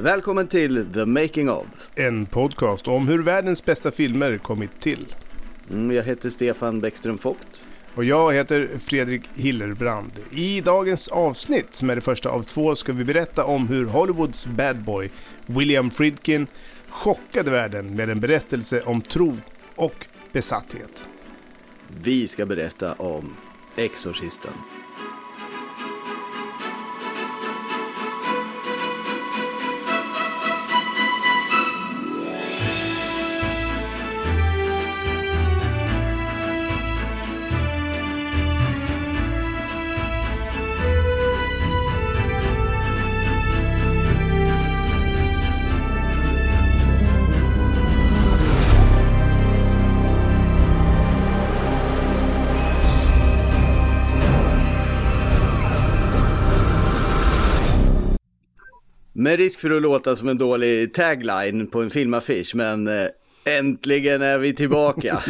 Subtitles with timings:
[0.00, 1.66] Välkommen till The Making of.
[1.94, 5.14] En podcast om hur världens bästa filmer kommit till.
[5.70, 7.66] Mm, jag heter Stefan Bäckström Vogt.
[7.94, 10.12] Och jag heter Fredrik Hillerbrand.
[10.30, 14.46] I dagens avsnitt, som är det första av två, ska vi berätta om hur Hollywoods
[14.46, 15.10] bad boy,
[15.46, 16.46] William Friedkin,
[16.88, 19.36] chockade världen med en berättelse om tro
[19.76, 21.06] och besatthet.
[22.02, 23.36] Vi ska berätta om
[23.76, 24.52] Exorcisten.
[59.30, 63.06] Med risk för att låta som en dålig tagline på en filmaffisch, men eh,
[63.44, 65.12] äntligen är vi tillbaka.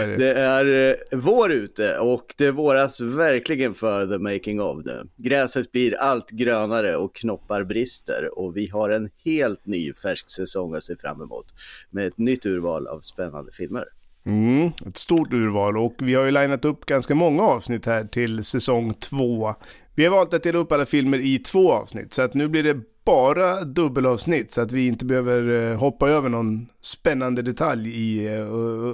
[0.00, 0.16] Är det.
[0.16, 5.02] Det är eh, vår ute och det våras verkligen för the making of nu.
[5.16, 10.74] Gräset blir allt grönare och knoppar brister och vi har en helt ny färsk säsong
[10.74, 11.46] att se fram emot
[11.90, 13.84] med ett nytt urval av spännande filmer.
[14.26, 18.44] Mm, ett stort urval och vi har ju linat upp ganska många avsnitt här till
[18.44, 19.54] säsong två.
[19.94, 22.62] Vi har valt att dela upp alla filmer i två avsnitt så att nu blir
[22.62, 28.34] det bara dubbelavsnitt så att vi inte behöver eh, hoppa över någon spännande detalj i,
[28.34, 28.46] eh,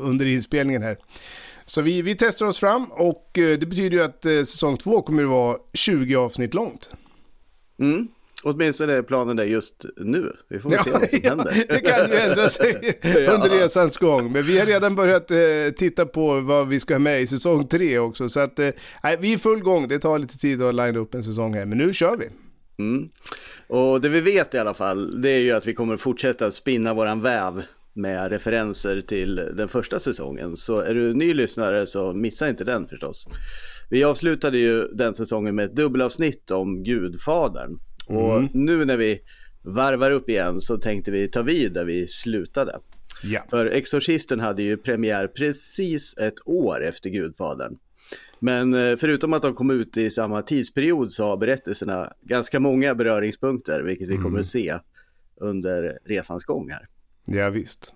[0.08, 0.98] under inspelningen här.
[1.64, 5.22] Så vi, vi testar oss fram och eh, det betyder ju att säsong två kommer
[5.22, 6.90] att vara 20 avsnitt långt.
[7.78, 8.08] Mm.
[8.42, 10.32] Åtminstone är planen det just nu.
[10.48, 11.64] Vi får väl se vad som ja, händer.
[11.68, 12.98] Det kan ju ändra sig
[13.34, 14.32] under resans gång.
[14.32, 15.38] Men vi har redan börjat eh,
[15.76, 18.28] titta på vad vi ska ha med i säsong tre också.
[18.28, 18.70] Så att, eh,
[19.20, 19.88] vi är full gång.
[19.88, 21.66] Det tar lite tid att linea upp en säsong här.
[21.66, 22.28] Men nu kör vi.
[22.78, 23.08] Mm.
[23.66, 26.94] Och det vi vet i alla fall, det är ju att vi kommer fortsätta spinna
[26.94, 27.62] våran väv
[27.92, 30.56] med referenser till den första säsongen.
[30.56, 33.28] Så är du ny lyssnare så missa inte den förstås.
[33.90, 37.78] Vi avslutade ju den säsongen med ett dubbelavsnitt om Gudfadern.
[38.06, 38.48] Och Mm.
[38.52, 39.20] nu när vi
[39.62, 42.78] varvar upp igen så tänkte vi ta vid där vi slutade.
[43.22, 43.40] Ja.
[43.50, 47.76] För Exorcisten hade ju premiär precis ett år efter Gudfadern.
[48.38, 52.94] Men eh, förutom att de kom ut i samma tidsperiod så har berättelserna ganska många
[52.94, 54.74] beröringspunkter, vilket vi kommer att se
[55.36, 56.88] under resans gång här.
[57.24, 57.94] ja, visst.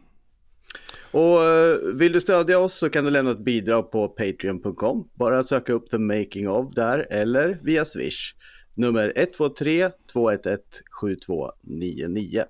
[1.10, 5.08] Och eh, vill du stödja oss så kan du lämna ett bidrag på patreon.com.
[5.14, 8.34] Bara söka upp the making of där eller via swish.
[8.74, 10.62] Nummer 123 211
[11.00, 12.44] 7299.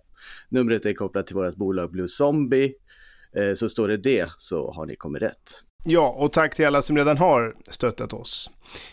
[0.49, 2.75] Numret är kopplat till vårt bolag Blue Zombie.
[3.37, 5.51] Eh, Så står det det så har ni kommit rätt.
[5.85, 8.51] Ja, och tack till alla som redan har stöttat oss.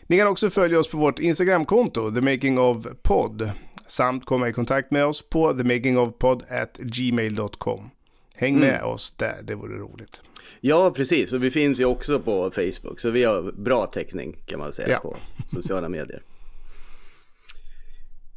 [0.08, 3.52] Ni kan också följa oss på vårt Instagramkonto, The Making of Pod,
[3.88, 7.90] samt komma i kontakt med oss på themakingofpod@gmail.com.
[8.36, 10.22] Häng med oss där, det vore roligt.
[10.62, 11.34] Ja, precis.
[11.34, 13.00] Och vi finns ju också på Facebook.
[13.00, 15.00] Så vi har bra täckning kan man säga Ja.
[15.00, 15.16] på
[15.48, 16.22] sociala medier.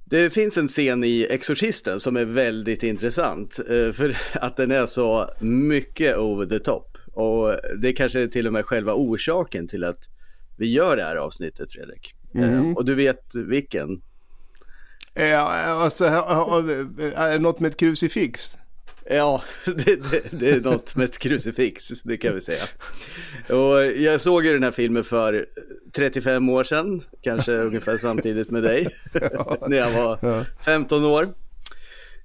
[0.04, 3.58] Det finns en scen i Exorcisten som är väldigt intressant.
[3.58, 6.91] eh, För att den är så mycket over the top.
[7.12, 9.98] Och det kanske är till och med själva orsaken till att
[10.56, 12.14] vi gör det här avsnittet, Fredrik.
[12.34, 14.02] Eh, Och du vet vilken?
[15.14, 18.58] Ja, alltså, är det något med ett krucifix?
[19.10, 22.62] Ja, det, det, det är något med ett krucifix, det kan vi säga.
[23.48, 25.46] Och jag såg ju den här filmen för
[25.92, 28.86] 35 år sedan, kanske ungefär samtidigt med dig,
[29.68, 31.28] när jag var 15 år.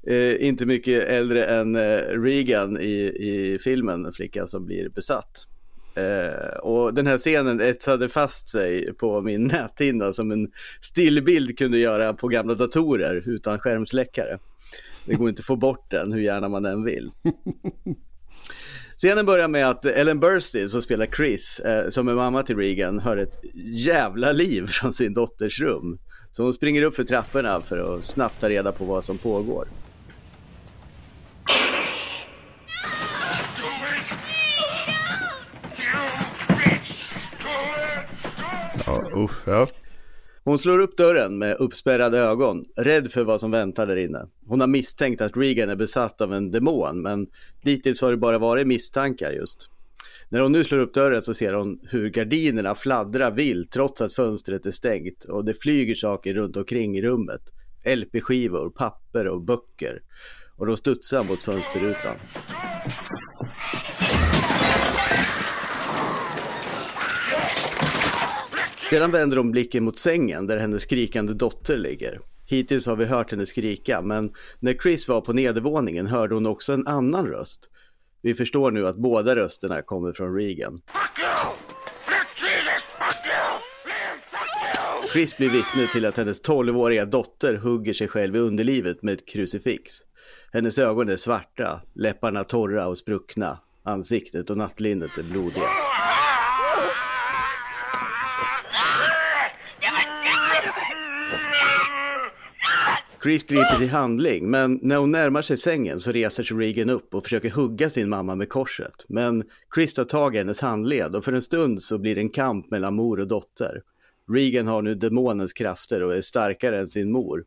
[0.08, 5.48] Eh, inte mycket äldre än eh, Regan i, i filmen, en flicka som blir besatt.
[5.96, 10.52] Eh, och den här scenen etsade fast sig på min näthinna som en
[10.82, 14.40] stillbild kunde göra på gamla datorer utan skärmsläckare.
[15.06, 17.12] Det går inte att få bort den hur gärna man än vill.
[18.98, 23.00] Scenen börjar med att Ellen Burstyn som spelar Chris, eh, som är mamma till Regan,
[23.00, 26.00] hör ett jävla liv från sin dotters rum.
[26.32, 29.68] Så hon springer upp för trapporna för att snabbt ta reda på vad som pågår.
[39.24, 39.68] Uff, usch, ja.
[40.44, 44.28] Hon slår upp dörren med uppspärrade ögon, rädd för vad som väntar där inne.
[44.46, 47.28] Hon har misstänkt att Regan är besatt av en demon, men
[47.64, 49.70] dittills har det bara varit misstankar just.
[50.30, 54.14] När hon nu slår upp dörren så ser hon hur gardinerna fladdrar vilt trots att
[54.14, 57.42] fönstret är stängt och det flyger saker runt omkring i rummet.
[57.86, 60.02] LP-skivor, papper och böcker.
[60.58, 62.16] Och de studsar mot fönsterrutan.
[68.90, 72.20] Sedan vänder hon blicken mot sängen där hennes skrikande dotter ligger.
[72.46, 76.74] Hittills har vi hört henne skrika, men när Chris var på nedervåningen hörde hon också
[76.74, 77.70] en annan röst.
[78.22, 80.82] Vi förstår nu att båda rösterna kommer från Regan.
[85.14, 89.28] Chris blir vittne till att hennes 12-åriga dotter hugger sig själv i underlivet med ett
[89.28, 89.94] krucifix.
[90.54, 95.70] Hennes ögon är svarta, läpparna torra och spruckna, ansiktet och nattlinnet är blodiga.
[103.28, 107.14] Chris griper till handling, men när hon närmar sig sängen så reser sig Regan upp
[107.14, 109.06] och försöker hugga sin mamma med korset.
[109.08, 109.44] Men
[109.76, 112.72] Chris tar tag i hennes handled och för en stund så blir det en kamp
[112.72, 113.82] mellan mor och dotter.
[114.32, 117.44] Regan har nu demonens krafter och är starkare än sin mor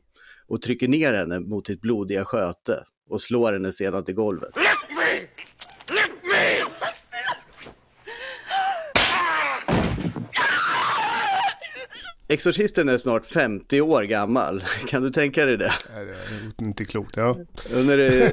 [0.47, 4.51] och trycker ner henne mot sitt blodiga sköte och slår henne sedan till golvet.
[12.31, 14.65] Exorcisten är snart 50 år gammal.
[14.89, 15.73] Kan du tänka dig det?
[15.95, 16.07] Nej,
[16.57, 17.37] det är inte klokt, ja.
[17.71, 18.33] När det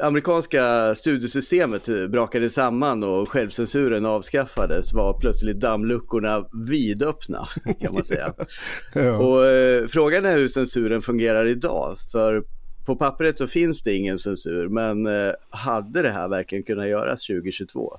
[0.00, 7.48] amerikanska studiesystemet brakade samman och självcensuren avskaffades var plötsligt dammluckorna vidöppna,
[7.80, 8.34] kan man säga.
[8.94, 9.16] ja.
[9.16, 11.96] Och eh, frågan är hur censuren fungerar idag.
[12.12, 12.44] För
[12.86, 17.26] på pappret så finns det ingen censur, men eh, hade det här verkligen kunnat göras
[17.26, 17.98] 2022?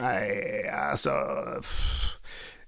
[0.00, 1.10] Nej, alltså...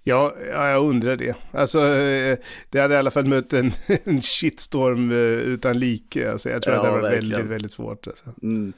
[0.06, 1.34] Ja, jag undrar det.
[1.50, 2.38] Alltså, eh,
[2.70, 3.72] det hade i alla fall mött en,
[4.04, 6.30] en shitstorm eh, utan like.
[6.30, 8.06] Alltså, jag tror ja, att det hade varit väldigt, väldigt svårt.
[8.06, 8.24] Alltså.
[8.42, 8.72] Mm.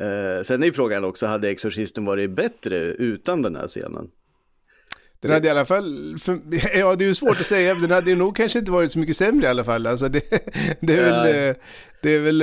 [0.00, 4.10] Eh, sen är frågan också, hade Exorcisten varit bättre utan den här scenen?
[5.20, 6.38] Den hade i alla fall, för,
[6.78, 8.98] ja det är ju svårt att säga, den hade ju nog kanske inte varit så
[8.98, 9.86] mycket sämre i alla fall.
[9.86, 10.22] Alltså det,
[10.80, 11.48] det är väl.
[11.48, 11.56] Eh,
[12.02, 12.38] det är väl,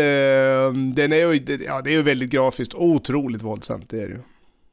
[0.95, 4.19] den är ju, ja det är ju väldigt grafiskt, otroligt våldsamt, det är det ju.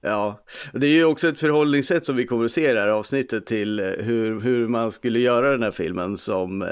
[0.00, 2.88] Ja, det är ju också ett förhållningssätt som vi kommer att se i det här
[2.88, 6.68] avsnittet till eh, hur, hur man skulle göra den här filmen som eh,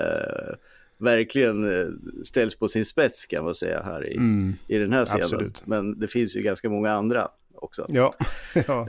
[0.98, 1.86] verkligen eh,
[2.24, 5.24] ställs på sin spets kan man säga här i, mm, i den här scenen.
[5.24, 5.62] Absolut.
[5.66, 7.86] Men det finns ju ganska många andra också.
[7.88, 8.14] Ja.
[8.66, 8.86] ja.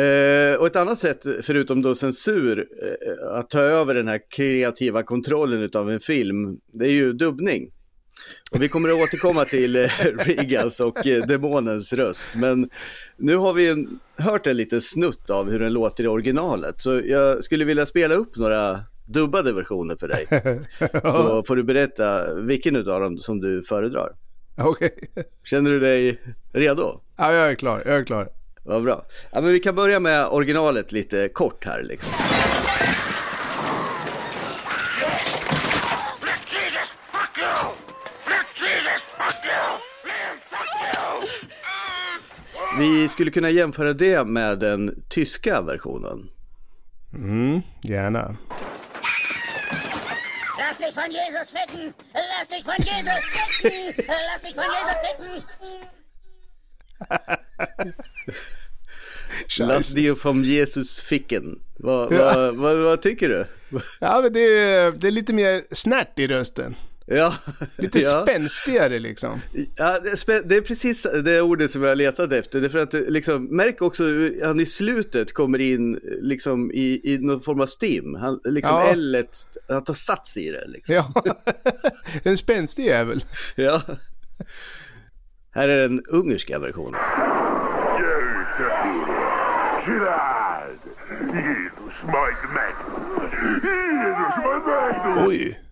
[0.00, 5.02] eh, och ett annat sätt, förutom då censur, eh, att ta över den här kreativa
[5.02, 7.70] kontrollen av en film, det är ju dubbning.
[8.50, 9.88] Och vi kommer att återkomma till eh,
[10.18, 12.28] Regals och eh, demonens röst.
[12.34, 12.70] Men
[13.16, 16.80] nu har vi en, hört en liten snutt av hur den låter i originalet.
[16.80, 20.26] Så jag skulle vilja spela upp några dubbade versioner för dig.
[21.02, 24.12] Så får du berätta vilken av dem som du föredrar.
[24.58, 24.90] Okej.
[25.12, 25.24] Okay.
[25.44, 26.20] Känner du dig
[26.52, 27.00] redo?
[27.16, 27.82] Ja, jag är klar.
[27.86, 28.28] Jag är klar.
[28.64, 29.04] Vad bra.
[29.30, 32.12] Ja, men vi kan börja med originalet lite kort här liksom.
[42.78, 46.30] Vi skulle kunna jämföra det med den tyska versionen.
[47.14, 48.36] Mm, gärna.
[50.58, 51.92] Lass dich von Jesus ficken!
[52.14, 53.24] Lass dich von Jesus
[53.62, 54.04] ficken!
[54.08, 55.42] Lass dich von Jesus ficken!
[59.68, 61.60] Lass dig från Jesus ficken.
[61.78, 62.34] Vad, ja.
[62.34, 63.46] vad, vad, vad, tycker du?
[64.00, 66.74] Ja, men det är, det är lite mer snärt i rösten.
[67.10, 67.34] Ja.
[67.76, 68.22] Lite ja.
[68.22, 69.40] spänstigare liksom.
[69.76, 70.00] Ja,
[70.44, 72.60] det är precis det ordet som jag letade efter.
[72.60, 77.00] Det är för att liksom, märk också hur han i slutet kommer in liksom i,
[77.04, 78.14] i någon form av stim.
[78.14, 78.90] Han, liksom ja.
[78.92, 79.24] L,
[79.68, 80.94] han tar sats i det liksom.
[80.94, 81.12] Ja,
[82.22, 83.24] en spänstig jävel.
[83.56, 83.82] Ja.
[85.50, 87.00] Här är den ungerska versionen.
[95.26, 95.67] Oj.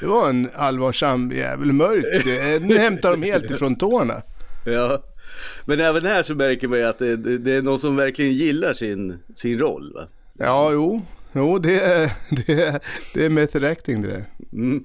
[0.00, 1.72] Det var en allvarsam jävel.
[1.72, 2.24] Mörk.
[2.62, 4.22] Nu hämtar de helt ifrån tårna.
[4.66, 5.02] Ja.
[5.64, 8.74] Men även här så märker man ju att det, det är någon som verkligen gillar
[8.74, 9.92] sin, sin roll.
[9.94, 10.08] Va?
[10.38, 11.02] Ja, jo.
[11.32, 12.80] Jo, det är, det är,
[13.14, 14.24] det är method acting det där.
[14.52, 14.84] Mm.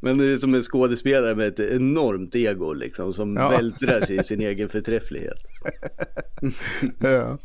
[0.00, 3.48] Men det är som en skådespelare med ett enormt ego liksom som ja.
[3.48, 5.38] vältrar sig i sin egen förträfflighet.
[7.00, 7.38] ja.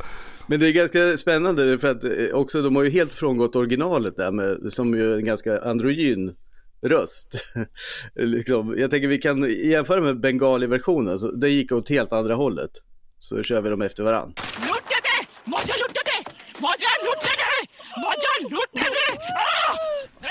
[0.47, 4.17] Men det är ganska spännande för att eh, också de har ju helt frångått originalet
[4.17, 6.35] där med, som ju är en ganska androgyn
[6.81, 7.35] röst.
[8.15, 12.71] liksom, jag tänker vi kan jämföra med bengali-versionen, alltså, den gick åt helt andra hållet.
[13.19, 14.33] Så kör vi dem efter varann.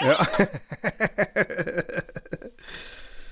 [0.01, 0.17] Ja.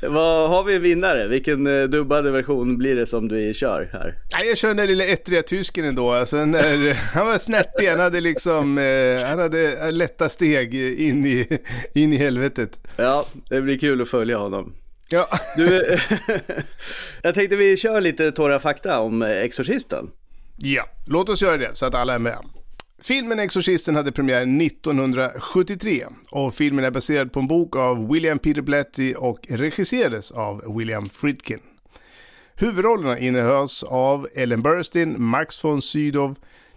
[0.09, 1.29] Vad har vi en vinnare?
[1.29, 4.19] Vilken eh, dubbade version blir det som du kör här?
[4.33, 6.11] Nej, jag kör den där lilla ettriga tysken ändå.
[6.11, 11.59] Alltså, där, han var snärtig, han hade liksom, eh, han hade lätta steg in i,
[11.95, 12.79] in i helvetet.
[12.97, 14.75] Ja, det blir kul att följa honom.
[15.09, 15.29] Ja.
[15.57, 15.99] Du,
[17.23, 20.11] jag tänkte vi kör lite torra fakta om Exorcisten.
[20.57, 22.39] Ja, låt oss göra det så att alla är med.
[23.07, 28.63] Filmen Exorcisten hade premiär 1973 och filmen är baserad på en bok av William Peter
[28.63, 31.59] Blatty och regisserades av William Friedkin.
[32.55, 36.37] Huvudrollerna innehölls av Ellen Burstyn, Max von Sydow,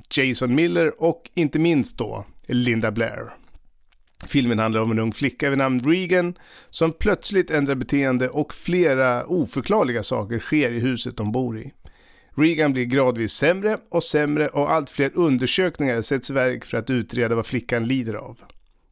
[0.10, 3.34] Jason Miller och inte minst då Linda Blair.
[4.26, 6.38] Filmen handlar om en ung flicka vid namn Regan
[6.70, 11.74] som plötsligt ändrar beteende och flera oförklarliga saker sker i huset de bor i.
[12.38, 16.90] Regan blir gradvis sämre och sämre och allt fler undersökningar sätts i verk för att
[16.90, 18.42] utreda vad flickan lider av.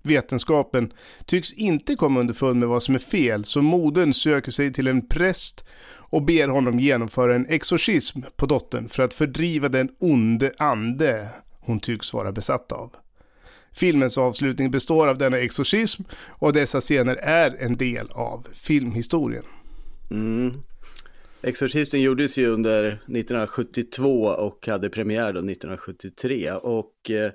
[0.04, 0.94] Vetenskapen
[1.26, 5.08] tycks inte komma underfund med vad som är fel så modern söker sig till en
[5.08, 5.66] präst
[6.10, 11.80] och ber honom genomföra en exorcism på dottern för att fördriva den onde ande hon
[11.80, 12.96] tycks vara besatt av.
[13.76, 19.44] Filmens avslutning består av denna exorcism och dessa scener är en del av filmhistorien.
[20.12, 20.54] Mm.
[21.48, 27.32] Exorcisten gjordes ju under 1972 och hade premiär då 1973 och eh,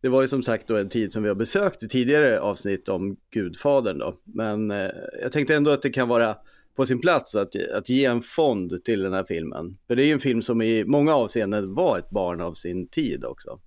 [0.00, 2.88] det var ju som sagt då en tid som vi har besökt i tidigare avsnitt
[2.88, 4.20] om Gudfadern då.
[4.24, 4.88] Men eh,
[5.22, 6.36] jag tänkte ändå att det kan vara
[6.76, 9.78] på sin plats att, att ge en fond till den här filmen.
[9.86, 12.88] För det är ju en film som i många avseenden var ett barn av sin
[12.88, 13.60] tid också.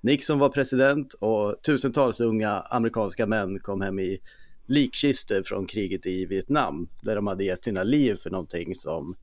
[0.00, 4.18] Nixon var president och tusentals unga amerikanska män kom hem i
[4.66, 9.16] likkistor från kriget i Vietnam där de hade gett sina liv för någonting som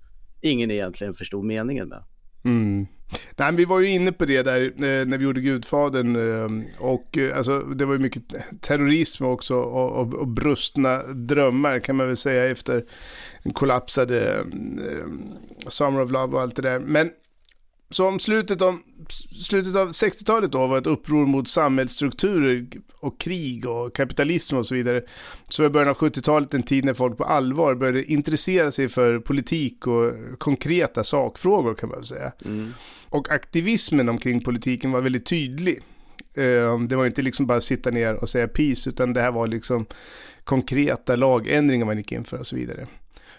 [0.43, 2.03] ingen egentligen förstod meningen med.
[2.45, 2.87] Mm.
[3.35, 7.17] Nej, vi var ju inne på det där eh, när vi gjorde Gudfadern eh, och
[7.17, 8.23] eh, alltså, det var ju mycket
[8.61, 12.85] terrorism också och, och, och brustna drömmar kan man väl säga efter
[13.43, 14.43] en kollapsade
[15.67, 16.79] Summer of Love och allt det där.
[16.79, 17.11] Men
[17.89, 22.65] som slutet om slutet av 60-talet då var ett uppror mot samhällsstrukturer
[22.99, 25.01] och krig och kapitalism och så vidare.
[25.49, 29.19] Så var början av 70-talet en tid när folk på allvar började intressera sig för
[29.19, 32.31] politik och konkreta sakfrågor kan man säga.
[32.45, 32.73] Mm.
[33.09, 35.79] Och aktivismen omkring politiken var väldigt tydlig.
[36.37, 39.47] Ehm, det var inte liksom bara sitta ner och säga peace, utan det här var
[39.47, 39.85] liksom
[40.43, 42.87] konkreta lagändringar man gick in för och så vidare.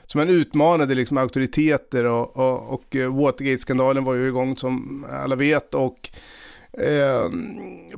[0.06, 5.36] Så man utmanade liksom auktoriteter och, och, och eh, Watergate-skandalen var ju igång som alla
[5.36, 6.10] vet och
[6.78, 7.30] eh,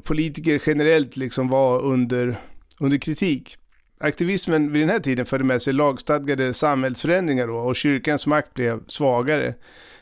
[0.03, 2.41] politiker generellt liksom var under,
[2.81, 3.57] under kritik.
[4.01, 8.81] Aktivismen vid den här tiden förde med sig lagstadgade samhällsförändringar då, och kyrkans makt blev
[8.87, 9.55] svagare.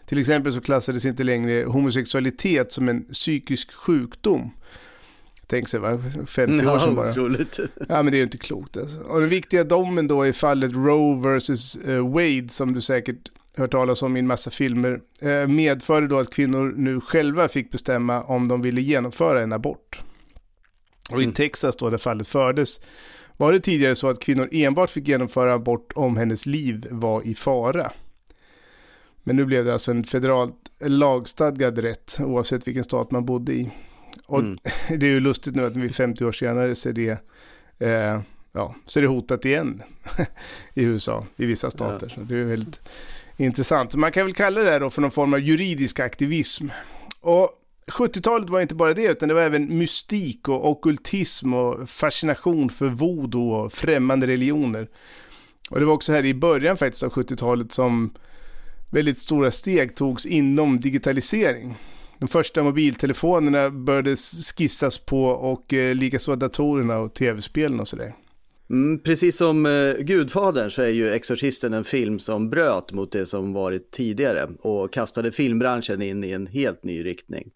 [0.06, 4.50] Till exempel så klassades inte längre homosexualitet som en psykisk sjukdom.
[5.54, 5.98] Tänk sig, va?
[6.26, 7.10] 50 år sedan bara.
[7.10, 7.58] Otroligt.
[7.88, 8.76] Ja, men det är ju inte klokt.
[8.76, 8.98] Alltså.
[8.98, 11.76] Och den viktiga domen då i fallet Roe vs.
[11.76, 16.18] Eh, Wade, som du säkert hört talas om i en massa filmer, eh, medförde då
[16.18, 20.00] att kvinnor nu själva fick bestämma om de ville genomföra en abort.
[21.10, 21.34] Och i mm.
[21.34, 22.80] Texas då, där fallet fördes,
[23.36, 27.34] var det tidigare så att kvinnor enbart fick genomföra abort om hennes liv var i
[27.34, 27.92] fara.
[29.22, 33.70] Men nu blev det alltså en federalt lagstadgad rätt oavsett vilken stat man bodde i.
[34.26, 34.58] Och mm.
[34.88, 37.18] det är ju lustigt nu att vi 50 år senare ser det,
[37.78, 38.20] eh,
[38.52, 39.82] ja, så är det hotat igen
[40.74, 42.06] i USA, i vissa stater.
[42.10, 42.14] Ja.
[42.14, 42.80] Så det är väldigt
[43.36, 43.94] intressant.
[43.94, 46.68] Man kan väl kalla det här då för någon form av juridisk aktivism.
[47.20, 52.70] Och 70-talet var inte bara det, utan det var även mystik och okultism och fascination
[52.70, 54.88] för voodoo och främmande religioner.
[55.70, 58.14] Och det var också här i början faktiskt av 70-talet som
[58.90, 61.76] väldigt stora steg togs inom digitalisering
[62.24, 64.16] de första mobiltelefonerna började
[64.56, 68.12] skissas på och eh, likaså datorerna och tv-spelen och sådär.
[68.70, 73.26] Mm, precis som eh, Gudfadern så är ju Exorcisten en film som bröt mot det
[73.26, 77.50] som varit tidigare och kastade filmbranschen in i en helt ny riktning.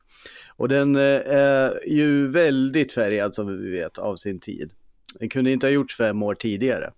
[0.56, 4.70] Och den eh, är ju väldigt färgad som vi vet av sin tid.
[5.18, 6.92] Den kunde inte ha gjorts fem år tidigare.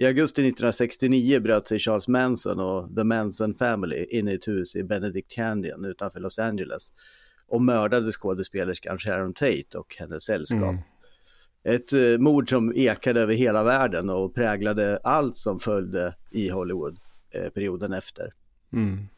[0.00, 4.76] I augusti 1969 bröt sig Charles Manson och The Manson Family in i ett hus
[4.76, 6.92] i Benedict Canyon utanför Los Angeles
[7.48, 10.62] och mördade skådespelerskan Sharon Tate och hennes sällskap.
[10.62, 10.82] Mm.
[11.64, 16.98] Ett eh, mord som ekade över hela världen och präglade allt som följde i Hollywood
[17.30, 18.32] eh, perioden efter.
[18.72, 19.08] Mm.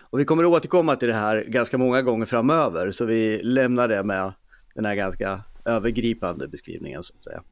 [0.00, 3.88] Och vi kommer att återkomma till det här ganska många gånger framöver, så vi lämnar
[3.88, 4.32] det med
[4.74, 7.42] den här ganska övergripande beskrivningen så att säga.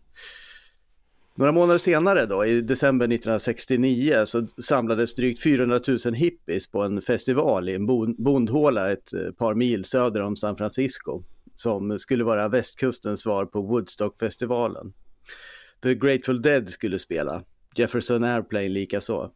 [1.37, 7.01] Några månader senare då, i december 1969, så samlades drygt 400 000 hippies på en
[7.01, 7.87] festival i en
[8.17, 11.23] bondhåla ett eh, par mil söder om San Francisco,
[11.55, 14.93] som skulle vara västkustens svar på Woodstockfestivalen.
[15.83, 17.43] The Grateful Dead skulle spela,
[17.77, 19.31] Jefferson Airplane likaså.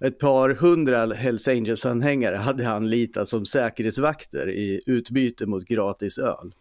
[0.00, 6.52] Ett par hundra Hells Angels-anhängare hade han litat som säkerhetsvakter i utbyte mot gratis öl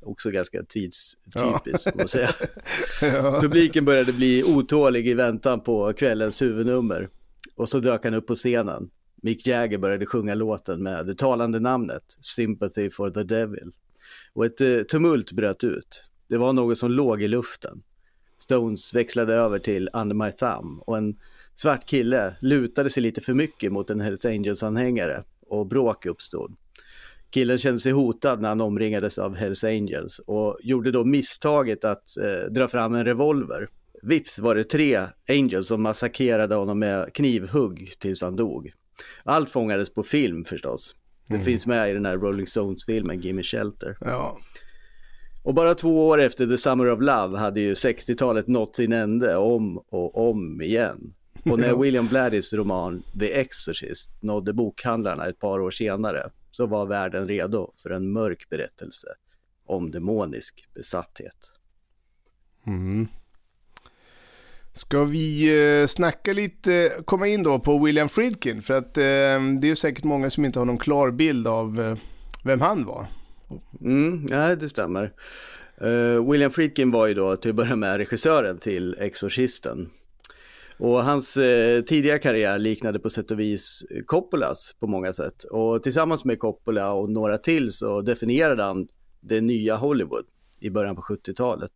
[0.00, 1.92] också ganska tidstypiskt, ja.
[1.94, 2.30] man säga.
[3.00, 3.40] ja.
[3.40, 7.08] Publiken började bli otålig i väntan på kvällens huvudnummer.
[7.56, 8.90] Och så dök han upp på scenen.
[9.22, 13.72] Mick Jagger började sjunga låten med det talande namnet Sympathy for the Devil.
[14.32, 16.04] Och ett eh, tumult bröt ut.
[16.28, 17.82] Det var något som låg i luften.
[18.38, 21.16] Stones växlade över till Under My Thumb och en
[21.54, 26.56] svart kille lutade sig lite för mycket mot en Hells Angels-anhängare och bråk uppstod.
[27.30, 32.16] Killen kände sig hotad när han omringades av Hells Angels och gjorde då misstaget att
[32.16, 33.68] eh, dra fram en revolver.
[34.02, 38.72] Vips var det tre Angels som massakrerade honom med knivhugg tills han dog.
[39.24, 40.94] Allt fångades på film förstås.
[41.26, 41.44] Det mm.
[41.44, 43.96] finns med i den här Rolling Stones-filmen, Gimme Shelter.
[44.00, 44.38] Ja.
[45.42, 49.36] Och bara två år efter The Summer of Love hade ju 60-talet nått sin ände
[49.36, 51.14] om och om igen.
[51.44, 56.86] Och när William Bladdys roman The Exorcist nådde bokhandlarna ett par år senare så var
[56.86, 59.06] världen redo för en mörk berättelse
[59.66, 61.52] om demonisk besatthet.
[62.66, 63.08] Mm.
[64.72, 65.48] Ska vi
[65.80, 68.62] eh, snacka lite, komma in då på William Friedkin?
[68.62, 69.02] För att eh,
[69.60, 71.96] det är ju säkert många som inte har någon klar bild av eh,
[72.44, 73.06] vem han var.
[73.80, 75.12] Mm, nej, det stämmer.
[75.82, 79.90] Uh, William Friedkin var ju då till att börja med regissören till Exorcisten.
[80.78, 85.44] Och hans eh, tidiga karriär liknade på sätt och vis Coppolas på många sätt.
[85.44, 88.88] Och tillsammans med Coppola och några till så definierade han
[89.20, 90.24] det nya Hollywood
[90.60, 91.70] i början på 70-talet.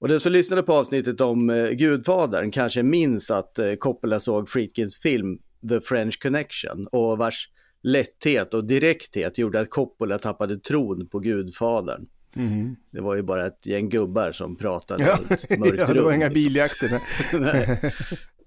[0.00, 4.48] Och den som lyssnade på avsnittet om eh, Gudfadern kanske minns att eh, Coppola såg
[4.48, 7.50] Friedkins film The French Connection och vars
[7.82, 12.06] lätthet och direkthet gjorde att Coppola tappade tron på Gudfadern.
[12.36, 12.76] Mm.
[12.90, 15.34] Det var ju bara ett gäng gubbar som pratade ja.
[15.34, 17.02] ett mörkt ja, det var inga biljakter.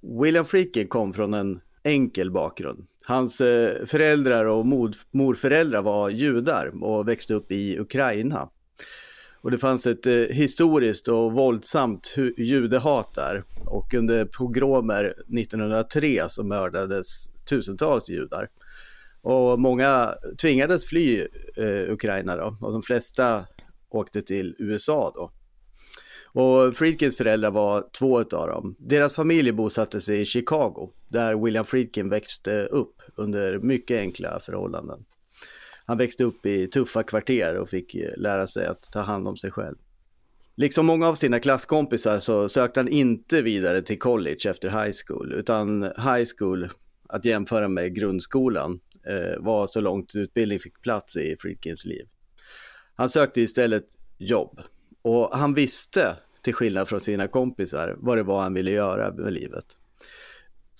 [0.21, 2.85] William Friedkin kom från en enkel bakgrund.
[3.05, 4.65] Hans eh, föräldrar och
[5.11, 8.49] morföräldrar var judar och växte upp i Ukraina.
[9.41, 13.43] Och det fanns ett eh, historiskt och våldsamt judehat där.
[13.65, 17.07] Och under pogromer 1903 så mördades
[17.49, 18.49] tusentals judar.
[19.21, 22.57] Och många tvingades fly eh, Ukraina då.
[22.61, 23.45] Och de flesta
[23.89, 25.31] åkte till USA då.
[26.31, 28.75] Och Friedkins föräldrar var två av dem.
[28.79, 35.05] Deras familj bosatte sig i Chicago, där William Friedkin växte upp under mycket enkla förhållanden.
[35.85, 39.37] Han växte upp i tuffa kvarter och fick eh, lära sig att ta hand om
[39.37, 39.75] sig själv.
[40.55, 45.33] Liksom många av sina klasskompisar så sökte han inte vidare till college efter high school,
[45.33, 46.69] utan high school,
[47.07, 52.07] att jämföra med grundskolan, eh, var så långt utbildning fick plats i Friedkins liv.
[52.99, 53.85] Han sökte istället
[54.17, 54.61] jobb
[55.01, 59.33] och han visste, till skillnad från sina kompisar, vad det var han ville göra med
[59.33, 59.65] livet.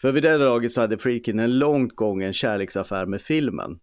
[0.01, 3.79] För vid det laget så hade Friedkin en långt gången kärleksaffär med filmen.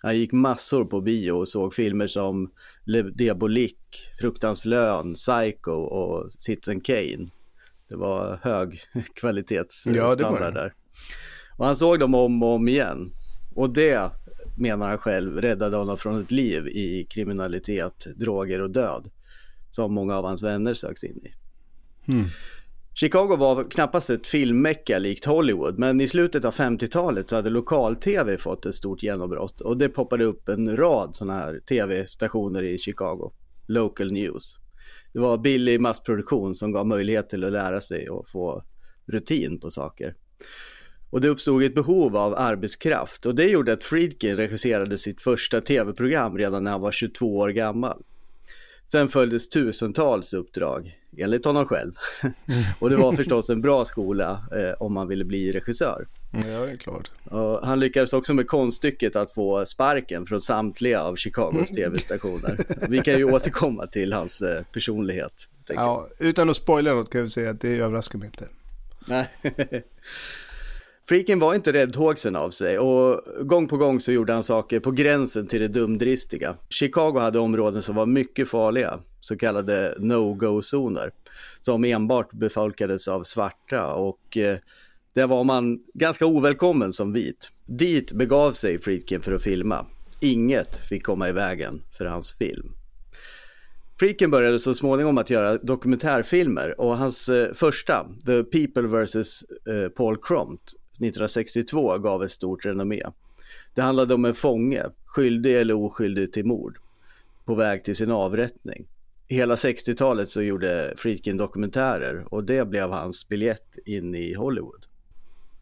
[0.00, 2.50] Han gick massor på bio och såg filmer som
[2.84, 7.30] Le Diabolique, Fruktanslön, Psycho och Citizen Kane.
[7.88, 8.80] Det var hög
[9.14, 10.74] kvalitetsstandard ja, där.
[11.56, 13.12] Och han såg dem om och om igen.
[13.54, 14.10] Och det
[14.60, 19.10] menar han själv, räddade honom från ett liv i kriminalitet, droger och död.
[19.70, 21.34] Som många av hans vänner söks in i.
[22.12, 22.24] Mm.
[22.94, 28.36] Chicago var knappast ett filmmecka likt Hollywood, men i slutet av 50-talet så hade lokal-tv
[28.36, 33.32] fått ett stort genombrott och det poppade upp en rad sådana här tv-stationer i Chicago.
[33.66, 34.58] Local News.
[35.12, 38.64] Det var billig massproduktion som gav möjlighet till att lära sig och få
[39.06, 40.14] rutin på saker.
[41.10, 45.60] Och det uppstod ett behov av arbetskraft och det gjorde att Friedkin regisserade sitt första
[45.60, 48.02] tv-program redan när han var 22 år gammal.
[48.90, 51.92] Sen följdes tusentals uppdrag, enligt honom själv.
[52.78, 56.06] och det var förstås en bra skola eh, om man ville bli regissör.
[56.32, 57.10] Ja, det är klart.
[57.24, 62.58] Och han lyckades också med konststycket att få sparken från samtliga av Chicagos tv-stationer.
[62.88, 65.48] Vi kan ju återkomma till hans eh, personlighet.
[65.68, 68.48] Ja, utan att spoila något kan vi säga att det överraskar mig inte.
[69.06, 69.28] Nej.
[71.10, 74.90] Freakin var inte räddhågsen av sig och gång på gång så gjorde han saker på
[74.90, 76.56] gränsen till det dumdristiga.
[76.68, 81.10] Chicago hade områden som var mycket farliga, så kallade no-go-zoner,
[81.60, 84.58] som enbart befolkades av svarta och eh,
[85.12, 87.50] där var man ganska ovälkommen som vit.
[87.66, 89.86] Dit begav sig Friedkin för att filma.
[90.20, 92.72] Inget fick komma i vägen för hans film.
[94.00, 99.42] Friedkin började så småningom att göra dokumentärfilmer och hans eh, första, The People vs.
[99.68, 103.02] Eh, Paul Crompt, 1962 gav ett stort renommé.
[103.74, 106.78] Det handlade om en fånge, skyldig eller oskyldig till mord,
[107.44, 108.86] på väg till sin avrättning.
[109.28, 114.86] Hela 60-talet så gjorde Friedkin dokumentärer och det blev hans biljett in i Hollywood.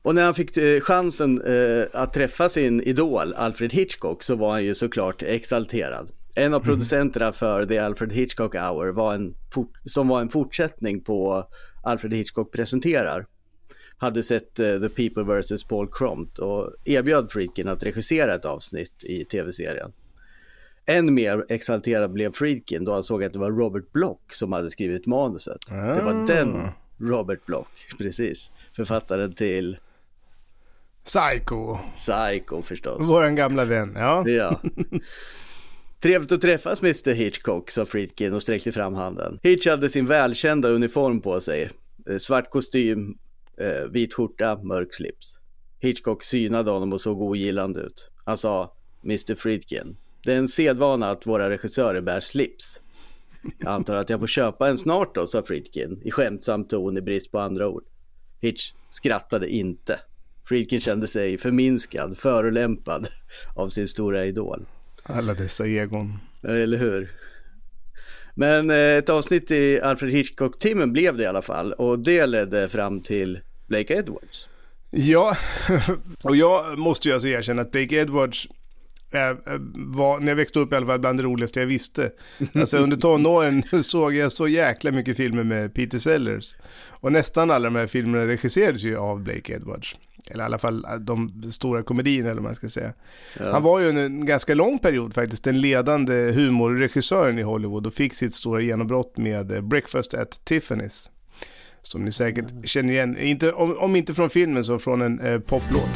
[0.02, 4.50] Och när han fick eh, chansen eh, att träffa sin idol Alfred Hitchcock så var
[4.50, 6.08] han ju såklart exalterad.
[6.34, 6.64] En av mm.
[6.64, 9.34] producenterna för The Alfred Hitchcock Hour var en
[9.84, 11.44] som var en fortsättning på
[11.82, 13.26] Alfred Hitchcock presenterar
[13.98, 15.64] hade sett uh, The People vs.
[15.64, 19.92] Paul Crompt och erbjöd Freakin att regissera ett avsnitt i tv-serien.
[20.86, 24.70] än mer exalterad blev Friedkin då han såg att det var Robert Block som hade
[24.70, 25.58] skrivit manuset.
[25.68, 26.26] Det var Ah.
[26.26, 26.60] den
[26.98, 28.50] Robert Block, precis.
[28.76, 29.78] Författaren till
[31.04, 33.10] Psycho, Psycho förstås.
[33.10, 33.92] våran gamla vän.
[33.96, 34.28] Ja.
[34.28, 34.60] Ja.
[36.00, 39.38] Trevligt att träffas Mr Hitchcock, sa Friedkin och sträckte fram handen.
[39.42, 41.70] Hitch hade sin välkända uniform på sig.
[42.10, 43.18] Eh, Svart kostym,
[43.60, 45.38] eh, vit skjorta, mörk slips.
[45.80, 48.10] Hitchcock synade honom och såg ogillande ut.
[48.24, 48.72] Han sa,
[49.04, 52.80] Mr Friedkin, det är en sedvana att våra regissörer bär slips.
[53.58, 57.00] Jag antar att jag får köpa en snart då, sa Friedkin i skämtsam ton i
[57.00, 57.84] brist på andra ord.
[58.40, 60.00] Hitch skrattade inte.
[60.44, 63.08] Friedkin kände sig förminskad, förolämpad
[63.56, 64.66] av sin stora idol.
[65.02, 66.18] Alla dessa egon.
[66.42, 67.10] Eller hur?
[68.34, 72.68] Men eh, ett avsnitt i Alfred Hitchcock-timmen blev det i alla fall och det ledde
[72.68, 74.48] fram till Blake Edwards.
[74.90, 75.36] Ja,
[76.22, 78.48] och jag måste ju alltså erkänna att Blake Edwards
[79.74, 82.10] var, när jag växte upp i alla fall, bland det roligaste jag visste.
[82.54, 86.56] Alltså under tonåren såg jag så jäkla mycket filmer med Peter Sellers.
[86.88, 89.98] Och nästan alla de här filmerna regisserades ju av Blake Edwards.
[90.30, 92.92] Eller i alla fall eh, de stora komedierna eller vad man ska säga.
[93.38, 97.94] Han var ju under en ganska lång period faktiskt den ledande humorregissören i Hollywood och
[97.94, 101.10] fick sitt stora genombrott med eh, Breakfast at Tiffany's.
[101.88, 105.40] Som ni säkert känner igen, inte, om, om inte från filmen så från en eh,
[105.40, 105.88] poplåt.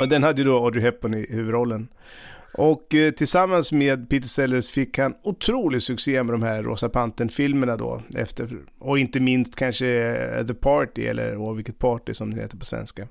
[0.00, 1.88] Och den hade ju då Audrey Hepburn i huvudrollen.
[2.58, 7.76] Och eh, tillsammans med Peter Sellers fick han otrolig succé med de här Rosa Pantern-filmerna
[7.76, 8.02] då.
[8.14, 12.56] Efter, och inte minst kanske eh, The Party, eller åh, vilket party som det heter
[12.56, 13.08] på svenska.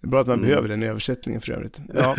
[0.00, 1.80] Det är bra att man behöver den översättningen för övrigt.
[1.94, 2.16] Ja.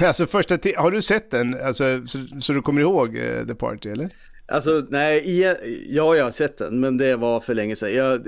[0.06, 1.60] alltså första har du sett den?
[1.62, 4.10] Alltså, så, så du kommer ihåg eh, The Party, eller?
[4.50, 5.40] Alltså nej,
[5.88, 7.94] ja jag har sett den men det var för länge sedan.
[7.94, 8.24] Jag,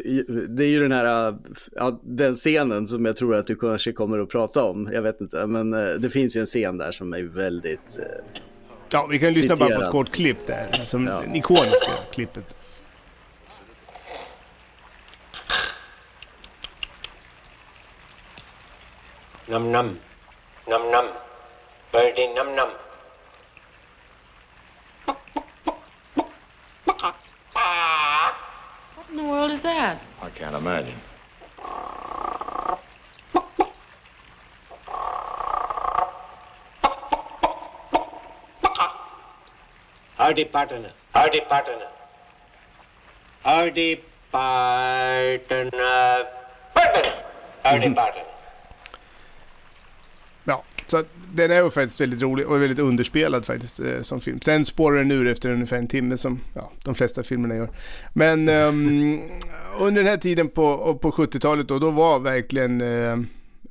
[0.48, 1.36] det är ju den här,
[1.72, 4.90] ja, den scenen som jag tror att du kanske kommer att prata om.
[4.92, 8.04] Jag vet inte, men äh, det finns ju en scen där som är väldigt äh,
[8.92, 10.80] Ja, vi kan lyssna bara på ett kort klipp där.
[10.84, 11.22] Som Ja.
[11.32, 12.56] det ikoniska klippet.
[19.46, 19.98] Num num.
[20.66, 21.06] Num num.
[21.92, 22.68] Birdie num num.
[29.12, 30.00] In the world is that?
[30.22, 30.94] I can't imagine.
[40.16, 40.90] Howdy partner.
[41.12, 41.88] Howdy partner.
[43.42, 46.26] Howdy partner.
[46.74, 47.14] Partner.
[47.64, 47.94] Howdy mm-hmm.
[47.94, 48.22] partner.
[50.92, 51.02] Så
[51.34, 54.40] den är ju faktiskt väldigt rolig och väldigt underspelad faktiskt eh, som film.
[54.40, 57.70] Sen spårar den ur efter ungefär en timme som ja, de flesta filmerna gör.
[58.12, 59.20] Men ehm,
[59.80, 63.18] under den här tiden på, på 70-talet då, då var verkligen eh,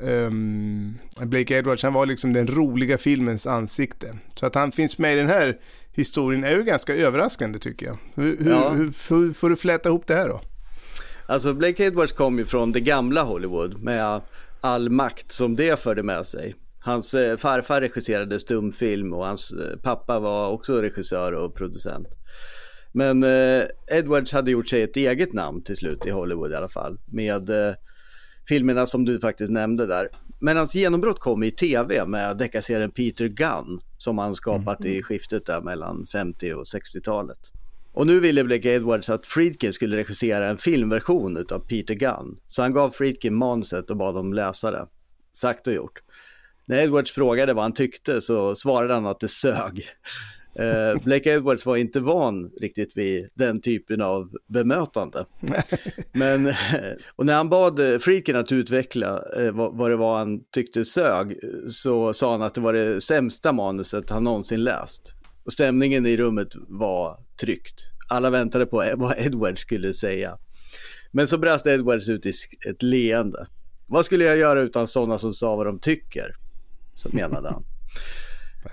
[0.09, 4.15] ehm, Blake Edwards, han var liksom den roliga filmens ansikte.
[4.35, 5.57] Så att han finns med i den här
[5.91, 7.97] historien är ju ganska överraskande tycker jag.
[8.15, 8.69] Hur, hur, Ja.
[8.69, 10.41] hur, hur får du fläta ihop det här då?
[11.25, 14.21] Alltså Blake Edwards kom ju från det gamla Hollywood med
[14.61, 16.55] all makt som det förde med sig.
[16.83, 22.07] Hans eh, farfar regisserade stumfilm och hans eh, pappa var också regissör och producent.
[22.91, 26.69] Men eh, Edwards hade gjort sig ett eget namn till slut i Hollywood i alla
[26.69, 26.97] fall.
[27.05, 27.73] Med eh,
[28.49, 30.09] filmerna som du faktiskt nämnde där.
[30.39, 35.45] Men hans genombrott kom i tv med deckarserien Peter Gunn som han skapat i skiftet
[35.45, 37.39] där mellan 50 och 60-talet.
[37.93, 42.39] Och nu ville Blake Edwards att Friedkin skulle regissera en filmversion av Peter Gunn.
[42.47, 44.87] Så han gav Friedkin manuset och bad dem läsa det.
[45.33, 45.99] Sagt och gjort.
[46.65, 49.85] När Edwards frågade vad han tyckte så svarade han att det sög.
[50.55, 55.25] Eh, Blake Edwards var inte van riktigt vid den typen av bemötande.
[56.11, 56.53] Men, eh,
[57.15, 60.85] och när han bad eh, Friedkin att utveckla eh, vad, vad det var han tyckte
[60.85, 65.13] sög eh, så sa han att det var det sämsta manuset han någonsin läst.
[65.45, 67.75] Och stämningen i rummet var tryckt.
[68.09, 70.37] Alla väntade på vad Edwards skulle säga.
[71.11, 72.33] Men så brast Edwards ut i
[72.69, 73.47] ett leende.
[73.87, 76.35] Vad skulle jag göra utan sådana som sa vad de tycker?
[76.95, 77.63] Så menade han.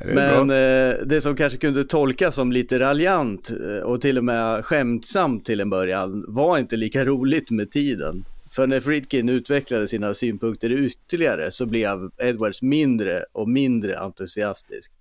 [0.00, 4.24] Det Men eh, det som kanske kunde tolkas som lite raljant eh, och till och
[4.24, 8.24] med skämtsamt till en början var inte lika roligt med tiden.
[8.50, 14.92] För när Friedkin utvecklade sina synpunkter ytterligare så blev Edwards mindre och mindre entusiastisk.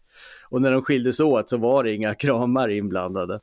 [0.49, 3.39] Och när de skildes åt så var det inga kramar inblandade.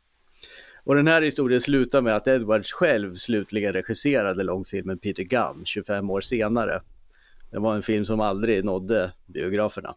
[0.85, 6.11] Och den här historien slutar med att Edwards själv slutligen regisserade långfilmen Peter Gunn 25
[6.11, 6.81] år senare.
[7.55, 9.95] Det var en film som aldrig nådde biograferna.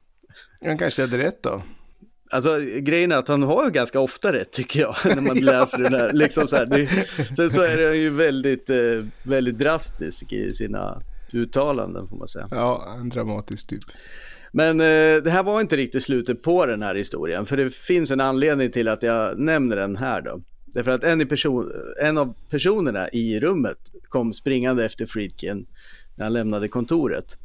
[0.66, 1.62] Han kanske hade rätt då.
[2.32, 5.78] Alltså grejen är att han har ju ganska ofta rätt tycker jag när man läser
[5.78, 6.14] den här.
[6.14, 6.88] Liksom så här det,
[7.36, 11.02] sen så är han ju väldigt, eh, väldigt drastisk i sina
[11.34, 12.48] uttalanden får man säga.
[12.52, 13.84] Ja, en dramatisk typ.
[14.52, 17.46] Men eh, det här var inte riktigt slutet på den här historien.
[17.46, 20.42] För det finns en anledning till att jag nämner den här då.
[20.66, 23.78] Därför att en, person, en av personerna i rummet
[24.10, 25.68] kom springande efter Friedkin
[26.16, 27.38] när han lämnade kontoret.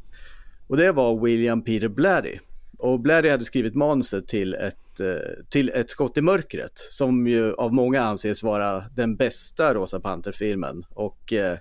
[0.73, 2.39] Och det var William Peter Blatty.
[2.79, 6.73] Och Blatty hade skrivit manuset till ett, eh, till ett skott i mörkret.
[6.91, 10.85] Som ju av många anses vara den bästa Rosa Panther-filmen.
[10.91, 11.59] Och eh,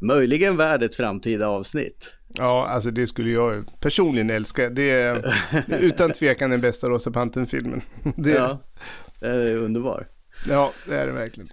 [0.00, 2.12] möjligen värd ett framtida avsnitt.
[2.28, 4.70] Ja, alltså det skulle jag personligen älska.
[4.70, 5.34] Det är
[5.80, 7.82] utan tvekan den bästa Rosa Pantern-filmen.
[8.16, 8.58] Det, ja.
[9.20, 10.06] Det är underbar.
[10.48, 11.48] ja, det är det verkligen.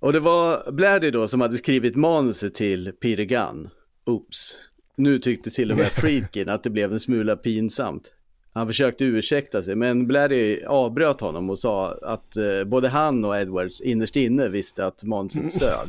[0.00, 3.68] Och det var Blatty då som hade skrivit manuset till Peter Gunn.
[4.06, 4.58] Oops.
[4.96, 8.12] Nu tyckte till och med Friedkin att det blev en smula pinsamt.
[8.52, 13.36] Han försökte ursäkta sig, men Blatty avbröt honom och sa att eh, både han och
[13.36, 15.88] Edwards innerst inne visste att manuset sög.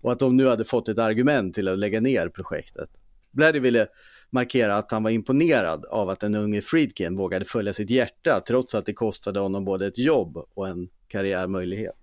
[0.00, 2.88] Och att de nu hade fått ett argument till att lägga ner projektet.
[3.30, 3.86] Blatty ville
[4.30, 8.74] markera att han var imponerad av att den unge Friedkin vågade följa sitt hjärta trots
[8.74, 11.94] att det kostade honom både ett jobb och en karriärmöjlighet.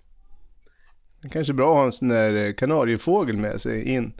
[1.22, 4.14] Det kanske är bra att ha en sån där eh, kanariefågel med sig in.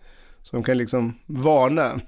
[0.44, 2.00] Som kan liksom varna.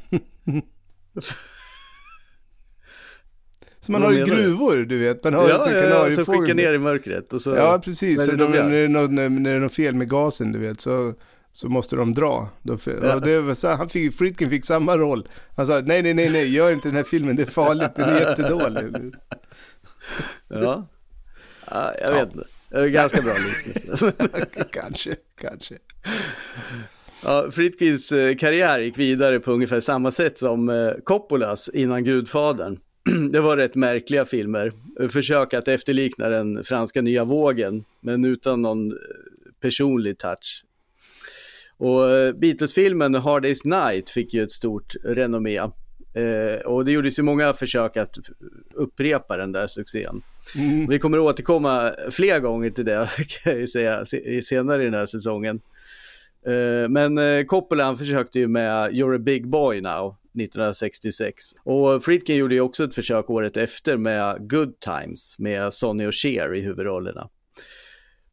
[3.80, 4.26] Som man Vad har du?
[4.26, 5.24] gruvor, du vet.
[5.24, 6.42] Man har en sån ja, ja, så kanariefågel.
[6.42, 7.56] skicka ner i mörkret och så...
[7.56, 8.18] Ja, precis.
[8.18, 9.96] Vad är Så det de, när, det är något, när, när det är något fel
[9.96, 11.14] med gasen, du vet, så,
[11.52, 12.50] så måste de dra.
[12.62, 13.20] Då, Ja.
[13.20, 15.28] det var så, han fick, Friedkin fick samma roll.
[15.56, 18.10] Han sa, nej, nej, nej, nej, gör inte den här filmen, det är farligt, den
[18.10, 19.14] är jättedålig.
[20.48, 20.88] Ja,
[21.72, 22.48] ja jag vet inte.
[22.70, 23.34] Det är ganska bra
[23.66, 24.12] liknelse.
[24.72, 25.76] kanske, kanske.
[27.24, 32.80] Ja, Friedkins eh, karriär gick vidare på ungefär samma sätt som eh, Coppolas innan Gudfadern.
[33.32, 34.72] Det var rätt märkliga filmer.
[35.10, 38.98] Försök att efterlikna den franska nya vågen, men utan någon eh,
[39.62, 40.64] personlig touch.
[41.78, 45.58] Och Beatles-filmen Hard Day's Night fick ju ett stort renommé.
[45.58, 48.18] Eh, och det gjordes ju många försök att
[48.74, 50.22] upprepa den där succén.
[50.56, 50.88] Mm.
[50.88, 53.10] Vi kommer att återkomma fler gånger till det
[53.44, 55.62] kan jag säga se- senare i den här säsongen.
[56.48, 61.44] Eh, men eh, Coppola han försökte ju med You're a big boy now 1966.
[61.64, 66.16] Och Friedkin gjorde ju också ett försök året efter med Good Times med Sonny och
[66.16, 67.30] Cher i huvudrollerna.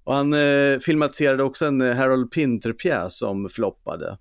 [0.05, 4.18] Och han eh, filmatiserade också en eh, Harold Pinter-pjäs som floppade.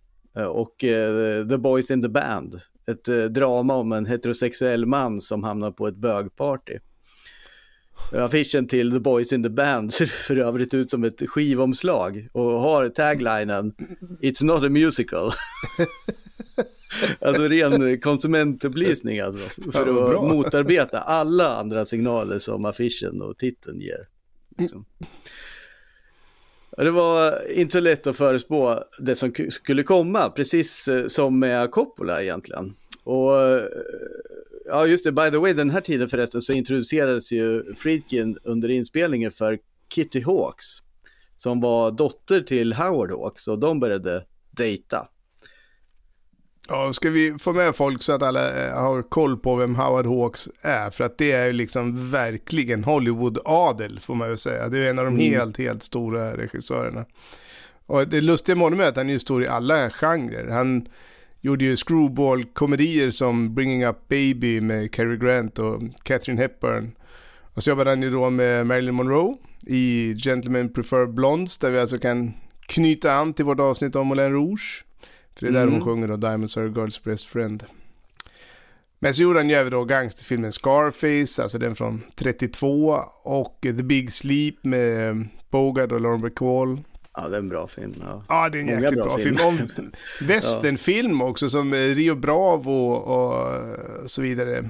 [0.50, 5.44] Och eh, The Boys in the Band, ett eh, drama om en heterosexuell man som
[5.44, 6.80] hamnar på ett bögparty.
[8.12, 12.52] Affischen till The Boys in the Band ser för övrigt ut som ett skivomslag och
[12.52, 13.74] har taglinen
[14.22, 15.32] It's not a musical.
[17.22, 19.62] alltså ren konsumentupplysning alltså.
[19.72, 20.22] För Ja, att bra.
[20.24, 24.08] motarbeta alla andra signaler som affischen och titeln ger.
[24.58, 24.86] Liksom.
[26.78, 31.72] Det var inte så lätt att förespå det som skulle komma, precis eh, som med
[31.72, 32.74] Coppola egentligen.
[33.04, 33.62] Och eh,
[34.66, 38.70] ja, just det, by the way, den här tiden förresten så introducerades ju Friedkin under
[38.70, 39.60] inspelningen för
[39.94, 40.66] Kitty Hawks,
[41.38, 45.08] som var dotter till Howard Hawks och de började dejta.
[46.70, 50.06] Ja, ska vi få med folk så att alla eh, har koll på vem Howard
[50.06, 50.90] Hawks är?
[50.90, 54.70] För att det är ju liksom verkligen Hollywood-adel får man ju säga.
[54.70, 57.06] Det är en av de helt, helt stora regissörerna.
[57.86, 60.48] Och det lustiga med honom är att han är ju stor i alla genrer.
[60.48, 60.88] Han
[61.42, 66.92] gjorde ju screwball-komedier som Bringing Up Baby med Cary Grant och Catherine Hepburn.
[67.54, 71.80] Och så jobbade han ju då med Marilyn Monroe i Gentlemen Prefer Blondes där vi
[71.80, 72.34] alltså kan
[72.68, 74.86] knyta an till vårt avsnitt om Moulin Rouge.
[75.36, 75.74] För det är där Mm.
[75.74, 77.64] hon sjunger då Diamonds are a girl's best friend.
[79.00, 83.72] Men så gjorde han ju även då gangsterfilmen Scarface, alltså den från 32 och The
[83.74, 86.80] Big Sleep med Bogart och Lauren Bacall.
[87.14, 87.96] Ja, det är en bra film.
[88.02, 88.24] Ja.
[88.30, 89.38] Ja, det är en Många jäkligt bra bra, film.
[89.38, 89.48] filmer.
[89.48, 89.92] Om
[90.28, 94.70] westernfilm också som eh, Rio Bravo och eh, så vidare.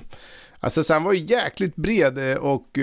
[0.60, 2.80] Alltså så han var ju jäkligt bred eh, och,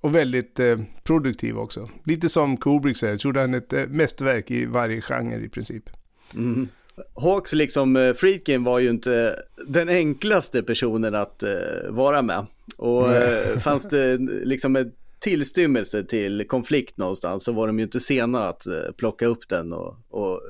[0.00, 0.60] och väldigt
[1.04, 1.88] produktiv också.
[2.04, 5.90] Lite som Kubrick säger, gjorde han ett mästerverk i varje genre i princip.
[6.34, 6.68] Mm.
[7.14, 11.42] Hawks, liksom Friedkin, var ju inte den enklaste personen att
[11.90, 12.46] vara med.
[12.76, 13.06] Och
[13.62, 14.92] fanns det liksom en
[15.24, 19.72] tillstymmelse till konflikt någonstans så var de ju inte sena att eh, plocka upp den
[19.72, 20.40] och, och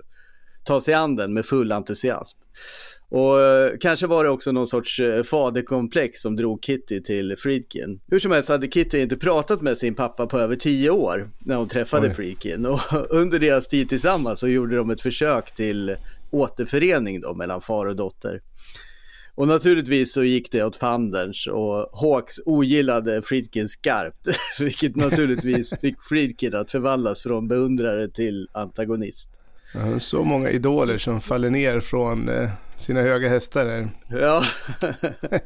[0.65, 2.39] ta sig an den med full entusiasm.
[3.09, 8.01] Och eh, kanske var det också någon sorts eh, faderkomplex som drog Kitty till Friedkin.
[8.11, 11.57] Hur som helst hade Kitty inte pratat med sin pappa på över tio år när
[11.57, 12.15] hon träffade Oj.
[12.15, 12.67] Friedkin.
[12.67, 15.97] Och under deras tid tillsammans så gjorde de ett försök till
[16.31, 18.41] återförening då mellan far och dotter.
[19.35, 26.03] Och naturligtvis så gick det åt fanders och Hawks ogillade Friedkin skarpt, vilket naturligtvis fick
[26.03, 29.31] Friedkin att förvandlas från beundrare till antagonist.
[29.75, 33.65] Ja, Så många idoler som faller ner från eh, sina höga hästar.
[33.65, 33.89] Där.
[34.09, 34.45] Ja.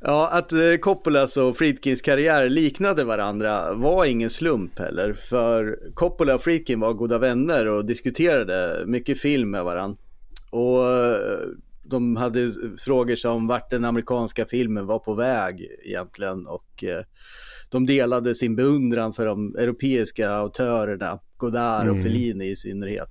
[0.00, 5.12] ja, att eh, Coppolas och Friedkins karriär liknade varandra var ingen slump heller.
[5.12, 9.98] För Coppola och Friedkin var goda vänner och diskuterade mycket film med varandra.
[10.50, 11.38] Och eh,
[11.88, 16.46] de hade frågor som vart den amerikanska filmen var på väg egentligen.
[16.46, 17.04] Och eh,
[17.70, 23.08] de delade sin beundran för de europeiska autörerna, Godard och Fellini i synnerhet.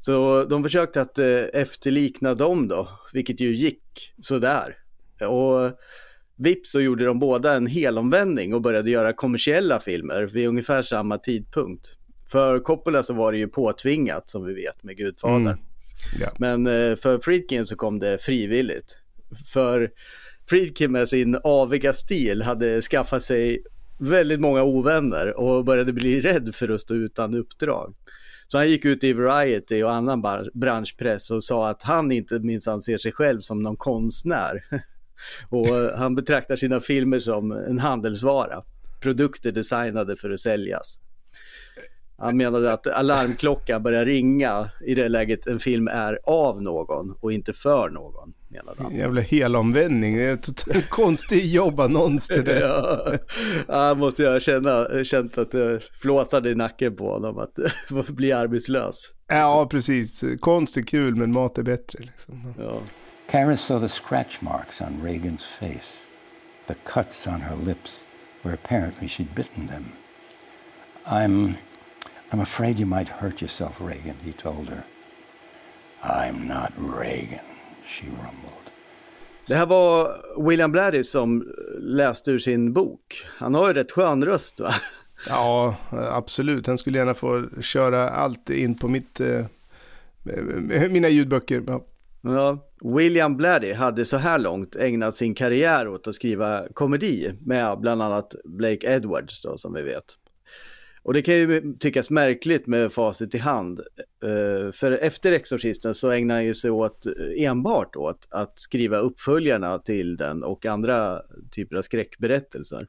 [0.00, 4.76] Så de försökte att eh, efterlikna dem då, vilket ju gick sådär.
[5.28, 5.78] Och
[6.36, 11.18] vips så gjorde de båda en helomvändning och började göra kommersiella filmer vid ungefär samma
[11.18, 11.98] tidpunkt.
[12.30, 15.46] För Coppola så var det ju påtvingat som vi vet med Gudfadern.
[15.46, 15.58] Mm.
[16.20, 16.32] Ja.
[16.38, 18.96] Men eh, för Friedkin så kom det frivilligt.
[19.52, 19.90] För
[20.48, 23.62] Friedkin med sin aviga stil hade skaffat sig
[23.98, 27.94] väldigt många ovänner och började bli rädd för att stå utan uppdrag.
[28.46, 30.22] Så han gick ut i Variety och annan
[30.54, 34.64] branschpress och sa att han inte minsann ser sig själv som någon konstnär.
[35.48, 38.62] och eh, han betraktar sina filmer som en handelsvara.
[39.00, 40.98] Produkter designade för att säljas.
[42.18, 47.32] Han menade att alarmklockan börjar ringa i det läget en film är av någon och
[47.32, 48.94] inte för någon, menade han.
[48.94, 50.16] Jävla helomvändning.
[50.16, 52.60] Det är ett totalt konstig jobbannons det där.
[53.68, 58.32] Ja, ja måste jag känna, känt att det flåsade i nacken på honom att bli
[58.32, 59.10] arbetslös.
[59.28, 60.24] Ja, precis.
[60.40, 61.98] Konst är kul men mat är bättre.
[62.02, 62.54] Liksom.
[62.58, 62.80] Ja.
[63.30, 66.06] Kara saw the scratch marks on Reagan's face,
[66.66, 68.04] the cuts on her lips
[68.42, 69.84] where apparently she'd bitten them.
[71.04, 71.54] I'm.
[72.34, 74.82] I'm afraid you might hurt yourself, Reagan, he told her.
[76.02, 77.44] I'm not Reagan,
[77.86, 78.70] she rumbled.
[79.46, 80.14] Det här var
[80.48, 83.26] William Blatty som läste ur sin bok.
[83.38, 84.74] Han har ju rätt skön röst va?
[85.28, 86.66] Ja, absolut.
[86.66, 89.44] Han skulle gärna få köra allt in på mitt, eh,
[90.90, 91.62] mina ljudböcker.
[91.66, 91.84] Ja.
[92.22, 92.58] Ja,
[92.96, 98.02] William Blatty hade så här långt ägnat sin karriär åt att skriva komedi med bland
[98.02, 100.04] annat Blake Edwards då, som vi vet.
[101.04, 103.80] Och det kan ju tyckas märkligt med facit i hand.
[104.24, 108.98] Eh, för efter Exorcisten så ägnar han ju sig åt eh, enbart åt att skriva
[108.98, 112.86] uppföljarna till den och andra typer av skräckberättelser.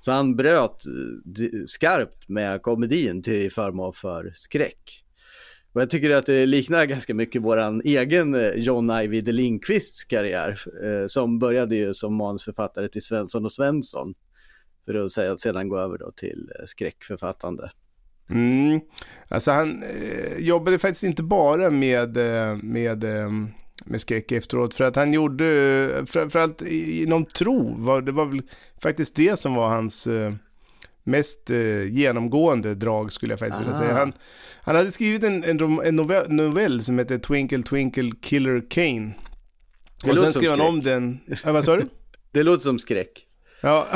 [0.00, 5.04] Så han bröt eh, skarpt med komedin till förmån för skräck.
[5.72, 10.60] Och jag tycker att det liknar ganska mycket våran egen John Ajvide Lindqvists karriär,
[11.08, 14.14] som började ju som manusförfattare till Svensson och Svensson,
[14.86, 17.70] för att säga- sedan gå över då till eh, skräckförfattande.
[18.30, 18.80] Mm.
[19.28, 23.30] Alltså han eh, jobbade faktiskt inte bara med, eh, med, eh,
[23.84, 24.74] med skräck efteråt.
[24.74, 28.42] För att han gjorde, framförallt inom tro, var, det var väl
[28.82, 30.08] faktiskt det som var hans
[31.06, 33.78] mest eh, genomgående drag skulle jag faktiskt vilja Ah.
[33.78, 33.94] säga.
[33.94, 34.12] Han,
[34.62, 39.12] han hade skrivit en, en, en novell, novell som heter Twinkle Twinkle Killer Kane.
[40.04, 41.88] Det Och sen skrev han om den, ja, vad sa du?
[42.32, 43.23] Det låter som skräck.
[43.64, 43.86] Ja,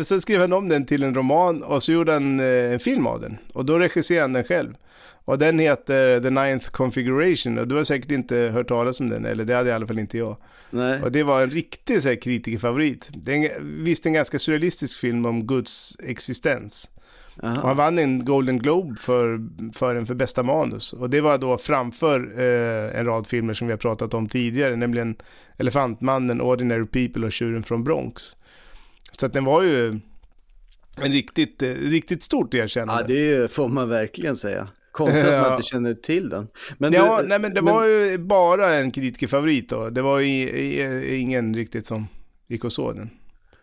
[0.04, 3.06] så skrev han om den till en roman och så gjorde han eh, en film
[3.06, 3.38] av den.
[3.52, 4.74] Och då regisserade han den själv.
[5.24, 9.24] Och den heter The Ninth Configuration och du har säkert inte hört talas om den,
[9.24, 10.36] eller det hade i alla fall inte jag.
[10.70, 11.02] Nej.
[11.02, 13.08] Och det var en riktig så här, kritikerfavorit.
[13.14, 16.90] Det är en, visst en ganska surrealistisk film om Guds existens.
[17.42, 20.92] Och han vann en Golden Globe för, för den för bästa manus.
[20.92, 24.76] Och det var då framför eh, en rad filmer som vi har pratat om tidigare,
[24.76, 25.16] nämligen
[25.56, 28.36] Elefantmannen, Ordinary People och Tjuren från Bronx.
[29.12, 29.88] Så att den var ju
[30.96, 33.14] en riktigt, eh, riktigt stort erkännande.
[33.14, 34.68] Ja, det får man verkligen säga.
[34.92, 36.48] Konstigt att man inte känner till den.
[36.78, 39.90] Men ja, du- nej men det var ju bara en kritikerfavorit då.
[39.90, 42.06] Det var ju ingen riktigt som
[42.46, 43.10] gick och såg den.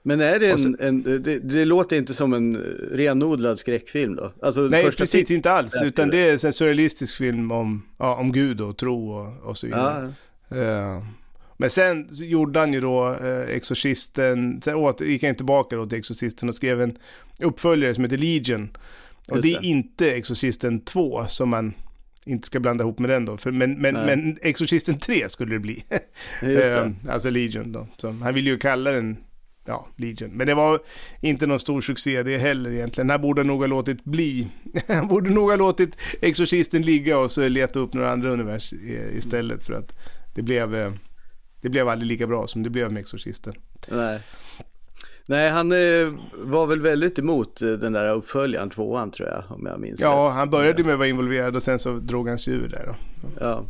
[0.05, 2.55] Men är det Och sen- en, en det, det låter inte som en
[2.91, 4.33] renodlad skräckfilm då?
[4.41, 5.81] Alltså, Nej, precis inte alls.
[5.83, 9.67] Utan det- är en surrealistisk film om, ja, om Gud och tro och, och så
[9.67, 10.13] vidare.
[10.49, 11.03] Ja, Eh,
[11.57, 15.97] Men sen gjorde han ju då eh, Exorcisten, sen åter, gick han tillbaka då till
[15.97, 16.97] Exorcisten och skrev en
[17.39, 18.77] uppföljare som heter Legion.
[19.27, 19.67] Och Just det är det.
[19.67, 21.73] inte Exorcisten 2 som man
[22.25, 23.37] inte ska blanda ihop med den då.
[23.37, 24.05] För, men, men, Nej.
[24.05, 25.83] men Exorcisten 3 skulle det bli.
[26.41, 26.75] det.
[26.75, 27.87] Eh, alltså Legion då.
[27.97, 29.17] Så han ville ju kalla den
[29.65, 30.29] ja, Legion.
[30.29, 30.79] Men det var
[31.21, 33.09] inte någon stor succé det heller egentligen.
[33.09, 34.47] Han borde nog ha låtit bli.
[34.87, 39.11] Han borde nog ha låtit Exorcisten ligga och så leta upp några andra univers i-
[39.17, 39.63] istället.
[39.63, 39.97] För att
[40.35, 40.91] det blev, eh,
[41.63, 43.53] det blev aldrig lika bra som det blev med Exorcisten.
[43.87, 44.19] Nej.
[45.25, 49.65] Nej, han eh, var väl väldigt emot eh, den där uppföljaren, tvåan tror jag, om
[49.65, 50.33] jag minns Ja, rätt.
[50.35, 52.95] han började med att vara involverad och sen så drog han sig ur där då.
[53.39, 53.65] Ja.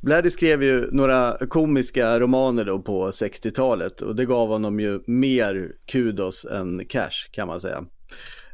[0.00, 5.72] Blatty skrev ju några komiska romaner då på 60-talet och det gav honom ju mer
[5.86, 7.84] kudos än cash kan man säga.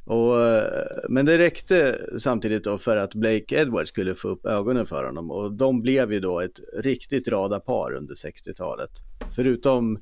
[0.04, 4.86] Och, eh, men det räckte samtidigt då för att Blake Edwards skulle få upp ögonen
[4.86, 8.90] för honom och de blev ju då ett riktigt radarpar under 60-talet.
[9.36, 9.98] Förutom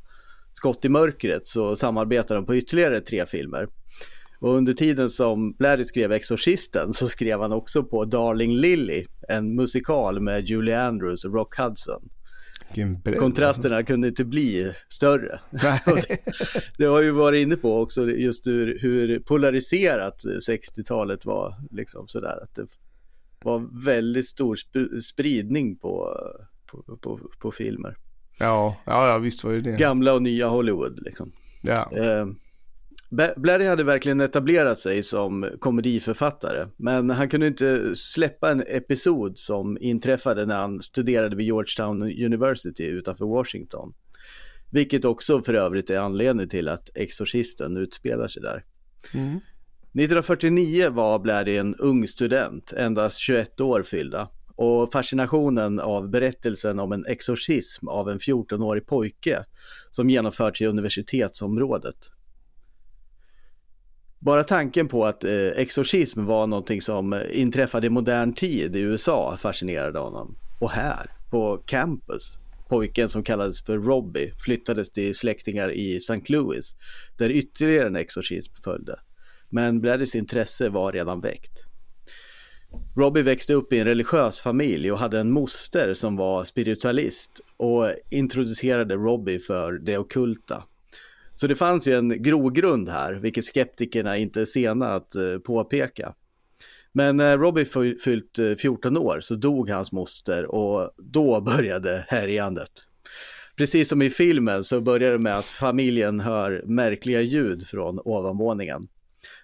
[0.52, 3.68] Skott i mörkret så samarbetade de på ytterligare tre filmer.
[4.40, 9.54] Och under tiden som Blatty skrev Exorcisten så skrev han också på Darling Lily, en
[9.54, 12.08] musikal med Julie Andrews och Rock Hudson.
[13.18, 15.40] Kontrasterna kunde inte bli större.
[15.50, 16.18] Det,
[16.78, 21.54] det har ju varit inne på också just hur, hur polariserat 60-talet var.
[21.70, 22.66] Liksom sådär, att det
[23.44, 26.16] var väldigt stor sp- spridning på,
[26.66, 27.96] på, på, på filmer.
[28.38, 29.76] Ja, ja, ja, visst var det det.
[29.76, 31.32] Gamla och nya Hollywood liksom.
[31.62, 31.88] Ja.
[31.90, 32.34] Ba-
[33.36, 39.78] Blatty hade verkligen etablerat sig som komediförfattare, men han kunde inte släppa en episod som
[39.80, 43.94] inträffade när han studerade vid Georgetown University utanför Washington.
[44.70, 48.64] Vilket också för övrigt är anledningen till att Exorcisten utspelar sig där.
[49.94, 54.28] 1949 var Blatty en ung student, endast 21 år fyllda.
[54.56, 59.44] Och fascinationen av berättelsen om en exorcism av en 14-årig pojke
[59.90, 61.96] som genomförts i universitetsområdet.
[64.24, 68.80] Bara tanken på att eh, exorcism var någonting som eh, inträffade i modern tid i
[68.80, 70.36] USA fascinerade honom.
[70.60, 76.22] Och här, på campus, pojken som kallades för Robbie flyttades till släktingar i St.
[76.28, 76.76] Louis,
[77.18, 78.98] där ytterligare en exorcism följde.
[79.48, 81.66] Men Bladdys intresse var redan väckt.
[82.96, 87.86] Robbie växte upp i en religiös familj och hade en moster som var spiritualist och
[88.10, 90.64] introducerade Robbie för det ockulta.
[91.34, 96.14] Så det fanns ju en grogrund här, vilket skeptikerna inte är sena att eh, påpeka.
[96.92, 97.64] Men när Robbie
[98.04, 102.70] fyllt eh, 14 år så dog hans moster och då började härjandet.
[103.56, 108.88] Precis som i filmen så börjar det med att familjen hör märkliga ljud från ovanvåningen.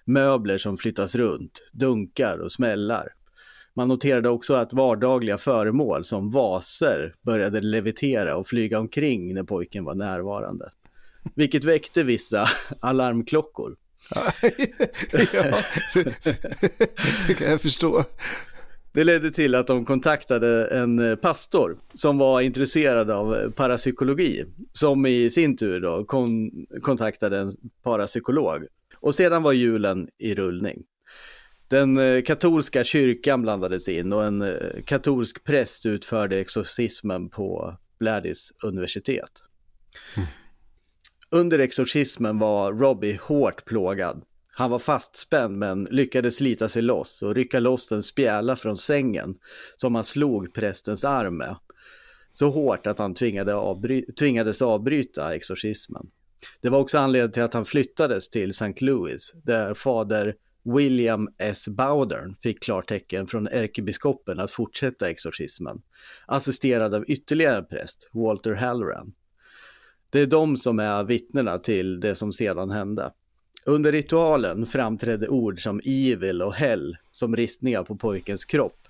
[0.05, 3.07] Möbler som flyttas runt, dunkar och smällar.
[3.73, 9.83] Man noterade också att vardagliga föremål som vaser började levitera och flyga omkring när pojken
[9.83, 10.71] var närvarande.
[11.35, 12.49] Vilket väckte vissa
[12.79, 13.75] alarmklockor.
[14.15, 14.33] ja,
[17.27, 18.03] det kan jag förstå.
[18.91, 25.29] Det ledde till att de kontaktade en pastor som var intresserad av parapsykologi, som i
[25.29, 26.51] sin tur då kon
[26.81, 27.51] kontaktade en
[27.83, 28.65] parapsykolog.
[28.95, 30.83] Och sedan var julen i rullning.
[31.67, 38.51] Den eh, katolska kyrkan blandades in och en eh, katolsk präst utförde exorcismen på Bladdys
[38.63, 39.43] universitet.
[41.31, 44.23] Under exorcismen var Robbie hårt plågad.
[44.51, 49.35] Han var fastspänd men lyckades slita sig loss och rycka loss en spjäla från sängen
[49.75, 51.55] som han slog prästens arm med.
[52.31, 56.07] Så hårt att han tvingade avbry tvingades avbryta exorcismen.
[56.61, 58.85] Det var också anledningen till att han flyttades till St.
[58.85, 61.67] Louis där fader William S.
[61.67, 65.81] Bowdern fick klartecken från ärkebiskopen att fortsätta exorcismen,
[66.25, 69.13] assisterad av ytterligare en präst, Walter Halloran.
[70.09, 73.11] Det är de som är vittnena till det som sedan hände.
[73.65, 78.87] Under ritualen framträdde ord som evil och hell som ristningar på pojkens kropp.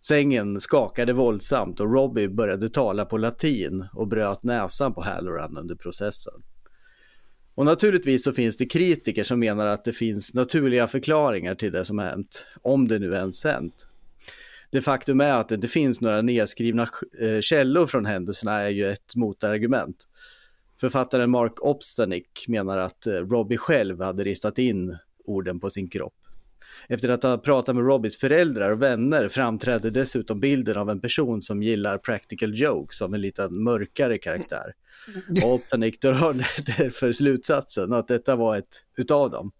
[0.00, 5.74] Sängen skakade våldsamt och Robbie började tala på latin och bröt näsan på Halloran under
[5.74, 6.42] processen.
[7.54, 11.84] Och naturligtvis så finns det kritiker som menar att det finns naturliga förklaringar till det
[11.84, 13.86] som har hänt, om det nu ens hänt.
[14.70, 16.88] Det faktum är att det inte finns några nedskrivna
[17.20, 19.96] eh, källor från händelserna är ju ett motargument.
[20.84, 26.14] Författaren Mark Obstanick menar att eh, Robbie själv hade ristat in orden på sin kropp.
[26.88, 31.42] Efter att ha pratat med Robbies föräldrar och vänner framträdde dessutom bilden av en person
[31.42, 34.72] som gillar practical jokes som en liten mörkare karaktär.
[35.44, 36.32] Och drar
[36.78, 39.52] därför slutsatsen att detta var ett utav dem.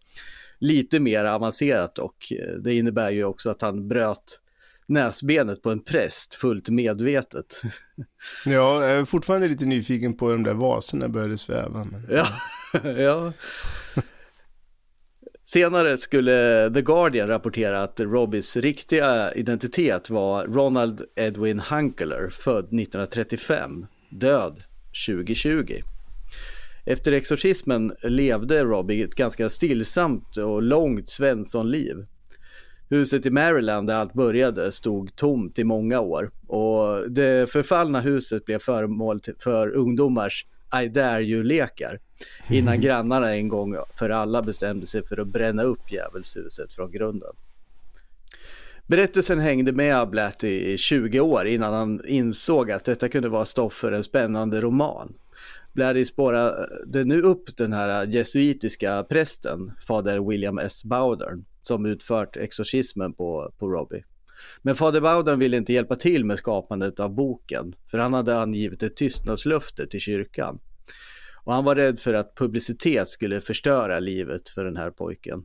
[0.58, 4.40] Lite mer avancerat och eh, det innebär ju också att han bröt
[4.86, 7.60] näsbenet på en präst fullt medvetet.
[8.44, 11.84] Ja, jag är fortfarande lite nyfiken på hur de där vaserna började sväva.
[11.84, 12.06] Men...
[12.10, 12.26] Ja,
[12.96, 13.32] ja.
[15.44, 23.86] Senare skulle The Guardian rapportera att Robbies riktiga identitet var Ronald Edwin Hunkeler, född 1935,
[24.10, 24.62] död
[25.06, 25.80] 2020.
[26.86, 32.06] Efter exorcismen levde Robbie ett ganska stillsamt och långt Svenssonliv.
[32.88, 38.44] Huset i Maryland där allt började stod tomt i många år och det förfallna huset
[38.44, 40.46] blev föremål för ungdomars
[40.84, 41.98] I dare you-lekar
[42.50, 47.32] innan grannarna en gång för alla bestämde sig för att bränna upp djävulshuset från grunden.
[48.86, 53.72] Berättelsen hängde med Blatty i 20 år innan han insåg att detta kunde vara stoff
[53.72, 55.14] för en spännande roman.
[55.72, 60.84] Blatty spårade nu upp den här jesuitiska prästen, fader William S.
[60.84, 64.04] Bowdern, som utfört exorcismen på, på Robbie.
[64.62, 68.82] Men fader Bowden ville inte hjälpa till med skapandet av boken, för han hade angivit
[68.82, 70.58] ett tystnadslöfte till kyrkan.
[71.44, 75.44] Och han var rädd för att publicitet skulle förstöra livet för den här pojken.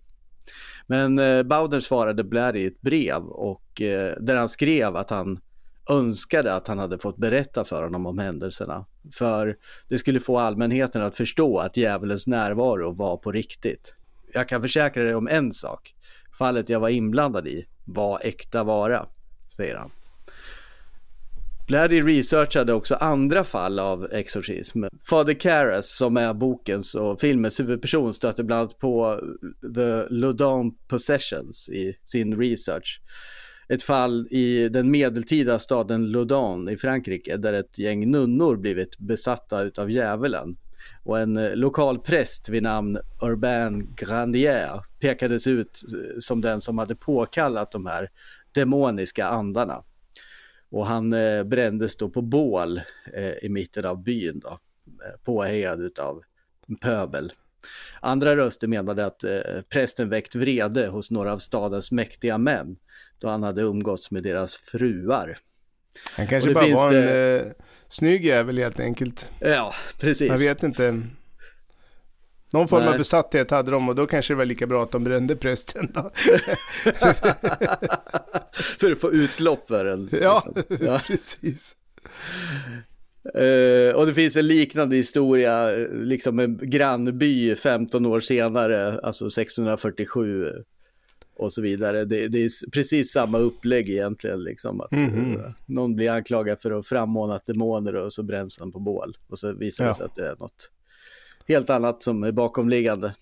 [0.87, 5.39] Men eh, Bowden svarade Blair i ett brev och eh, där han skrev att han
[5.89, 8.85] önskade att han hade fått berätta för honom om händelserna.
[9.13, 9.57] För
[9.89, 13.95] det skulle få allmänheten att förstå att djävulens närvaro var på riktigt.
[14.33, 15.95] Jag kan försäkra dig om en sak.
[16.39, 19.05] Fallet jag var inblandad i var äkta vara,
[19.57, 19.91] säger han.
[21.67, 24.83] Bladdy researchade också andra fall av exorcism.
[25.09, 29.19] Fader Karras, som är bokens och filmens huvudperson, stötte bland annat på
[29.75, 33.01] The Ludon Possessions i sin research.
[33.69, 39.61] Ett fall i den medeltida staden Ludon i Frankrike där ett gäng nunnor blivit besatta
[39.61, 40.57] utav djävulen.
[41.03, 46.77] Och en eh, lokal präst vid namn Urbain Grandier pekades ut eh, som den som
[46.77, 48.09] hade påkallat de här
[48.51, 49.83] demoniska andarna.
[50.71, 52.81] Och han eh, brändes då på bål
[53.13, 56.21] eh, i mitten av byn då, eh, påhejad utav
[56.81, 57.31] pöbel.
[57.99, 62.77] Andra röster menade att eh, prästen väckt vrede hos några av stadens mäktiga män
[63.19, 65.37] då han hade umgåtts med deras fruar.
[66.15, 67.51] Han kanske bara var en det- eh,
[67.89, 69.31] snygg jävel helt enkelt.
[69.39, 70.27] Ja, precis.
[70.29, 71.01] Jag vet inte.
[72.53, 72.97] Någon form av Nej.
[72.97, 76.11] besatthet hade de och då kanske det var lika bra att de brände prästen då.
[78.79, 80.09] för att få utlopp för den.
[80.21, 80.77] Ja, liksom.
[80.87, 81.01] ja.
[81.07, 81.75] precis.
[83.35, 89.25] Eh, och det finns en liknande historia, eh, liksom en grannby 15 år senare, alltså
[89.25, 90.45] 1647
[91.39, 92.05] och så vidare.
[92.05, 94.81] Det, det är precis samma upplägg egentligen, liksom.
[94.81, 95.35] Att, Mhm.
[95.35, 99.17] eh, någon blir anklagad för att frammana demoner och så bränns han på bål.
[99.29, 99.95] Och så visar det Ja.
[99.95, 100.71] sig att det är något
[101.47, 103.15] helt annat som är bakomliggande.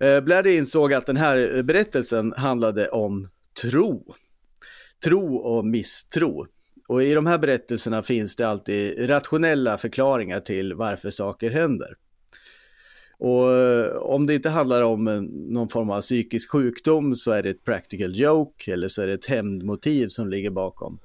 [0.00, 3.28] Eh, Bladdy insåg att den här berättelsen handlade om
[3.62, 4.14] tro.
[5.04, 6.46] Tro och misstro.
[6.88, 11.94] Och i de här berättelserna finns det alltid rationella förklaringar till varför saker händer.
[13.18, 17.42] Och eh, om det inte handlar om eh, någon form av psykisk sjukdom så är
[17.42, 20.98] det ett practical joke eller så är det ett hämndmotiv som ligger bakom.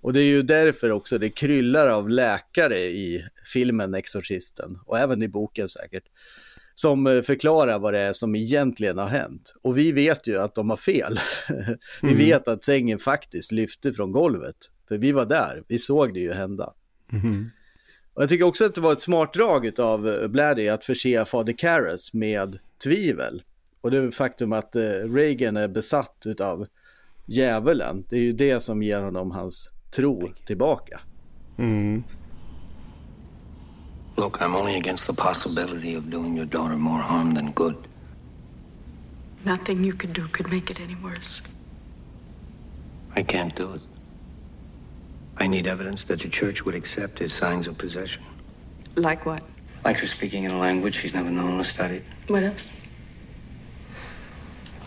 [0.00, 5.22] Och det är ju därför också det kryllar av läkare i filmen Exorcisten och även
[5.22, 6.04] i boken säkert.
[6.74, 9.54] Som eh, förklarar vad det är som egentligen har hänt.
[9.62, 11.20] Och vi vet ju att de har fel.
[12.02, 14.56] vi vet att sängen faktiskt lyfte från golvet.
[14.88, 16.72] För vi var där, vi såg det ju hända.
[18.14, 21.52] Och jag tycker också att det var ett smart drag av Bladdy att förse fader
[21.52, 23.42] Karras med tvivel.
[23.80, 26.66] Och det faktum att eh, Reagan är besatt av
[27.26, 28.04] djävulen.
[28.08, 31.00] Det är ju det som ger honom hans tro tillbaka.
[34.16, 37.74] Look, I'm only against the possibility of doing your daughter more harm than good.
[39.44, 41.42] Nothing you could do could make it any worse.
[43.16, 43.93] I can't do it.
[45.36, 48.22] I need evidence that the church would accept his signs of possession.
[48.96, 49.42] Like what?
[49.84, 52.04] Like her speaking in a language she's never known or studied.
[52.28, 52.62] What else?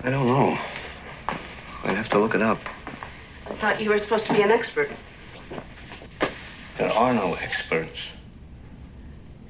[0.03, 0.57] I don't know.
[1.83, 2.59] I'd have to look it up.
[3.45, 4.89] I thought you were supposed to be an expert.
[6.77, 8.09] There are no experts.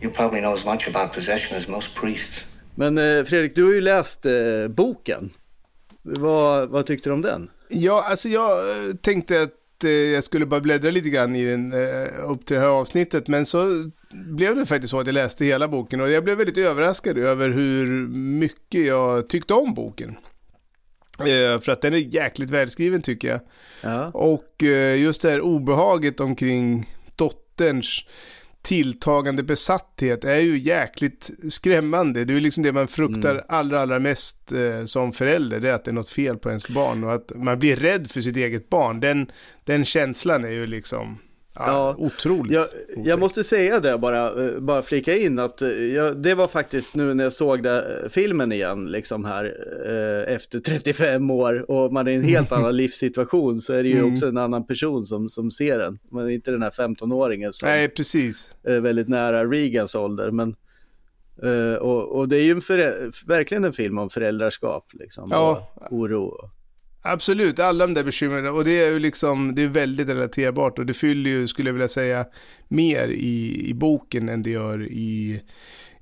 [0.01, 2.45] You probably know as much about possession as most priests.
[2.75, 5.29] Men eh, Fredrik, du har ju läst eh, boken.
[6.01, 7.49] Vad, vad tyckte du om den?
[7.69, 9.53] Ja, alltså jag eh, tänkte att
[9.83, 13.45] jag skulle bara bläddra lite grann i den eh, upp till det här avsnittet, men
[13.45, 17.17] så blev det faktiskt så att jag läste hela boken och jag blev väldigt överraskad
[17.17, 20.17] över hur mycket jag tyckte om boken.
[21.19, 23.39] Eh, för att den är jäkligt välskriven tycker jag.
[23.81, 24.11] Ja.
[24.13, 28.05] Och eh, just det här obehaget omkring dotterns
[28.67, 32.25] tilltagande besatthet är ju jäkligt skrämmande.
[32.25, 35.73] Det är ju liksom det man fruktar allra, allra mest eh, som förälder, det är
[35.73, 38.37] att det är något fel på ens barn och att man blir rädd för sitt
[38.37, 38.99] eget barn.
[38.99, 39.31] Den,
[39.65, 41.19] den känslan är ju liksom
[41.59, 42.51] ja, otroligt.
[42.53, 46.47] Jag, jag måste säga det bara, eh, bara flika in att eh, jag, det var
[46.47, 49.45] faktiskt nu när jag såg det, eh, filmen igen, liksom här
[50.27, 53.97] efter 35 år och man är i en helt annan livssituation så är det ju
[53.99, 54.13] Mm.
[54.13, 55.99] också en annan person som, som ser den.
[56.11, 58.55] Man är inte den här 15-åringen som Nej, precis.
[58.63, 60.31] är väldigt nära Regans ålder.
[60.31, 60.55] Men,
[61.79, 62.61] och, och det är ju en
[63.27, 65.71] verkligen en film om föräldraskap liksom, Ja.
[65.75, 66.49] och oro.
[67.11, 68.47] Absolut, alla de där bekymren.
[68.47, 71.73] Och det är ju liksom, det är väldigt relaterbart och det fyller ju, skulle jag
[71.73, 72.25] vilja säga,
[72.67, 75.41] mer i, i boken än det gör i,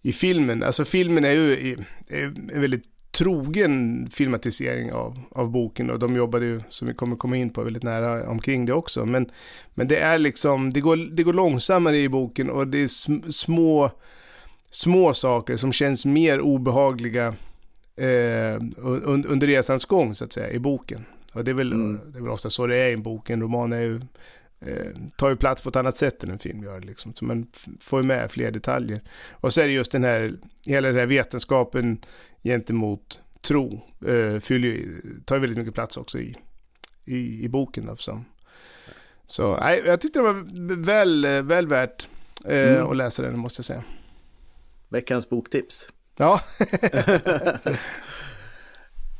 [0.01, 0.63] i filmen.
[0.63, 1.71] Alltså filmen är ju
[2.07, 7.15] är, en väldigt trogen filmatisering av, av boken och de jobbade ju, som vi kommer
[7.15, 9.05] komma in på, väldigt nära omkring det också.
[9.05, 9.29] Men,
[9.73, 13.31] men det är liksom, det går, det går långsammare i boken och det är sm-
[13.31, 13.91] små,
[14.69, 17.33] små saker som känns mer obehagliga
[17.95, 21.05] eh, un, under resans gång så att säga i boken.
[21.33, 23.41] Och det är, väl, det är väl ofta så det är i en bok, en
[23.41, 23.95] roman är ju,
[24.59, 26.81] eh, tar ju plats på ett annat sätt än en film gör.
[26.81, 27.13] Liksom.
[27.13, 27.47] Så man
[27.79, 29.01] får ju med fler detaljer.
[29.31, 30.33] Och så är det just den här,
[30.65, 31.97] hela den här vetenskapen
[32.43, 36.35] gentemot tro, eh, fyller, ju- tar ju väldigt mycket plats också i,
[37.05, 37.85] i, i boken.
[37.85, 37.95] Då.
[39.27, 40.45] Så nej, jag tyckte det var
[40.83, 42.07] väl, väl värt
[42.45, 42.87] eh, Mm.
[42.87, 43.83] att läsa den, måste jag säga.
[44.89, 45.87] Veckans boktips.
[46.17, 46.41] Ja,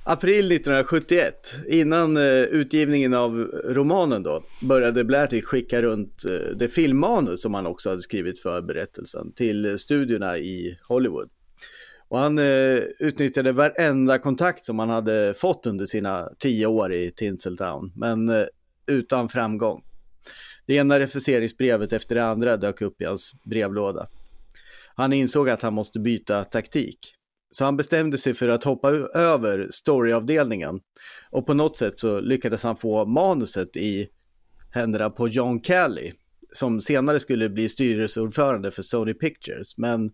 [0.04, 7.42] April 1971, innan eh, utgivningen av romanen då, började Blatty skicka runt eh, det filmmanus
[7.42, 11.30] som han också hade skrivit för berättelsen till studiorna i Hollywood.
[12.08, 17.12] Och han eh, utnyttjade varenda kontakt som han hade fått under sina tio år i
[17.12, 18.46] Tinseltown, men eh,
[18.88, 19.84] utan framgång.
[20.66, 24.08] Det ena refuseringsbrevet efter det andra dök upp i hans brevlåda.
[24.96, 27.00] Han insåg att han måste byta taktik.
[27.52, 30.80] Så han bestämde sig för att hoppa över storyavdelningen.
[31.32, 34.08] Och på något sätt så lyckades han få manuset i
[34.72, 36.12] händerna på John Kelly,
[36.54, 40.12] som senare skulle bli styrelseordförande för Sony Pictures, men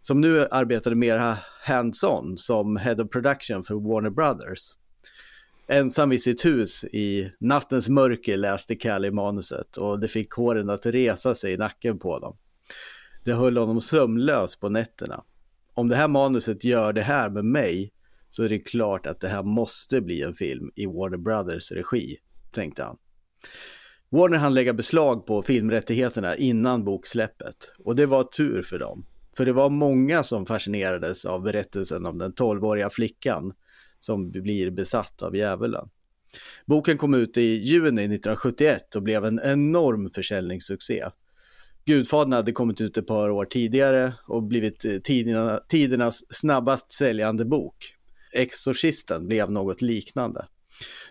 [0.00, 4.60] som nu arbetade mer hands-on som Head of Production för Warner Brothers.
[5.68, 10.86] Ensam i sitt hus i nattens mörker läste Kelly manuset och det fick håren att
[10.86, 12.36] resa sig i nacken på dem.
[13.28, 15.24] Det höll honom sömnlös på nätterna.
[15.74, 17.92] Om det här manuset gör det här med mig
[18.30, 22.16] så är det klart att det här måste bli en film i Warner Brothers regi,
[22.50, 22.96] tänkte han.
[24.08, 29.06] Warner hann lägga beslag på filmrättigheterna innan boksläppet och det var tur för dem.
[29.36, 33.52] För det var många som fascinerades av berättelsen om den 12-åriga flickan
[34.00, 35.88] som blir besatt av djävulen.
[36.66, 41.04] Boken kom ut i juni 1971 och blev en enorm försäljningssuccé.
[41.88, 47.44] Gudfadern hade kommit ut ett par år tidigare och blivit eh, tiderna, tidernas snabbast säljande
[47.44, 47.94] bok.
[48.34, 50.46] Exorcisten blev något liknande.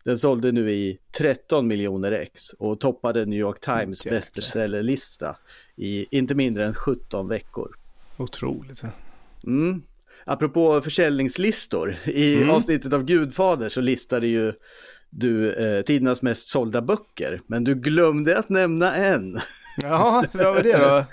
[0.03, 4.19] Den sålde nu i 13 miljoner ex och toppade New York Times Jäklar.
[4.35, 5.35] bestsellerlista
[5.75, 7.75] i inte mindre än 17 veckor.
[8.17, 8.81] otroligt.
[9.43, 9.81] Mm.
[10.25, 12.49] Apropå försäljningslistor, i Mm.
[12.49, 14.53] avsnittet av Gudfader så listade ju
[15.09, 19.39] du eh, tidernas mest sålda böcker, men du glömde att nämna en.
[19.81, 21.05] Jaha, vad var det då?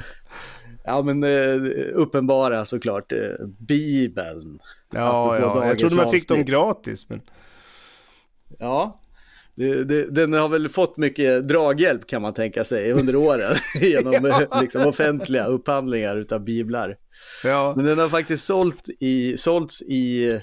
[0.84, 4.58] Ja, men eh, uppenbara såklart, eh, Bibeln.
[4.92, 7.08] Ja, ja, jag trodde man fick dem gratis.
[7.08, 7.20] Men...
[8.58, 9.00] Ja,
[9.54, 14.14] det, det, den har väl fått mycket draghjälp kan man tänka sig under åren genom
[14.26, 16.96] eh, liksom, offentliga upphandlingar utav biblar.
[17.44, 20.40] Ja, Men den har faktiskt sålt i, sålts i,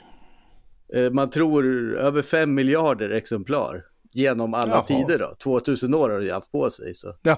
[1.12, 4.84] man tror, över 5 miljarder exemplar genom alla Jaha.
[4.84, 5.36] tider då.
[5.44, 6.96] 2000 år har det haft på sig.
[6.96, 7.16] Så.
[7.22, 7.38] ja,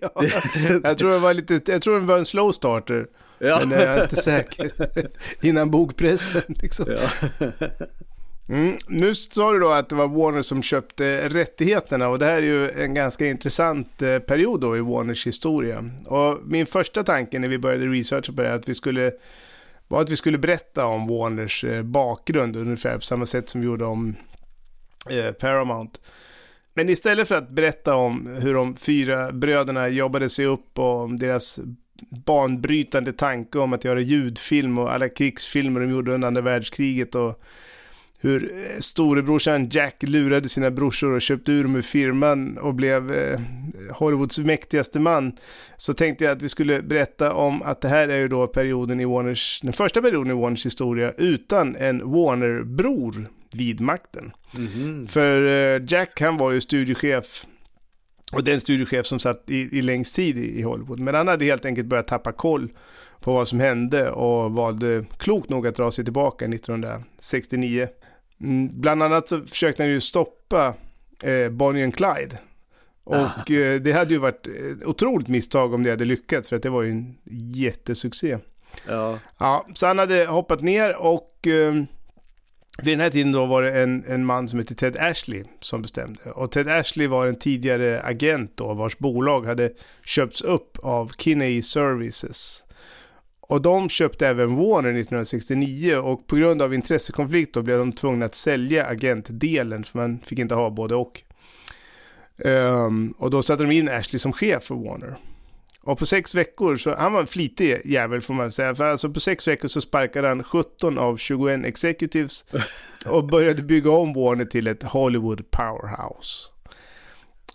[0.00, 0.10] ja.
[0.82, 3.06] Jag tror det var lite, jag tror det var en slow starter.
[3.38, 3.60] Ja.
[3.66, 4.72] Men jag är inte säker.
[5.46, 6.86] Innan bokpressen liksom.
[6.88, 7.46] Ja.
[8.48, 8.76] Mm.
[8.88, 12.42] Nu sa du då att det var Warner som köpte rättigheterna och det här är
[12.42, 15.84] ju en ganska intressant eh, period då i Warners historia.
[16.06, 19.12] Och min första tanke när vi började researcha på det här att vi skulle
[19.88, 23.66] var att vi skulle berätta om Warners eh, bakgrund ungefär på samma sätt som vi
[23.66, 24.16] gjorde om
[25.10, 26.00] eh, Paramount.
[26.74, 31.18] Men istället för att berätta om hur de fyra bröderna jobbade sig upp och om
[31.18, 31.58] deras
[32.26, 37.42] banbrytande tanke om att göra ljudfilm och alla krigsfilmer de gjorde under andra världskriget och
[38.20, 43.12] hur eh, storebrorsan Jack lurade sina brorsor och köpte ur dem ur firman och blev
[43.12, 43.40] eh,
[43.92, 45.32] Hollywoods mäktigaste man.
[45.76, 49.00] Så tänkte jag att vi skulle berätta om att det här är ju då perioden
[49.00, 54.32] i Warners, den första perioden i Warners historia utan en Warner-bror vid makten.
[55.08, 57.46] För eh, Jack han var ju studiechef
[58.32, 61.00] och den studiechef som satt i, i längst tid i, i Hollywood.
[61.00, 62.68] Men han hade helt enkelt börjat tappa koll
[63.20, 67.88] på vad som hände och valde klokt nog att dra sig tillbaka 1969.
[68.40, 70.74] Mm, bland annat så försökte han ju stoppa
[71.22, 72.38] eh, Bonnie and Clyde.
[73.04, 76.62] Och eh, det hade ju varit ett otroligt misstag om det hade lyckats för att
[76.62, 77.16] det var ju en
[77.54, 78.38] jättesuccé.
[78.86, 79.18] Ja.
[79.38, 81.74] Ja, så han hade hoppat ner och eh,
[82.78, 85.82] vid den här tiden då var det en, en man som hette Ted Ashley som
[85.82, 86.30] bestämde.
[86.30, 89.70] Och Ted Ashley var en tidigare agent då vars bolag hade
[90.04, 92.64] köpts upp av Kinney Services.
[93.40, 98.26] Och de köpte även Warner 1969 och på grund av intressekonflikt då blev de tvungna
[98.26, 101.22] att sälja agentdelen för man fick inte ha både och.
[102.44, 105.16] Um, och då satte de in Ashley som chef för Warner.
[105.82, 108.74] Och på sex veckor, så han var en flitig jävel får man säga.
[108.74, 112.44] För alltså på sex veckor så sparkade han 17 av 21 executives
[113.06, 116.50] och började bygga om Warner till ett Hollywood powerhouse.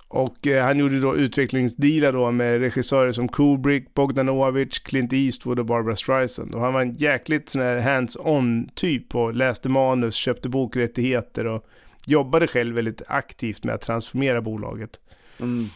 [0.08, 5.66] Och eh, han gjorde då utvecklingsdealar då med regissörer som Kubrick, Bogdanovich, Clint Eastwood och
[5.66, 6.56] Barbara Streisand.
[6.56, 11.66] Och han var en jäkligt sån här hands-on typ och läste manus, köpte bokrättigheter och
[12.08, 15.00] jobbade själv väldigt aktivt med att transformera bolaget.
[15.40, 15.70] Mm.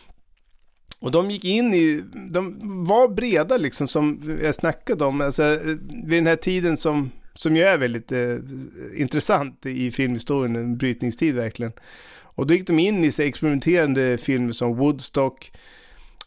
[0.99, 5.59] Och de gick in i, de var breda liksom som jag snackade om, alltså
[6.05, 8.35] vid den här tiden som, som ju är väldigt eh,
[8.95, 11.71] intressant i filmhistorien, en brytningstid verkligen.
[12.21, 15.51] Och då gick de in i så experimenterande filmer som Woodstock,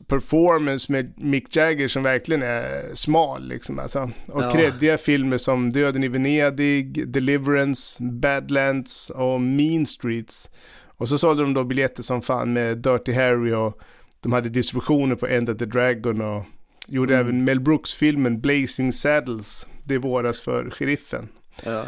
[0.07, 4.11] Performance med Mick Jagger som verkligen är smal liksom alltså.
[4.27, 4.51] Och Ja.
[4.51, 10.51] kreddiga filmer som Döden i Venedig, Deliverance, Badlands och Mean Streets.
[10.85, 13.79] Och så sålde de då biljetter som fan med Dirty Harry och
[14.23, 16.45] de hade distributioner på End of the Dragon och
[16.87, 21.29] gjorde även Mel Brooks-filmen Blazing Saddles, det våras för sheriffen.
[21.65, 21.87] Ja.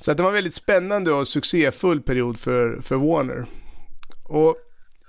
[0.00, 3.46] Så att det var en väldigt spännande och succéfull period för, för Warner.
[4.24, 4.56] Och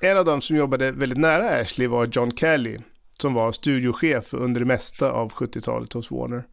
[0.02, 2.78] en av dem som jobbade väldigt nära Ashley var John Kelly,
[3.22, 6.44] som var studiochef under det mesta av 70-talet hos Warner.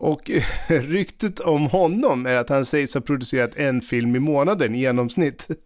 [0.00, 0.30] Och
[0.68, 5.48] ryktet om honom är att han sägs ha producerat en film i månaden i genomsnitt.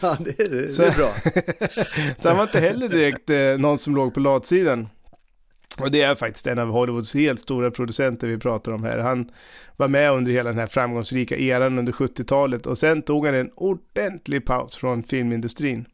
[0.00, 1.12] Ja, det, är- det Så- är bra.
[2.16, 4.88] Så han var inte heller direkt eh, någon som låg på latsidan.
[5.78, 8.98] Och det är faktiskt en av Hollywoods helt stora producenter vi pratar om här.
[8.98, 9.30] Han
[9.76, 13.50] var med under hela den här framgångsrika eran under 70-talet och sen tog han en
[13.54, 15.86] ordentlig paus från filmindustrin.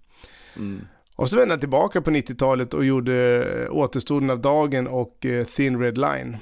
[0.56, 0.80] Mm.
[1.16, 5.44] Och så vände han tillbaka på 90-talet och gjorde eh, Återstoden av dagen och eh,
[5.46, 6.36] Thin Red Line.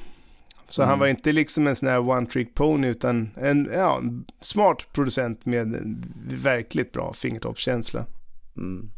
[0.71, 4.03] Så han var inte liksom en sån här one trick pony utan en ja,
[4.41, 5.97] smart producent med
[6.31, 8.07] verkligt bra fingertoppskänsla.
[8.57, 8.91] Mm.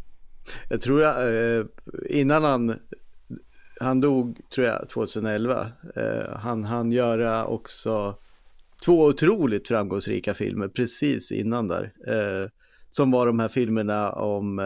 [0.68, 1.16] Jag tror jag,
[1.57, 1.64] eh,
[2.09, 2.79] innan han,
[3.81, 5.66] han dog tror jag 2011,
[5.97, 8.16] eh, han han göra också
[8.85, 11.93] två otroligt framgångsrika filmer precis innan där.
[12.07, 12.49] Eh,
[12.91, 14.61] som var de här filmerna om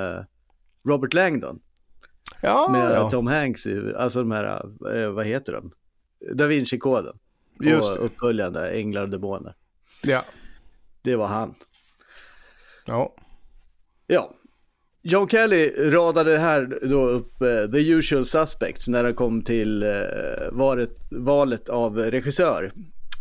[0.88, 1.60] Robert Langdon
[2.42, 3.10] Ja, med ja.
[3.10, 4.62] Tom Hanks, alltså de här,
[5.12, 5.72] vad heter de?
[6.34, 7.18] Da Vinci-koden.
[7.60, 9.54] Just och uppföljande Änglar och Demoner.
[10.02, 10.24] ja.
[11.02, 11.54] Det var han.
[12.86, 13.14] Ja.
[14.06, 14.34] Ja.
[15.02, 19.88] John Kelly radade här då upp eh, The Usual Suspects när det kom till eh,
[20.52, 22.72] valet, valet av regissör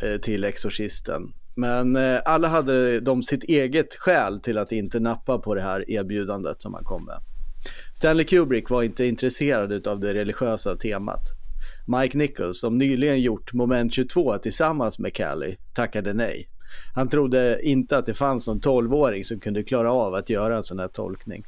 [0.04, 1.34] eh, till Exorcisten.
[1.56, 6.62] Men alla hade de sitt eget skäl till att inte nappa på det här erbjudandet
[6.62, 7.18] som han kom med.
[7.94, 11.22] Stanley Kubrick var inte intresserad av det religiösa temat.
[11.88, 16.50] Mike Nichols, som nyligen gjort Moment 22 tillsammans med Kelly, tackade nej.
[16.96, 20.64] Han trodde inte att det fanns någon 12-åring som kunde klara av att göra en
[20.64, 21.46] sån här tolkning.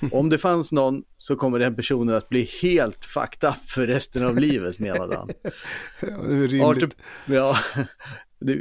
[0.12, 4.26] Om det fanns någon så kommer den personen att bli helt fucked up för resten
[4.26, 5.28] av livet menade han.
[6.00, 6.62] det är rimligt.
[6.62, 6.90] Arthur,
[7.26, 7.56] ja,
[8.40, 8.58] det,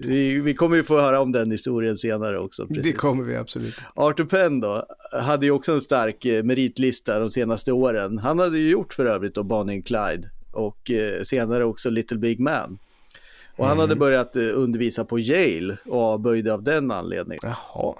[0.00, 2.64] vi, vi kommer ju få höra om den historien senare också.
[2.64, 2.96] Det Precis.
[2.96, 3.74] kommer vi absolut.
[3.94, 8.18] Arthur Penn då, hade ju också en stark eh, meritlista de senaste åren.
[8.18, 12.40] Han hade ju gjort för övrigt då Bonnie Clyde och eh, senare också Little Big
[12.40, 12.78] Man.
[13.56, 17.40] Och han hade börjat eh, undervisa på Yale och avböjde av den anledningen.
[17.42, 17.94] Jaha.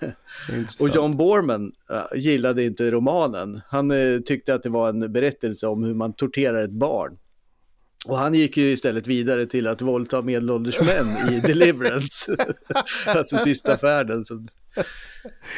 [0.80, 3.60] Och John Borman eh, gillade inte romanen.
[3.68, 3.92] Han
[4.26, 7.18] tyckte att det var en berättelse om hur man torterar ett barn.
[8.06, 12.36] Och han gick ju istället vidare till att våldta medelålders män i Deliverance.
[13.06, 14.24] alltså sista färden.
[14.24, 14.48] Som,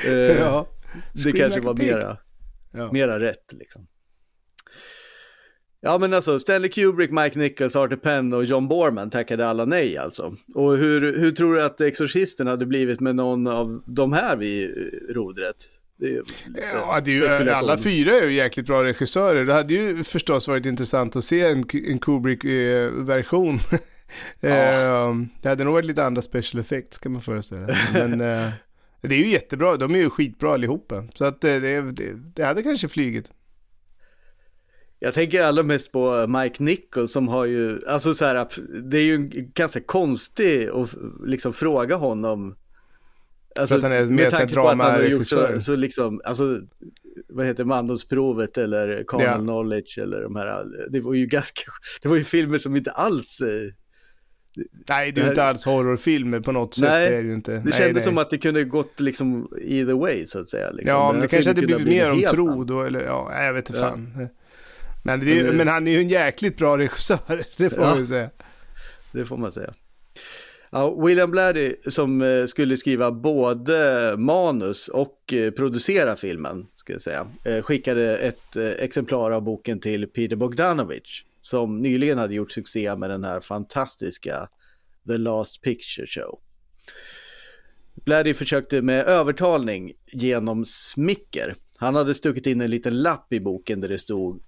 [0.06, 0.66] eh, Ja.
[1.24, 2.16] det kanske var mera,
[2.72, 2.92] Ja.
[2.92, 3.86] mera rätt liksom.
[5.80, 9.98] Ja men alltså Stanley Kubrick, Mike Nichols, Arthur Penn och John Borman tackade alla nej
[9.98, 10.36] alltså.
[10.54, 14.64] Och hur, hur tror du att Exorcisten hade blivit med någon av de här vid
[14.64, 15.56] eh, rodret?
[15.96, 16.22] Det är
[16.74, 19.44] Ja, det är ju, alla fyra är ju jäkligt bra regissörer.
[19.44, 23.58] Det hade ju förstås varit intressant att se en, en Kubrick-version.
[24.40, 27.76] Eh, det hade nog varit lite andra special effects kan man föreställa sig.
[27.92, 28.50] Men eh,
[29.00, 31.04] det är ju jättebra, de är ju skitbra allihopa.
[31.14, 33.32] Så att eh, det, det, det hade kanske flygit.
[35.00, 38.46] Jag tänker allra mest på Mike Nichols som har ju, alltså så här,
[38.82, 39.18] det är ju
[39.54, 40.94] ganska konstig att
[41.26, 42.56] liksom fråga honom.
[43.58, 45.60] Alltså, För att han är med mer tanke på att han har gjort så, dramaregissör.
[45.60, 46.60] så liksom, alltså,
[47.28, 49.38] vad heter mandomsprovet eller Carnal Ja.
[49.38, 51.62] Knowledge eller de här, det var ju ganska,
[52.02, 53.72] det var ju filmer som inte alls, eh,
[54.88, 56.88] Nej, det är ju inte alls horrorfilmer på något sätt.
[56.88, 57.52] Nej, det är ju inte.
[57.52, 58.04] det nej, kändes nej.
[58.04, 60.70] som att det kunde gått liksom either way så att säga.
[60.70, 60.96] Liksom.
[60.96, 63.80] Ja, men det kanske hade blivit mer om tro då, eller ja, jag vet inte
[63.80, 63.90] Ja.
[63.90, 64.28] fan.
[65.04, 67.18] Men, ju- Men han är ju en jäkligt bra regissör,
[67.56, 67.90] det får Ja.
[67.90, 68.30] man ju säga.
[69.12, 69.74] Det får man säga.
[70.70, 77.02] Ja, William Blatty som eh, skulle skriva både manus och eh, producera filmen ska jag
[77.02, 82.96] säga, eh, skickade ett exemplar av boken till Peter Bogdanovich som nyligen hade gjort succé
[82.96, 84.48] med den här fantastiska
[85.08, 86.38] The Last Picture Show.
[88.04, 91.54] Blatty försökte med övertalning genom smicker.
[91.76, 94.42] Han hade stuckit in en liten lapp i boken där det stod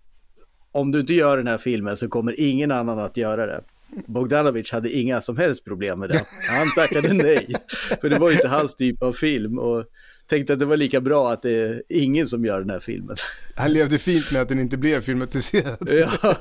[0.73, 3.61] om du inte gör den här filmen så kommer ingen annan att göra det.
[4.07, 6.25] Bogdanovich hade inga som helst problem med det.
[6.49, 7.55] Han tackade nej,
[8.01, 9.85] för det var ju inte hans typ av film och
[10.27, 13.17] tänkte att det var lika bra att det är ingen som gör den här filmen.
[13.57, 15.91] Han levde fint med att den inte blev filmatiserad.
[15.91, 16.35] Ja.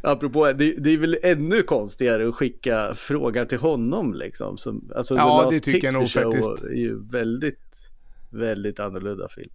[0.00, 4.58] Apropå, det, det är väl ännu konstigare att skicka frågan till honom liksom.
[4.58, 6.62] Som, alltså, Ja, The Last det tycker jag nog faktiskt.
[6.62, 7.90] är ju väldigt,
[8.30, 9.50] väldigt annorlunda film.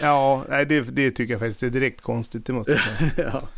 [0.00, 3.10] Ja, nej, det, det tycker jag faktiskt är direkt konstigt, det måste jag säga.
[3.32, 3.48] ja.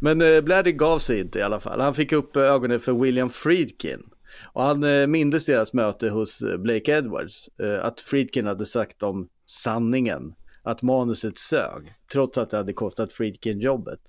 [0.00, 1.80] Men eh, Blatty gav sig inte i alla fall.
[1.80, 4.02] Han fick upp eh, ögonen för William Friedkin.
[4.52, 7.48] Och han eh, mindes deras möte hos eh, Blake Edwards.
[7.62, 10.34] Eh, att Friedkin hade sagt om sanningen.
[10.62, 11.94] Att manuset sög.
[12.12, 14.00] Trots att det hade kostat Friedkin jobbet.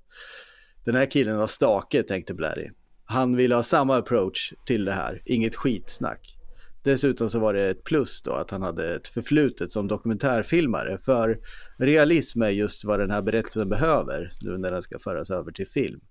[0.85, 2.69] Den här killen var stake, tänkte Bladdy.
[3.05, 5.21] Han ville ha samma approach till det här.
[5.25, 6.37] Inget skitsnack.
[6.84, 10.97] Dessutom så var det ett plus då att han hade ett förflutet som dokumentärfilmare.
[11.05, 11.39] För
[11.77, 15.67] realism är just vad den här berättelsen behöver nu när den ska föras över till
[15.67, 16.01] film.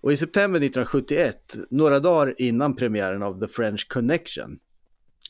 [0.00, 4.58] Och i september 1971, några dagar innan premiären av The French Connection,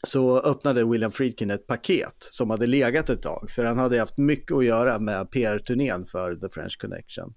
[0.02, 4.18] så öppnade William Friedkin ett paket som hade legat ett tag, för han hade haft
[4.18, 7.34] mycket att göra med PR-turnén för The French Connection.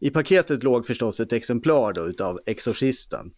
[0.00, 3.30] I paketet låg förstås ett exemplar då utav Exorcisten.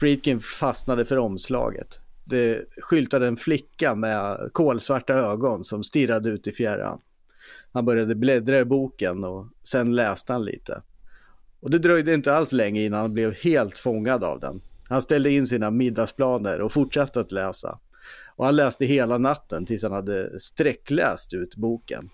[0.00, 2.00] Friedkin fastnade för omslaget.
[2.24, 7.00] Det skyltade en flicka med kolsvarta ögon som stirrade ut i fjärran.
[7.72, 10.82] Han började bläddra i boken och sen läste han lite.
[11.60, 14.62] Och det dröjde inte alls länge innan han blev helt fångad av den.
[14.88, 17.78] Han ställde in sina middagsplaner och fortsatte att läsa.
[18.36, 22.10] Och han läste hela natten tills han hade sträckläst ut boken.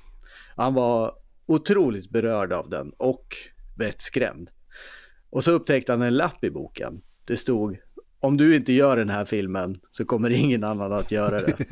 [0.56, 1.14] Han var
[1.46, 3.36] otroligt berörd av den och
[3.78, 4.50] vettskrämd.
[5.30, 7.02] Och så upptäckte han en lapp i boken.
[7.24, 7.78] Det stod
[8.22, 11.56] om du inte gör den här filmen så kommer ingen annan att göra det.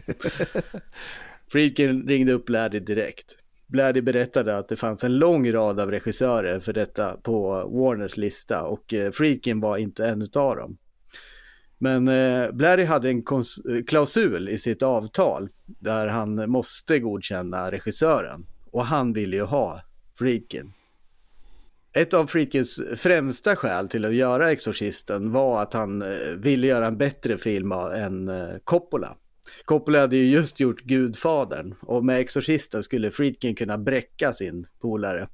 [1.52, 3.36] Friedkin ringde upp Bladdy direkt.
[3.66, 8.66] Bladdy berättade att det fanns en lång rad av regissörer för detta på Warners lista
[8.66, 10.76] och eh, Friedkin var inte en utav dem.
[11.78, 13.22] Men eh, Bladdy hade en
[13.86, 19.82] klausul i sitt avtal där han måste godkänna regissören och han ville ju ha
[20.18, 20.72] Friedkin.
[21.92, 26.86] Ett av Friedkins främsta skäl till att göra Exorcisten var att han eh, ville göra
[26.86, 29.16] en bättre film än eh, Coppola.
[29.64, 35.28] Coppola hade ju just gjort Gudfadern och med Exorcisten skulle Friedkin kunna bräcka sin polare.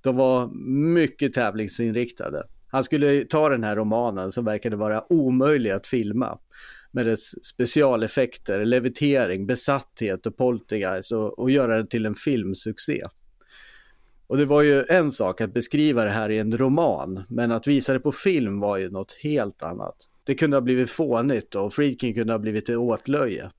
[0.00, 0.50] De var
[0.94, 2.42] mycket tävlingsinriktade.
[2.68, 6.38] Han skulle ta den här romanen som verkade vara omöjlig att filma
[6.92, 13.04] med dess specialeffekter, levitering, besatthet och poltergeist och, och göra den till en filmsuccé.
[14.28, 17.66] Och det var ju en sak att beskriva det här i en roman, men att
[17.66, 19.96] visa det på film var ju något helt annat.
[20.24, 23.50] Det kunde ha blivit fånigt och Friedkin kunde ha blivit ett åtlöje.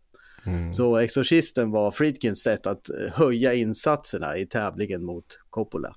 [0.72, 5.96] Så Exorcisten var Friedkins sätt att eh, höja insatserna i tävlingen mot Coppola.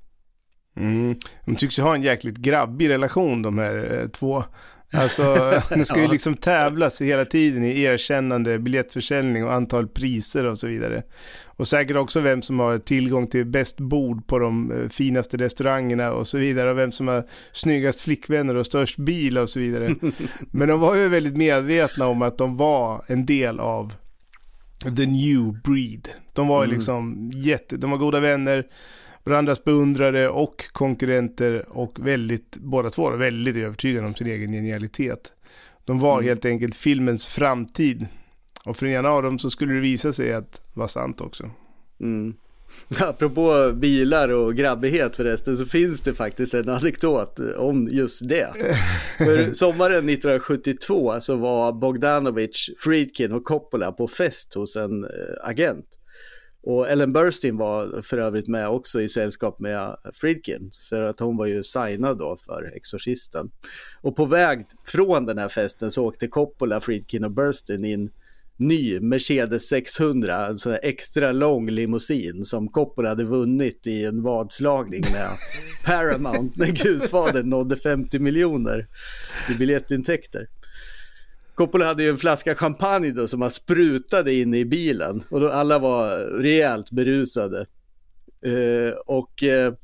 [0.76, 1.16] Mm.
[1.46, 4.44] De tycks ju ha en jäkligt grabbig relation de här eh, två.
[4.92, 10.58] Alltså, det ska ju liksom tävlas hela tiden i erkännande, biljettförsäljning och antal priser och
[10.58, 11.02] så vidare.
[11.44, 16.12] Och säkert också vem som har tillgång till bäst bord på de eh, finaste restaurangerna
[16.12, 16.70] och så vidare.
[16.70, 19.94] Och vem som har snyggast flickvänner och störst bil och så vidare.
[20.50, 23.94] Men de var ju väldigt medvetna om att de var en del av
[24.82, 26.08] the new breed.
[26.32, 28.64] De var ju liksom jätte, de var goda vänner,
[29.24, 35.32] varandras beundrare och konkurrenter och väldigt, båda två var väldigt övertygade om sin egen genialitet.
[35.84, 38.06] De var helt enkelt filmens framtid.
[38.64, 41.50] Och för den ena av dem så skulle det visa sig att vara sant också.
[42.00, 42.34] Mm.
[42.98, 48.52] Apropå bilar och grabbighet förresten så finns det faktiskt en anekdot om just det.
[49.18, 55.10] För sommaren 1972 så var Bogdanovich, Friedkin och Coppola på fest hos en eh,
[55.42, 55.86] agent.
[56.62, 61.36] Och Ellen Burstyn var för övrigt med också i sällskap med Friedkin för att hon
[61.36, 63.50] var ju signad då för Exorcisten.
[64.00, 68.10] Och på väg från den här festen så åkte Coppola, Friedkin och Burstyn in
[68.56, 74.22] ny Mercedes 600, en sån här extra lång limousin som Coppola hade vunnit i en
[74.22, 75.28] vadslagning med
[75.86, 78.86] Paramount när Gudfadern nådde 50 miljoner
[79.50, 80.46] i biljettintäkter.
[81.54, 85.48] Coppola hade ju en flaska champagne då som han sprutade in i bilen och då
[85.48, 87.66] alla var rejält berusade.
[88.46, 89.74] Eh, och eh,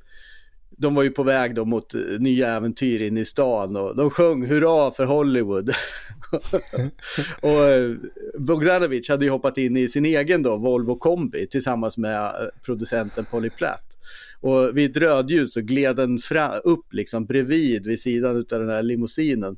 [0.71, 4.11] de var ju på väg då mot eh, nya äventyr in i stan och de
[4.11, 5.71] sjöng hurra för Hollywood.
[7.41, 7.97] och eh,
[8.39, 12.31] Bogdanovich hade ju hoppat in i sin egen då Volvo kombi tillsammans med eh,
[12.65, 13.85] producenten Polly Platt.
[14.41, 18.69] Och vid ett rödljus så gled den fra- upp liksom bredvid vid sidan av den
[18.69, 19.57] här limousinen.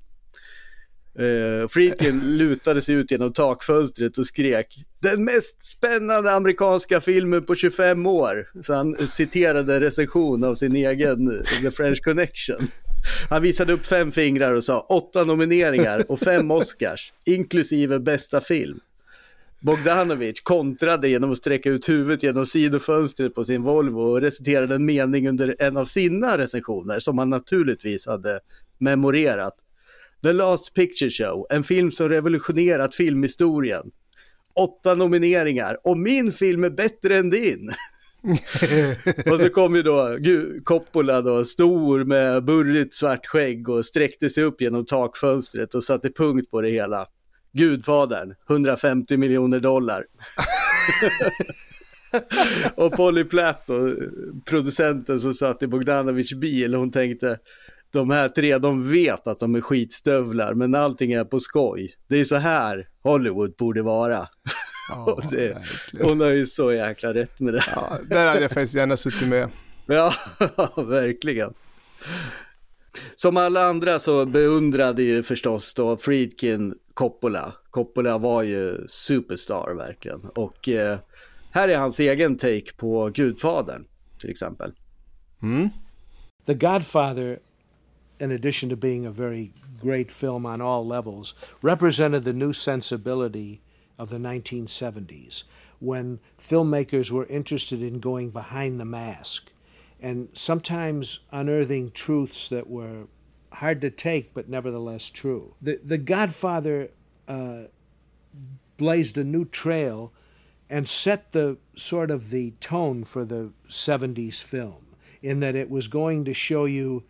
[1.18, 7.44] Eh, uh, freaken lutade sig ut genom takfönstret och skrek Den mest spännande amerikanska filmen
[7.44, 8.48] på 25 år.
[8.62, 12.68] Så han citerade en recension av sin egen The French Connection.
[13.30, 18.80] Han visade upp fem fingrar och sa åtta nomineringar och fem Oscars, inklusive bästa film.
[19.60, 24.84] Bogdanovich kontrade genom att sträcka ut huvudet genom sidofönstret på sin Volvo och reciterade en
[24.84, 28.40] mening under en av sina recensioner som han naturligtvis hade
[28.78, 29.54] memorerat.
[30.22, 33.90] The Last Picture Show, en film som revolutionerat filmhistorien.
[34.54, 37.70] Åtta nomineringar och min film är bättre än din.
[39.32, 40.18] och så kom ju då
[40.64, 46.10] Coppola då, stor med burrigt svart skägg och sträckte sig upp genom takfönstret och satte
[46.10, 47.06] punkt på det hela.
[47.52, 50.04] Gudfadern, 150 miljoner dollar.
[52.74, 53.94] och Polly Platt då,
[54.44, 57.38] producenten som satt i Bogdanovich bil, hon tänkte
[57.92, 61.94] de här tre, de vet att de är skitstövlar, men allting är på skoj.
[62.08, 64.28] Det är så här Hollywood borde vara.
[64.90, 66.08] Ja, Och det, verkligen.
[66.08, 67.64] hon har ju så jäkla rätt med det.
[67.74, 69.50] Ja, där hade jag faktiskt gärna suttit med.
[69.86, 70.14] Ja,
[70.76, 71.54] verkligen.
[73.14, 77.52] Som alla andra så beundrade ju förstås då Friedkin Coppola.
[77.70, 80.20] Coppola var ju superstar verkligen.
[80.20, 80.98] Och eh,
[81.50, 83.84] här är hans egen take på Gudfadern
[84.20, 84.72] till exempel.
[86.46, 87.38] The Godfather,
[88.20, 93.62] in addition to being a very great film on all levels, represented the new sensibility
[93.98, 95.44] of the 1970s
[95.78, 99.50] when filmmakers were interested in going behind the mask
[99.98, 103.06] and sometimes unearthing truths that were
[103.54, 105.54] hard to take but nevertheless true.
[105.60, 106.90] The, the Godfather
[107.26, 107.64] uh,
[108.76, 110.12] blazed a new trail
[110.68, 114.86] and set the sort of the tone for the 70s film
[115.22, 117.04] in that it was going to show you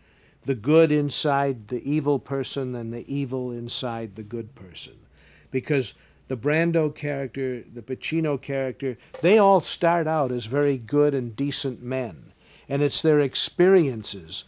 [0.44, 4.94] the good inside the evil person and the evil inside the good person
[5.50, 5.94] because
[6.28, 11.82] the Brando character, the Pacino character, they all start out as very good and decent
[11.82, 12.32] men.
[12.68, 14.44] And it's their experiences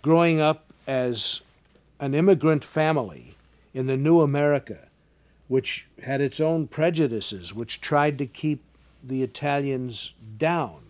[0.00, 1.42] growing up as
[2.00, 3.36] an immigrant family
[3.74, 4.88] in the new America,
[5.48, 8.62] which had its own prejudices, which tried to keep
[9.04, 10.80] the Italians down.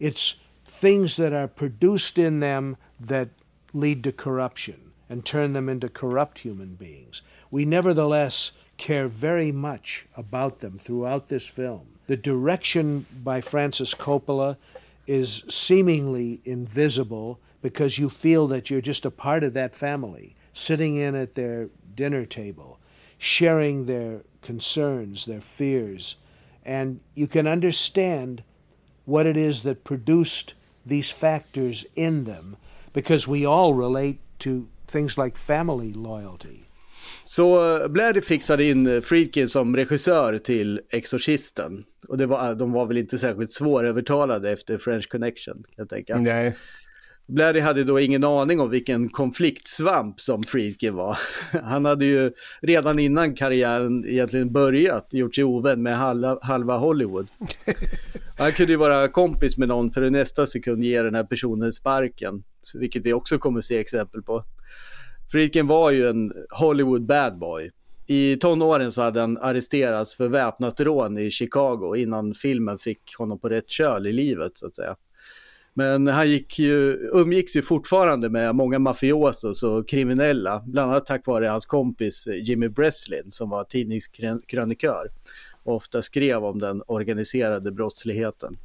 [0.00, 0.36] It's
[0.66, 3.28] things that are produced in them that
[3.72, 7.22] lead to corruption and turn them into corrupt human beings.
[7.50, 11.86] We nevertheless care very much about them throughout this film.
[12.06, 14.56] The direction by Francis Coppola
[15.06, 20.96] is seemingly invisible because you feel that you're just a part of that family, sitting
[20.96, 22.78] in at their dinner table,
[23.18, 26.16] sharing their concerns, their fears,
[26.64, 28.42] and you can understand
[29.04, 30.54] what it is that produced
[30.84, 32.56] these factors in them
[32.92, 34.50] because we all relate to
[34.86, 36.58] things like family loyalty.
[37.24, 41.84] Så eh, Blatty fixade in eh, Friedkin som regissör till Exorcisten.
[42.08, 46.16] Och det var, de var väl inte särskilt svårövertalade efter French Connection, kan jag tänka.
[46.16, 46.56] Nej,
[47.26, 51.18] Blatty hade då ingen aning om vilken konfliktsvamp som Friedkin var.
[51.62, 57.28] Han hade ju redan innan karriären egentligen börjat gjort sig ovän med halva, halva Hollywood.
[58.38, 61.72] Han kunde ju vara kompis med någon för att nästa sekund ge den här personen
[61.72, 62.42] sparken.
[62.74, 64.44] Vilket vi också kommer se exempel på.
[65.32, 67.70] Friedkin var ju en Hollywood bad boy.
[68.06, 73.38] I tonåren så hade han arresterats för väpnat rån i Chicago innan filmen fick honom
[73.38, 74.96] på rätt köl i livet så att säga.
[75.74, 81.26] Men han gick ju, umgicks ju fortfarande med många mafiosos och kriminella, bland annat tack
[81.26, 85.08] vare hans kompis Jimmy Breslin som var tidningskrönikör
[85.62, 88.56] och ofta skrev om den organiserade brottsligheten.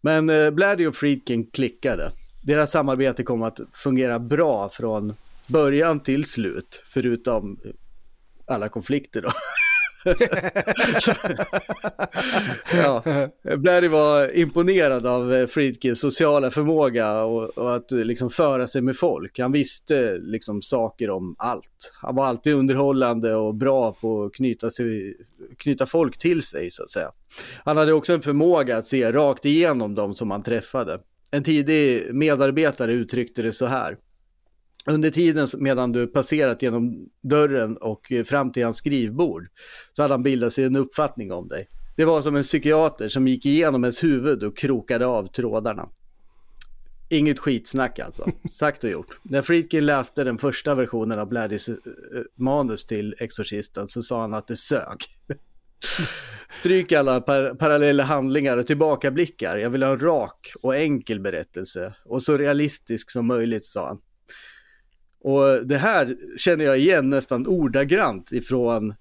[0.00, 2.12] Men eh, Blatty och Friedkin klickade.
[2.42, 5.14] Deras samarbete kom att fungera bra från
[5.46, 7.70] början till slut, förutom eh,
[8.46, 9.28] alla konflikter då.
[12.74, 13.02] ja,
[13.56, 18.82] Blatty var imponerad av eh, Friedkins sociala förmåga och, och att eh, liksom föra sig
[18.82, 19.38] med folk.
[19.38, 21.92] Han visste eh, liksom saker om allt.
[22.02, 25.16] Han var alltid underhållande och bra på att knyta, sig,
[25.58, 27.12] knyta folk till sig så att säga.
[27.64, 31.00] Han hade också en förmåga att se rakt igenom dem som han träffade.
[31.30, 33.96] En tidig medarbetare uttryckte det så här.
[34.86, 39.48] Under tiden medan du passerat genom dörren och fram till hans skrivbord
[39.92, 41.68] så hade han bildat sig en uppfattning om dig.
[41.96, 45.88] Det var som en psykiater som gick igenom ens huvud och krokade av trådarna.
[47.10, 48.26] Inget skitsnack alltså.
[48.50, 49.18] Sagt och gjort.
[49.22, 51.76] När Friedkin läste den första versionen av Bladdys eh,
[52.36, 54.98] manus till Exorcisten så sa han att det sög.
[56.50, 59.56] Stryk alla par parallella handlingar och tillbakablickar.
[59.56, 61.94] Jag vill ha en rak och enkel berättelse.
[62.04, 63.98] Och så realistisk som möjligt, sa han.
[65.24, 68.94] Och det här känner jag igen nästan ordagrant ifrån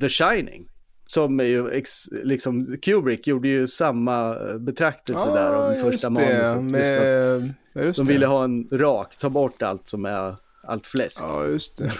[0.00, 0.68] The Shining.
[1.06, 6.14] Som är ju, ex, liksom, Kubrick gjorde ju samma betraktelse där om första det,
[6.60, 6.62] manuset.
[6.62, 8.12] Med, ja, just De det.
[8.12, 11.20] ville ha en rak, ta bort allt som är allt fläsk.
[11.22, 11.92] Ja, just det.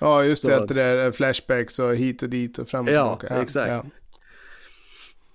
[0.00, 2.90] Ja, just det, att det där är flashbacks och hit och dit och fram och
[2.92, 3.42] Ja, tillbaka.
[3.42, 3.86] exakt.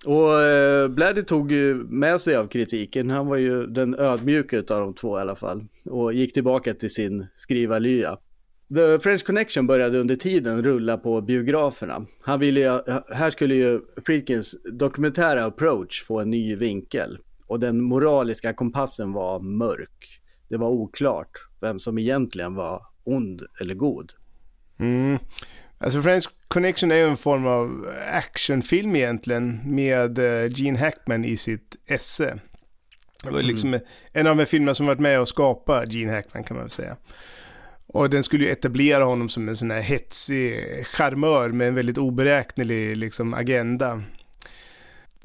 [0.08, 3.10] Och eh, Bladdy tog ju med sig av kritiken.
[3.10, 5.66] Han var ju den ödmjuka av de två i alla fall.
[5.86, 8.18] Och gick tillbaka till sin skrivarlya.
[8.76, 12.06] The French Connection började under tiden rulla på biograferna.
[12.22, 12.80] Han ville ju,
[13.16, 17.18] här skulle ju Friedkins dokumentära approach få en ny vinkel.
[17.48, 20.22] Och den moraliska kompassen var mörk.
[20.50, 21.32] Det var oklart
[21.62, 24.14] vem som egentligen var ond eller god.
[24.80, 25.18] Mm.
[25.78, 31.38] Alltså French Connection är ju en form av actionfilm egentligen med eh, Gene Hackman i
[31.38, 32.40] sitt esse.
[33.24, 33.80] Det var liksom
[34.14, 36.98] en av de filmerna som varit med och skapa Gene Hackman kan man väl säga.
[37.88, 41.98] Och den skulle ju etablera honom som en sån här hetsig charmör med en väldigt
[41.98, 44.04] oberäknelig liksom, agenda.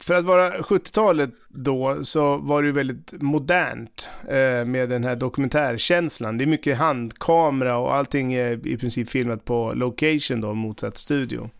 [0.03, 5.17] För att vara 70-talet då så var det ju väldigt modernt eh, med den här
[5.17, 6.39] dokumentärkänslan.
[6.39, 11.51] Det är mycket handkamera och allting är i princip filmat på location då, motsatt studio.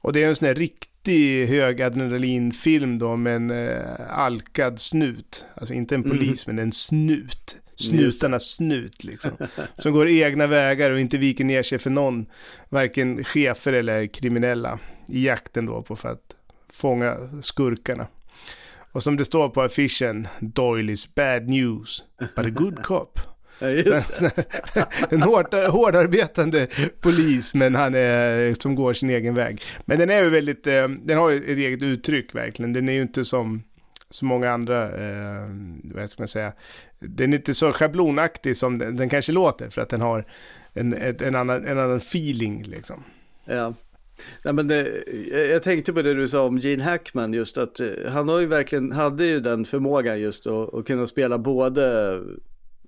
[0.00, 5.44] Och det är en sån här riktig hög adrenalinfilm då med en eh, alkad snut.
[5.54, 7.56] Alltså inte en polis men en snut.
[7.76, 9.32] Snutarnas snut liksom.
[9.78, 12.26] Som går egna vägar och inte viker ner sig för någon.
[12.68, 14.78] Varken chefer eller kriminella.
[15.08, 16.36] I jakten då på för att
[16.72, 18.06] fånga skurkarna.
[18.92, 22.04] Och som det står på affischen, Doyle is bad news,
[22.36, 23.20] but a good cop.
[23.62, 24.02] Ja,
[25.10, 26.66] en hårt, hårdarbetande
[27.00, 29.62] polis, men han är, som går sin egen väg.
[29.84, 32.72] Men den är ju väldigt, eh, den har ju ett eget uttryck verkligen.
[32.72, 33.62] Den är ju inte som
[34.10, 35.46] så många andra, eh,
[35.82, 36.52] vad ska man säga,
[36.98, 40.24] den är inte så schablonaktig som den, den kanske låter, för att den har
[40.72, 43.04] en, en, annan, en annan feeling liksom.
[43.44, 43.74] Ja.
[44.44, 45.02] Nej, men det,
[45.50, 48.46] jag- tänkte på det du sa om Gene Hackman, just att eh, han har ju
[48.46, 52.18] verkligen, hade ju den förmågan just att, att kunna spela både,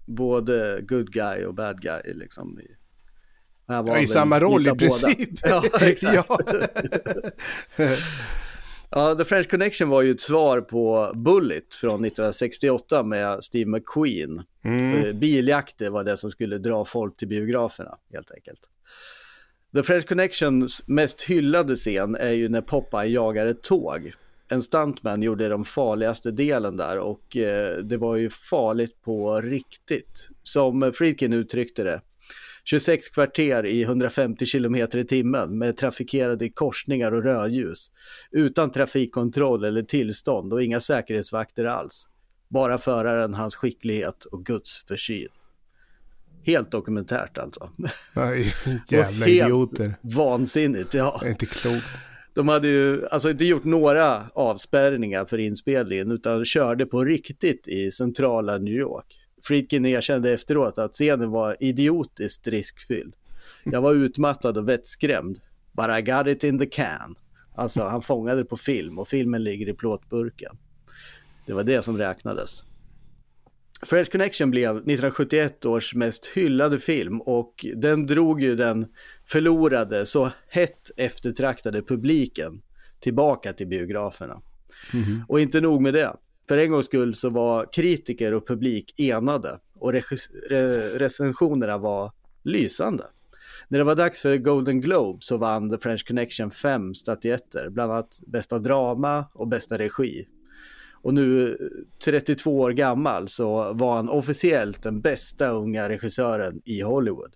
[0.06, 2.60] både good guy och bad guy liksom.
[3.66, 5.38] Ja, i samma roll i princip.
[5.42, 6.14] Ja, exakt.
[6.14, 6.38] ja.
[8.94, 14.42] Ja, The French Connection var ju ett svar på Bullet från 1968 med Steve McQueen.
[14.64, 14.94] Mm.
[14.96, 18.60] Eh, Biljakter var det som skulle dra folk till biograferna, helt enkelt.
[19.74, 24.12] The French Connections mest hyllade scen är ju när Popeye jagar ett tåg.
[24.48, 30.28] En stuntman gjorde den farligaste delen där och eh, det var ju farligt på riktigt.
[30.42, 32.00] Som Friedkin uttryckte det.
[32.64, 37.90] 26 kvarter i 150 kilometer i timmen med trafikerade korsningar och rödljus.
[38.30, 42.08] Utan trafikkontroll eller tillstånd och inga säkerhetsvakter alls.
[42.48, 45.28] Bara föraren, hans skicklighet och Guds försyn.
[46.42, 47.70] Helt dokumentärt alltså.
[48.90, 49.94] Jävla helt idioter.
[50.00, 51.18] Vansinnigt, ja.
[51.20, 51.86] Det är inte klokt.
[52.34, 57.90] De hade ju alltså inte gjort några avspärrningar för inspelningen utan körde på riktigt i
[57.90, 59.18] centrala New York.
[59.42, 63.14] Friedkin erkände efteråt att scenen var idiotiskt riskfylld.
[63.64, 65.38] Jag var utmattad och vettskrämd.
[65.72, 67.14] But I got it in the can.
[67.54, 70.56] Alltså han fångade det på film och filmen ligger i plåtburken.
[71.46, 72.64] Det var det som räknades.
[73.86, 78.86] French Connection blev 1971 års mest hyllade film och den drog ju den
[79.26, 82.62] förlorade, så hett eftertraktade publiken
[83.00, 84.40] tillbaka till biograferna.
[85.28, 86.16] Och inte nog med det.
[86.48, 93.04] För en gångs skull så var kritiker och publik enade och re- recensionerna var lysande.
[93.68, 97.92] När det var dags för Golden Globe så vann The French Connection fem statyetter, bland
[97.92, 100.26] annat bästa drama och bästa regi.
[101.02, 101.58] Och nu
[102.04, 107.34] 32 år gammal så var han officiellt den bästa unga regissören i Hollywood.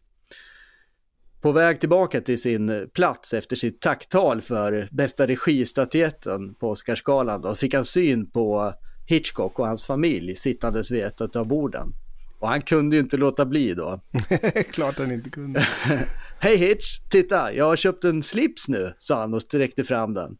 [1.40, 7.55] På väg tillbaka till sin plats efter sitt tacktal för bästa registatyetten på Oscarsgalan då
[7.55, 8.72] fick han syn på
[9.06, 11.93] Hitchcock och hans familj sittandes vid ett av borden.
[12.38, 14.01] Och han kunde ju inte låta bli då.
[14.72, 15.60] Klart han inte kunde.
[16.38, 20.36] Hej Hitch, titta, jag har köpt en slips nu, sa han och sträckte fram den.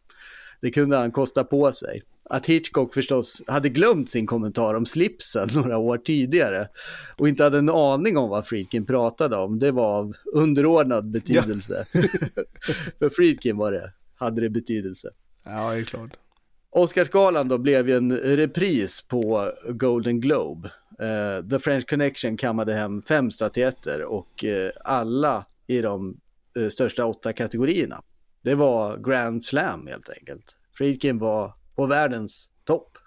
[0.61, 2.01] Det kunde han kosta på sig.
[2.29, 6.69] Att Hitchcock förstås hade glömt sin kommentar om slipsen några år tidigare
[7.17, 11.85] och inte hade en aning om vad Friedkin pratade om, det var av underordnad betydelse.
[12.99, 15.09] För Friedkin var det, hade det betydelse.
[15.45, 16.17] Ja, det är klart.
[16.69, 20.71] Oscarsgalan då blev ju en repris på Golden Globe.
[20.99, 26.17] Eh, The French Connection kammade hem fem statyetter och eh, alla i de
[26.59, 28.01] eh, största åtta kategorierna.
[28.41, 30.55] Det var Grand Slam helt enkelt.
[30.77, 32.97] Friedkin var på världens topp.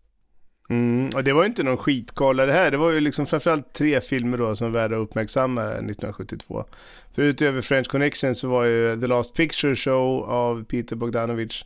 [0.70, 2.70] Mm, och det var ju inte någon skitgala det här.
[2.70, 6.64] Det var ju liksom framförallt tre filmer då som var värda att uppmärksamma 1972.
[7.14, 11.64] För utöver French Connection så var ju The Last Picture Show av Peter Bogdanovich.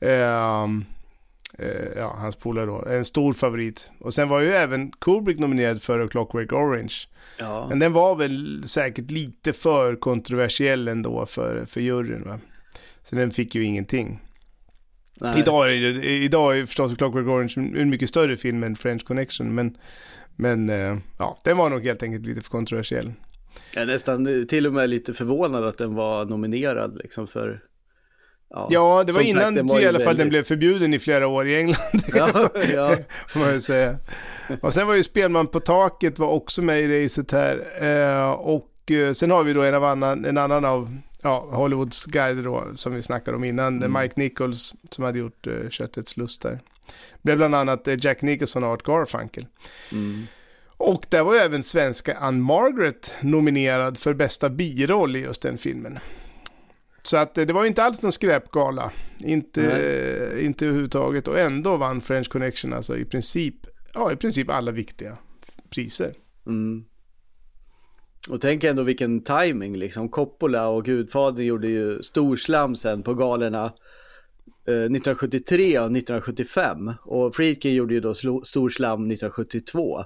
[0.00, 0.84] Ehm,
[1.58, 2.84] eh, ja, hans polare då.
[2.86, 3.90] En stor favorit.
[4.00, 6.94] Och sen var ju även Kubrick nominerad för A Clockwork Orange.
[7.40, 7.66] Ja.
[7.68, 12.38] Men den var väl säkert lite för kontroversiell ändå för, för juryn va.
[13.02, 14.20] Så den fick ju ingenting.
[15.20, 15.38] Nej.
[15.38, 19.54] Idag är, det, idag är förstås Clockwork Orange en mycket större film än French Connection,
[19.54, 19.76] men,
[20.36, 23.12] men eh, ja, den var nog helt enkelt lite för kontroversiell.
[23.74, 27.60] Jag är nästan till och med lite förvånad att den var nominerad liksom för...
[28.48, 30.98] Ja, det var sagt, innan den var i alla fall den väldigt- blev förbjuden i
[30.98, 31.76] flera år i England.
[32.14, 32.96] Ja, ja.
[33.34, 33.96] man ju säga.
[34.60, 37.64] Och sen var ju Spelman på taket var också med i racet här.
[37.84, 40.96] Eh, och eh, sen har vi då en, av annan, en annan av
[41.26, 44.02] ja, Hollywoods guider då, som vi snackade om innan, Mm.
[44.02, 46.60] Mike Nichols som hade gjort eh, Köttets lust där.
[47.22, 49.46] Blev bland annat eh, Jack Nicholson och Art Garfunkel.
[49.92, 50.26] Mm.
[50.76, 55.58] Och där var ju även svenska Ann Margaret nominerad för bästa biroll i just den
[55.58, 55.98] filmen.
[57.02, 58.90] Så att eh, det var inte alls någon skräpgala.
[59.18, 59.60] Inte,
[60.40, 61.28] inte överhuvudtaget.
[61.28, 63.54] Och ändå vann French Connection alltså i princip,
[63.94, 65.16] ja, i princip alla viktiga
[65.70, 66.14] priser.
[66.46, 66.84] Mm.
[68.28, 70.08] Och tänk ändå vilken timing liksom.
[70.08, 73.64] Coppola och Gudfadern gjorde ju storslam sen på galerna
[74.68, 76.92] eh, 1973 och 1975.
[77.04, 80.04] Och Friedkin gjorde ju då storslam 1972.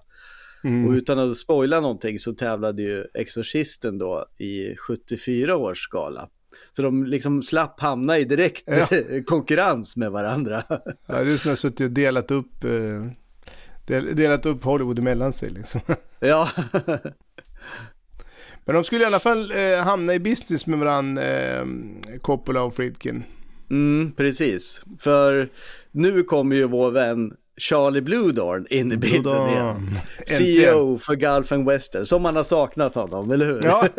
[0.87, 6.29] Och utan att spoila någonting så tävlade ju Exorcisten då i 74 års gala.
[6.73, 8.89] Så de liksom slapp hamna i direkt Ja.
[9.27, 10.65] konkurrens med varandra.
[11.07, 13.07] Ja, det är som att suttit och delat upp, eh,
[13.87, 15.81] del, delat upp Hollywood emellan sig liksom.
[16.21, 16.51] ja,
[18.65, 21.65] Men de skulle i alla fall eh, hamna i business med varandra, eh,
[22.23, 23.25] Coppola och Friedkin.
[23.71, 24.81] Mm, precis.
[24.99, 25.49] För
[25.93, 29.49] nu kommer ju vår vän Charlie Bluedorn in i bilden Bluedorn.
[29.49, 29.99] igen.
[30.27, 33.61] CEO för Gulf and Western, som man har saknat honom, eller hur?
[33.65, 33.85] Ja.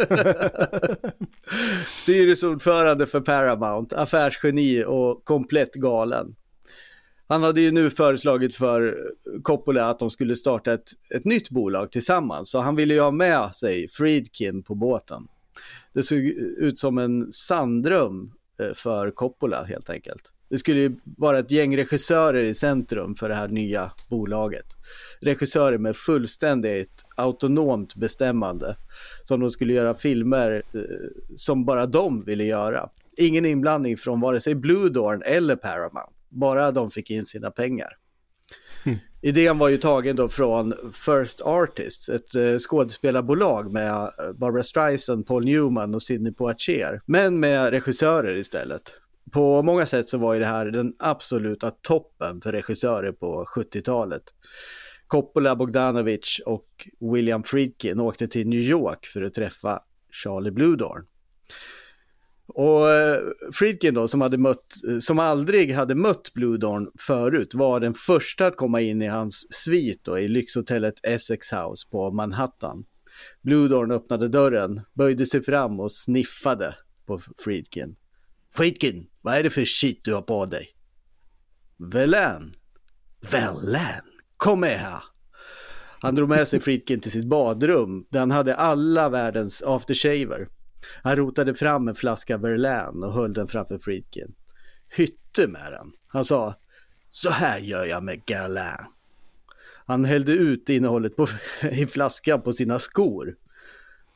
[1.98, 6.36] Styrelseordförande för Paramount, affärsgeni och komplett galen.
[7.32, 8.98] Han hade ju nu föreslagit för
[9.42, 13.12] Coppola att de skulle starta ett, ett nytt bolag tillsammans, så han ville ju ha
[13.12, 15.28] med sig Friedkin på båten.
[15.94, 16.20] Det såg
[16.58, 18.32] ut som en sanddröm
[18.62, 20.22] eh, för Coppola helt enkelt.
[20.50, 24.66] Det skulle ju vara ett gäng regissörer i centrum för det här nya bolaget.
[25.22, 28.76] Regissörer med fullständigt autonomt bestämmande.
[29.26, 30.82] Som de skulle göra filmer eh,
[31.36, 32.90] som bara de ville göra.
[33.18, 36.21] Ingen inblandning från vare sig Blue Bluedorn eller Paramount.
[36.32, 37.98] Bara de fick in sina pengar.
[39.22, 45.28] Idén var ju tagen då från First Artists, ett eh, skådespelarbolag med eh, Barbara Streisand,
[45.28, 47.02] Paul Newman och Sidney Poitier.
[47.06, 48.82] Men med regissörer istället.
[49.32, 54.24] På många sätt så var ju det här den absoluta toppen för regissörer på 70-talet.
[55.08, 59.80] Coppola, Bogdanovich och William Friedkin åkte till New York för att träffa
[60.12, 61.06] Charlie Bluedorn.
[62.54, 63.20] Och eh,
[63.54, 64.66] Friedkin då, som, hade mött,
[65.02, 70.04] som aldrig hade mött Bluedorn förut, var den första att komma in i hans svit
[70.04, 72.84] då, i lyxhotellet Essex House på Manhattan.
[73.42, 76.76] Bluedorn öppnade dörren, böjde sig fram och sniffade
[77.06, 77.96] på Friedkin.
[78.56, 80.68] Friedkin, vad är det för shit du har på dig?
[81.78, 82.56] Velen.
[83.32, 84.04] Velen,
[84.38, 85.04] kom med här.
[86.02, 90.48] Han drog med sig Friedkin till sitt badrum där han hade alla världens aftershaver.
[91.04, 94.34] Han rotade fram en flaska Verlaine och höll den framför Friedkin.
[94.90, 95.92] Hytte med den.
[96.08, 96.56] Han sa,
[97.10, 98.86] så här gör jag med Galin.
[99.86, 101.28] Han hällde ut innehållet på,
[101.72, 103.36] i flaskan på sina skor.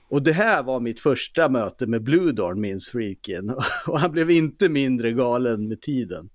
[0.09, 3.55] Och det här var mitt första möte med Bluedorn, minns Freakin.
[3.87, 6.29] Och han blev inte mindre galen med tiden.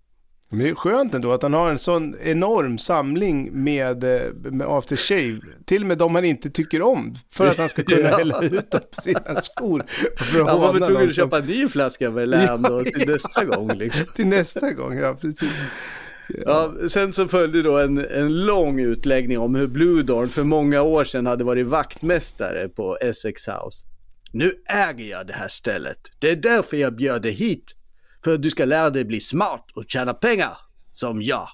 [0.53, 4.67] Men det är skönt ändå att han har en sån enorm samling med, eh, med
[4.67, 5.41] aftershave.
[5.67, 7.15] Till och med de han inte tycker om.
[7.33, 8.17] För att han ska kunna Ja.
[8.17, 9.83] hälla ut dem på sina skor.
[10.17, 13.13] För att Han var väl tvungen att köpa en ny flaska Verlaine då till Ja,
[13.13, 14.07] nästa gång liksom.
[14.17, 15.51] Till nästa gång, ja precis.
[16.47, 21.05] Ja, sen så följde då en, en lång utläggning om hur Bluedorn för många år
[21.05, 23.85] sedan hade varit vaktmästare på Essex House.
[24.33, 25.99] Nu äger jag det här stället.
[26.19, 27.65] Det är därför jag bjöd dig hit.
[28.25, 30.59] För du ska lära dig bli smart och tjäna pengar.
[30.93, 31.49] Som jag.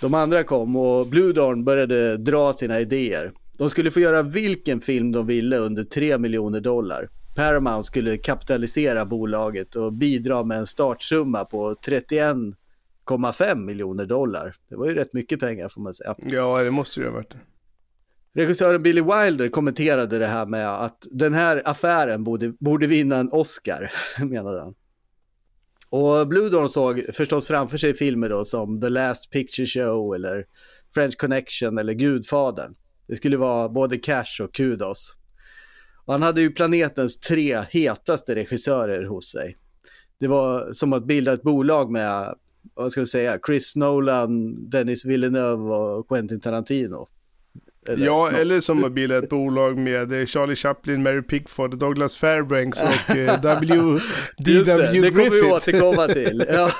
[0.00, 3.32] De andra kom och Bluedorn började dra sina idéer.
[3.58, 7.08] De skulle få göra vilken film de ville under 3 miljoner dollar.
[7.36, 12.36] Paramount skulle kapitalisera bolaget och bidra med en startsumma på 31
[13.06, 14.54] 1,5 miljoner dollar.
[14.68, 16.14] Det var ju rätt mycket pengar får man säga.
[16.18, 17.34] Ja, det måste det ha varit.
[18.34, 23.28] Regissören Billy Wilder kommenterade det här med att den här affären borde, borde vinna en
[23.32, 23.92] Oscar,
[24.24, 24.74] menade han.
[25.92, 30.46] Och Blue Dawn såg förstås framför sig filmer då som The Last Picture Show eller
[30.94, 32.74] French Connection eller Gudfadern.
[33.06, 35.16] Det skulle vara både cash och kudos.
[36.04, 39.56] Och han hade ju planetens tre hetaste regissörer hos sig.
[40.20, 42.34] Det var som att bilda ett bolag med,
[42.74, 47.08] vad ska vi säga, Chris Nolan, Dennis Villeneuve och Quentin Tarantino.
[47.88, 48.32] Eller ja, något.
[48.32, 53.16] eller som att bilda ett bolag med eh, Charlie Chaplin, Mary Pickford, Douglas Fairbanks och
[53.16, 53.98] eh, W.
[54.38, 56.44] Just det, det kommer vi återkomma till.
[56.52, 56.72] Ja.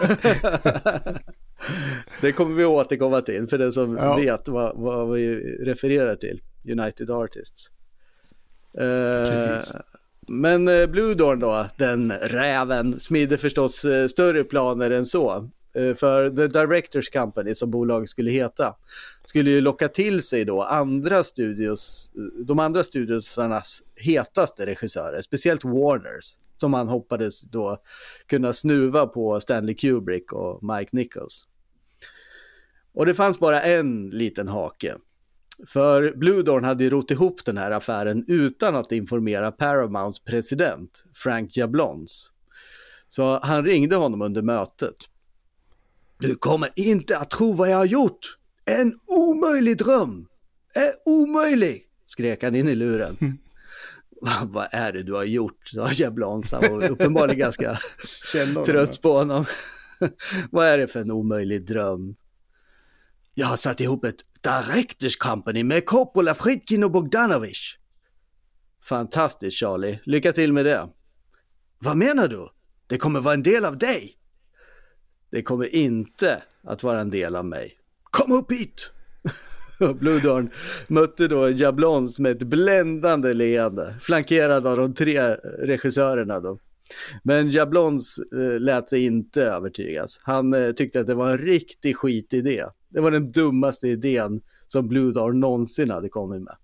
[2.21, 4.17] det kommer vi återkomma till för den som ja.
[4.17, 5.35] vet vad, vad vi
[5.65, 6.41] refererar till.
[6.65, 7.71] United Artists.
[8.75, 9.75] Precis.
[10.29, 15.51] Men eh, Blue Dawn då, den räven, smider förstås eh, större planer än så.
[15.75, 18.75] Eh, för The Directors Company, som bolaget skulle heta,
[19.25, 25.65] skulle ju locka till sig då andra studios, eh, de andra studiosarnas hetaste regissörer, speciellt
[25.65, 27.83] Warners, som han hoppades då
[28.27, 31.49] kunna snuva på Stanley Kubrick och Mike Nichols.
[32.95, 34.97] Och det fanns bara en liten hake.
[35.67, 41.05] För Blue Dawn hade ju rott ihop den här affären utan att informera Paramounts president,
[41.15, 42.33] Frank Jablons.
[43.09, 44.95] Så han ringde honom under mötet.
[46.23, 48.39] Du kommer inte att tro vad jag har gjort!
[48.65, 50.27] En omöjlig dröm!
[50.75, 51.85] Är omöjlig!
[52.07, 53.17] skrek han in i luren.
[53.21, 53.39] Mm.
[54.53, 55.69] vad är det du har gjort?
[55.69, 56.53] sa Jablons.
[56.53, 57.79] Han var uppenbarligen ganska
[58.67, 59.45] trött på honom.
[60.51, 62.17] vad är det för en omöjlig dröm?
[63.35, 67.77] Jag har satt ihop ett Directors Company med Coppola, Fridkin och Bogdanovich.
[68.85, 70.89] Fantastiskt Charlie, lycka till med det.
[71.79, 72.49] Vad menar du?
[72.87, 74.17] Det kommer vara en del av dig?
[75.33, 77.77] Det kommer inte att vara en del av mig.
[78.03, 78.91] Kom upp hit!
[79.95, 80.51] Blue Dawn
[80.89, 85.21] mötte då Jablons med ett bländande leende, flankerad av de tre
[85.59, 86.41] regissörerna.
[86.41, 86.59] Då.
[87.23, 90.21] Men Jablons eh, lät sig inte övertygas.
[90.23, 92.65] Han eh, tyckte att det var en riktig skitidé.
[92.89, 96.57] Det var den dummaste idén som Blue Dawn någonsin hade kommit med.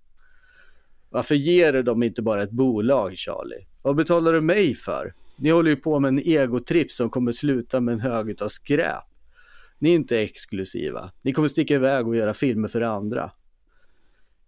[1.10, 3.66] Varför ger du dem inte bara ett bolag, Charlie?
[3.82, 5.12] Vad betalar du mig för?
[5.38, 9.04] Ni håller ju på med en egotripp som kommer sluta med en hög av skräp.
[9.78, 11.10] Ni är inte exklusiva.
[11.22, 13.30] Ni kommer sticka iväg och göra filmer för andra.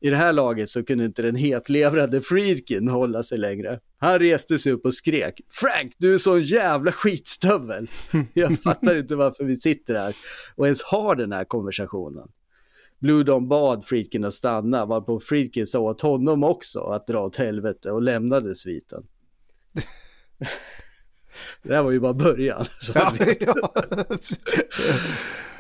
[0.01, 3.81] I det här laget så kunde inte den hetlevrade Friedkin hålla sig längre.
[3.99, 7.91] Han reste sig upp och skrek Frank, du är sån jävla skitstövel.
[8.35, 10.17] Jag fattar inte varför vi sitter här
[10.57, 12.29] och ens har den här konversationen.
[12.99, 17.37] Blue Dawn bad Friedkin att stanna varpå Friedkin sa åt honom också att dra åt
[17.37, 19.03] helvete och lämnade sviten.
[21.62, 22.65] Det här var ju bara början.
[22.95, 23.73] Ja, ja.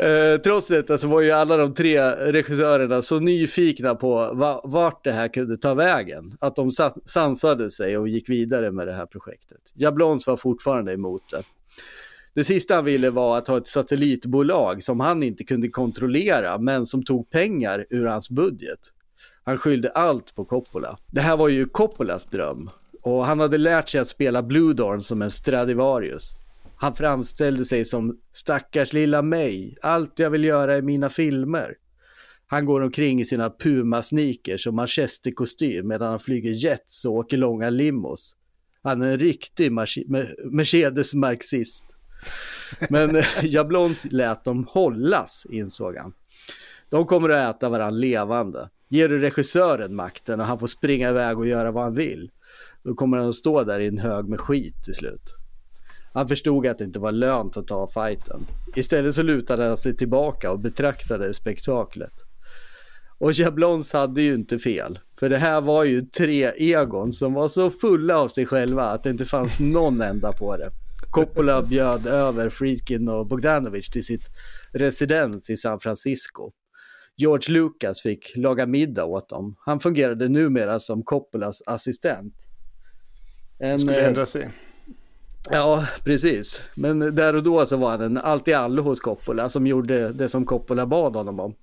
[0.06, 5.04] eh, trots detta så var ju alla de tre regissörerna så nyfikna på va, vart
[5.04, 6.36] det här kunde ta vägen.
[6.40, 6.70] Att de
[7.06, 9.60] sansade sig och gick vidare med det här projektet.
[9.74, 11.42] Jablons var fortfarande emot det.
[12.34, 16.86] Det sista han ville var att ha ett satellitbolag som han inte kunde kontrollera men
[16.86, 18.80] som tog pengar ur hans budget.
[19.44, 20.98] Han skyllde allt på Coppola.
[21.06, 22.70] Det här var ju Coppolas dröm
[23.02, 26.40] och han hade lärt sig att spela Blue Dorn som en Stradivarius.
[26.76, 31.74] Han framställde sig som stackars lilla mig, allt jag vill göra är mina filmer.
[32.46, 37.70] Han går omkring i sina Puma-sneakers och manchesterkostym medan han flyger jets och åker långa
[37.70, 38.36] limos.
[38.82, 39.72] Han är en riktig
[40.50, 41.84] Mercedes-marxist.
[42.88, 46.12] Men Jablons lät dem hållas, insåg han.
[46.88, 48.68] De kommer att äta varandra levande.
[48.88, 52.30] Ger du regissören makten och han får springa iväg och göra vad han vill,
[52.84, 55.36] då kommer han att stå där i en hög med skit till slut.
[56.12, 58.46] Han förstod att det inte var lönt att ta fighten.
[58.76, 62.12] Istället så lutade han sig tillbaka och betraktade spektaklet.
[63.18, 64.98] Och Jablons hade ju inte fel.
[65.18, 69.02] För det här var ju tre egon som var så fulla av sig själva att
[69.02, 70.70] det inte fanns någon ända på det.
[71.10, 74.30] Coppola bjöd över Friedkin och Bogdanovich till sitt
[74.72, 76.50] residens i San Francisco.
[77.16, 79.56] George Lucas fick laga middag åt dem.
[79.66, 82.34] Han fungerade numera som Coppolas assistent.
[83.60, 84.50] En, skulle ändra sig.
[85.50, 86.60] Ja, precis.
[86.76, 90.12] Men där och då så var han en allt i allo hos Coppola som gjorde
[90.12, 91.54] det som Coppola bad honom om.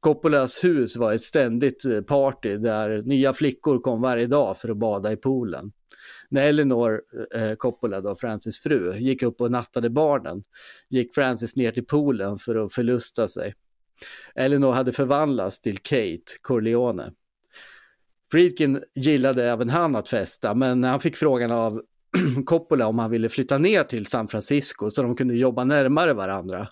[0.00, 4.76] Coppolas hus var ett ständigt eh, party där nya flickor kom varje dag för att
[4.76, 5.72] bada i poolen.
[6.28, 7.02] När Eleanor
[7.34, 10.44] eh, Coppola, då, Francis fru, gick upp och nattade barnen
[10.88, 13.54] gick Francis ner till poolen för att förlusta sig.
[14.34, 17.12] Eleanor hade förvandlats till Kate Corleone.
[18.32, 21.82] Friedkin gillade även han att festa, men när han fick frågan av
[22.44, 26.68] Coppola om han ville flytta ner till San Francisco så de kunde jobba närmare varandra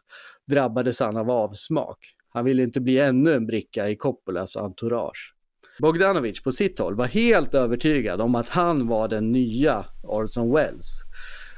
[0.46, 1.98] drabbades han av avsmak.
[2.32, 5.34] Han ville inte bli ännu en bricka i Coppolas entourage.
[5.78, 11.00] Bogdanovich på sitt håll var helt övertygad om att han var den nya Orson Welles.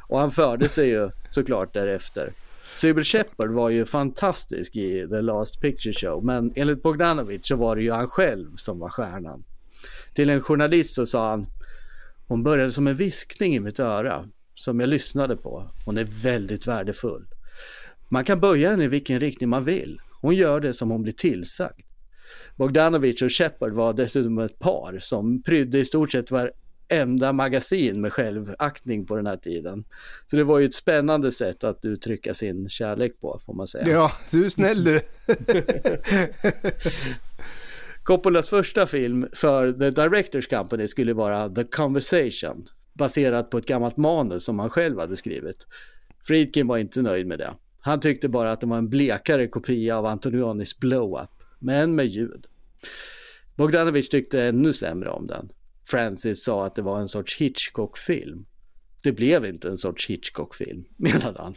[0.09, 2.33] Och han förde sig ju såklart därefter.
[2.74, 7.77] Sybil Shepard var ju fantastisk i The Last Picture Show, men enligt Bogdanovich så var
[7.77, 9.45] det ju han själv som var stjärnan.
[10.14, 11.47] Till en journalist så sa han,
[12.28, 15.70] hon började som en viskning i mitt öra, som jag lyssnade på.
[15.84, 17.26] Hon är väldigt värdefull.
[18.09, 20.01] Man kan böja henne i vilken riktning man vill.
[20.20, 21.80] Hon gör det som hon blir tillsagd.
[22.56, 28.12] Bogdanovich och Shepard var dessutom ett par som prydde i stort sett varenda magasin med
[28.12, 29.84] självaktning på den här tiden.
[30.30, 33.89] Så det var ju ett spännande sätt att uttrycka sin kärlek på, får man säga.
[33.89, 35.01] Ja, du är snäll du.
[38.03, 43.97] Coppolas första film för The Directors Company skulle vara The Conversation, baserat på ett gammalt
[43.97, 45.66] manus som han själv hade skrivit.
[46.27, 47.55] Friedkin var inte nöjd med det.
[47.81, 52.47] Han tyckte bara att det var en blekare kopia av Antonionis Blow-Up, men med ljud.
[53.57, 55.49] Bogdanovich tyckte ännu sämre om den.
[55.85, 58.47] Francis sa att det var en sorts Hitchcock-film.
[59.03, 61.55] Det blev inte en sorts Hitchcock-film, menade han.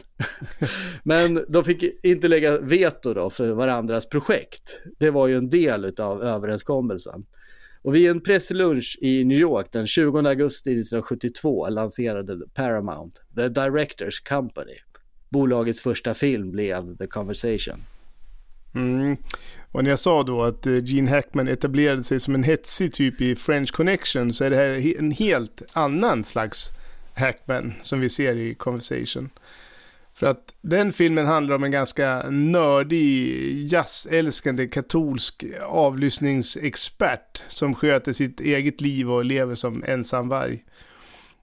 [1.02, 4.80] Men de fick inte lägga veto då för varandras projekt.
[4.98, 7.26] Det var ju en del av överenskommelsen.
[7.82, 14.20] Och vid en presslunch i New York den 20 augusti 1972 lanserade Paramount The Directors
[14.20, 14.76] Company.
[15.28, 17.82] Bolagets första film blev The Conversation.
[18.74, 19.16] Mm.
[19.72, 23.20] Och när jag sa då att eh, Gene Hackman etablerade sig som en hetsig typ
[23.20, 26.72] i French Connection så är det här en helt annan slags
[27.16, 29.30] Hackman som vi ser i Conversation.
[30.14, 38.40] För att den filmen handlar om en ganska nördig, jazzälskande katolsk avlyssningsexpert som sköter sitt
[38.40, 40.64] eget liv och lever som ensamvarg.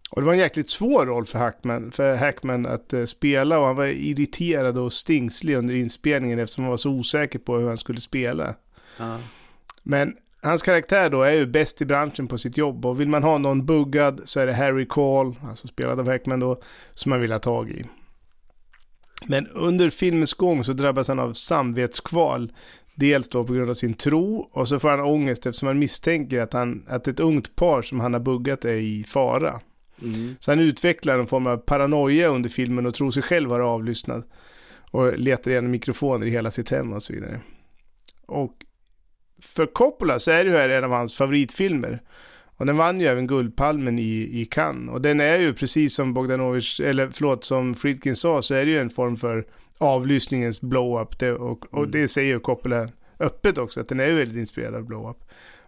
[0.09, 3.65] Och det var en jäkligt svår roll för Hackman, för Hackman att uh, spela och
[3.65, 7.77] han var irriterad och stingslig under inspelningen eftersom han var så osäker på hur han
[7.77, 8.55] skulle spela.
[8.97, 9.19] Ja.
[9.83, 13.23] Men hans karaktär då är ju bäst i branschen på sitt jobb och vill man
[13.23, 16.61] ha någon buggad så är det Harry Call, alltså spelad av Hackman då,
[16.91, 17.85] som man vill ha tag i.
[19.25, 22.51] Men under filmens gång så drabbas han av samvetskval.
[22.95, 26.41] Dels då på grund av sin tro och så får han ångest eftersom han misstänker
[26.41, 29.61] att, han, att ett ungt par som han har buggat är i fara.
[30.01, 30.35] Mm.
[30.39, 34.23] Så han utvecklar en form av paranoia under filmen och tror sig själv vara avlyssnad.
[34.91, 37.39] Och letar igenom mikrofoner i hela sitt hem och så vidare.
[38.25, 38.65] Och
[39.47, 42.01] för Coppola så är det här en av hans favoritfilmer.
[42.57, 44.93] Och den vann ju även Guldpalmen i, i Cannes.
[44.93, 48.71] Och den är ju precis som Bogdanovich, eller förlåt, som Friedkin sa, så är det
[48.71, 49.45] ju en form för
[49.77, 51.19] avlyssningens blow-up.
[51.19, 52.89] Det, och, och det säger ju Coppola
[53.19, 55.17] öppet också, att den är ju väldigt inspirerad av blow-up.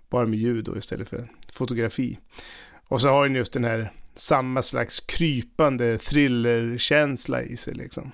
[0.09, 2.19] Bara med ljud då istället för fotografi.
[2.87, 8.11] Och så har den just den här samma slags krypande thrillerkänsla i sig liksom.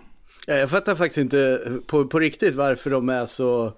[0.47, 3.73] Ja, Jag fattar faktiskt inte på, på riktigt varför de är så,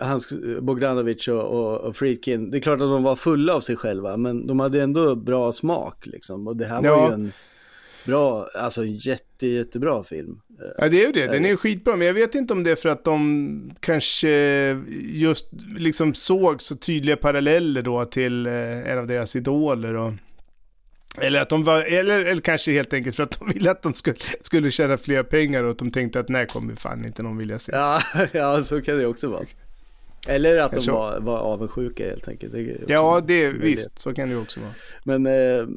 [0.00, 0.28] hans
[0.60, 4.16] Bogdanovich och, och, och Friedkin, det är klart att de var fulla av sig själva,
[4.16, 6.46] men de hade ändå bra smak liksom.
[6.48, 7.08] Och det här var Ja.
[7.08, 7.32] ju en
[8.06, 10.40] bra, alltså jätte, jättebra film.
[10.60, 11.26] Eh, Ja, det är ju det.
[11.26, 14.30] Den är ju skitbra, men jag vet inte om det är för att de kanske
[15.12, 20.12] just liksom såg så tydliga paralleller då till eh, en av deras idoler och
[21.18, 23.94] eller att de var, eller, eller kanske helt enkelt för att de ville att de
[23.94, 27.38] skulle, skulle tjäna fler pengar och att de tänkte att nej kommer fan inte någon
[27.38, 27.72] vilja se.
[27.74, 29.44] Ja, ja, så kan det också vara.
[30.28, 32.52] Eller att de var, var avundsjuka helt enkelt.
[32.52, 34.72] Det Ja, det visst, så kan det också vara.
[35.04, 35.68] Men eh,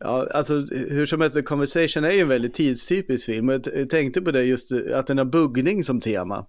[0.00, 3.48] ja, alltså hur som helst, The Conversation är ju en väldigt tidstypisk film.
[3.48, 6.46] Jag tänkte på det just att den har buggning som tema.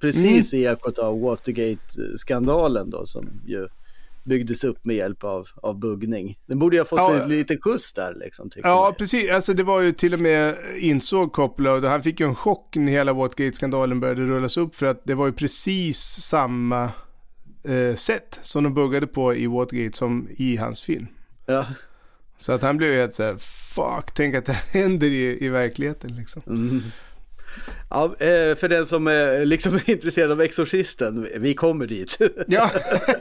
[0.00, 3.68] Precis i ekot av Watergate-skandalen då som ju
[4.26, 6.38] byggdes upp med hjälp av, av buggning.
[6.46, 7.22] Den borde ju ha fått Ja.
[7.22, 8.50] en liten skjuts där liksom.
[8.56, 8.94] Ja, man.
[8.94, 9.30] precis.
[9.30, 12.76] Alltså det var ju till och med insåg Coppola och han fick ju en chock
[12.76, 16.82] när hela Watergate-skandalen började rullas upp för att det var ju precis samma
[17.64, 21.06] eh, sätt som de buggade på i Watergate som i hans film.
[21.46, 21.66] Ja.
[22.38, 23.36] Så att han blev ju helt såhär,
[23.74, 26.42] fuck, tänk att det här händer i, i verkligheten liksom.
[26.46, 26.82] Mm.
[27.90, 32.18] Ja, eh, för den som är liksom är intresserad av Exorcisten, vi kommer dit.
[32.46, 32.70] Ja,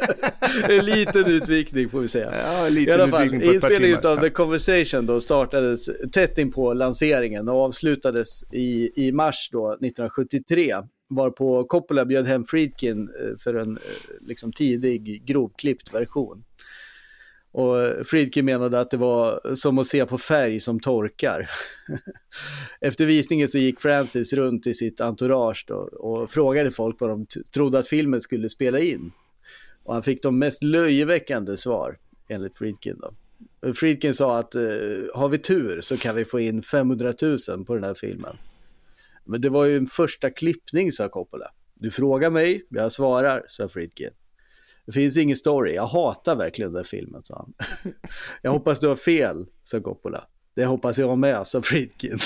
[0.69, 2.33] en liten utvikning får vi säga.
[2.35, 7.49] ja I lite alla fall, inspelningen av The Conversation då startades tätt in på lanseringen
[7.49, 10.73] och avslutades i, i mars då 1973.
[11.09, 13.83] Varpå Coppola bjöd hem Friedkin eh, för en eh,
[14.21, 16.43] liksom tidig grovklippt version.
[17.51, 21.49] Och Friedkin menade att det var som att se på färg som torkar.
[22.81, 27.25] Efter visningen så gick Francis runt i sitt entourage då och frågade folk vad de
[27.53, 29.11] trodde att filmen skulle spela in.
[29.85, 31.97] Och han fick de mest löjeväckande svar,
[32.27, 33.13] enligt Friedkin då.
[33.73, 34.61] Friedkin sa att eh,
[35.13, 38.37] har vi tur så kan vi få in 500 000 på den här filmen.
[39.23, 41.51] Men det var ju en första klippning, sa Coppola.
[41.73, 44.09] Du frågar mig, jag svarar, sa Friedkin.
[44.85, 47.53] Det finns ingen story, jag hatar verkligen den filmen, sa han.
[48.41, 50.27] jag hoppas du har fel, sa Coppola.
[50.55, 52.19] Det hoppas jag med, sa Friedkin.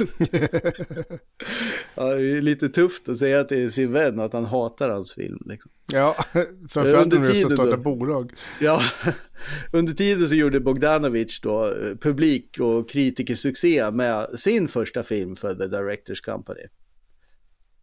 [1.95, 5.43] ja, det är lite tufft att säga till sin vän att han hatar hans film.
[5.45, 5.71] Liksom.
[5.93, 6.15] Ja,
[6.69, 8.33] framförallt Under om du ska starta bolag.
[8.59, 8.81] Ja,
[9.71, 15.55] under tiden så gjorde Bogdanovich då eh, publik och kritikersuccé med sin första film för
[15.55, 16.63] The Directors Company.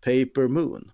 [0.04, 0.90] Paper Moon.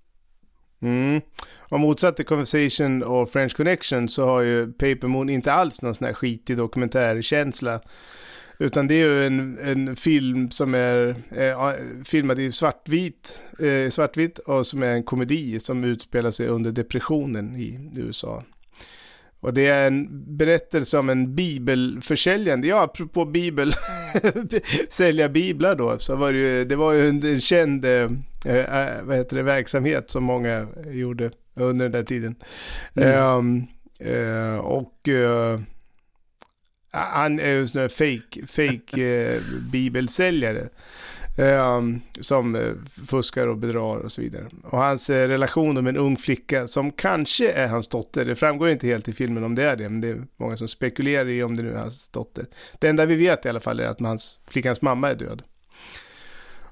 [0.83, 1.21] Mm.
[1.59, 5.95] Och motsatt till Conversation och French Connection så har ju Paper Moon inte alls någon
[5.95, 7.81] sån här skitig dokumentärkänsla.
[8.63, 11.73] Utan det är ju en, en film som är eh,
[12.05, 17.57] filmad i svartvit, eh, svartvitt och som är en komedi som utspelar sig under depressionen
[17.57, 18.43] i USA.
[19.41, 23.73] Och det är en berättelse om en bibelförsäljande, ja apropå bibel,
[24.91, 28.11] sälja biblar då, så var det ju, det var ju en, en känd, eh,
[28.47, 32.35] eh, vad heter det, verksamhet som många gjorde under den där tiden.
[32.95, 33.67] Ehm,
[33.99, 35.61] eh, och eh,
[36.93, 39.41] han är en sån här fake, fake eh,
[39.71, 40.69] bibelsäljare.
[41.39, 44.45] Ehm, eh, som fuskar och bedrar och så vidare.
[44.65, 48.25] Och hans eh, relation med en ung flicka som kanske är hans dotter.
[48.25, 50.69] Det framgår inte helt i filmen om det är det, men det är många som
[50.69, 52.47] spekulerar i om det nu är hans dotter.
[52.79, 55.43] Det enda vi vet i alla fall är att hans, flickans mamma är död.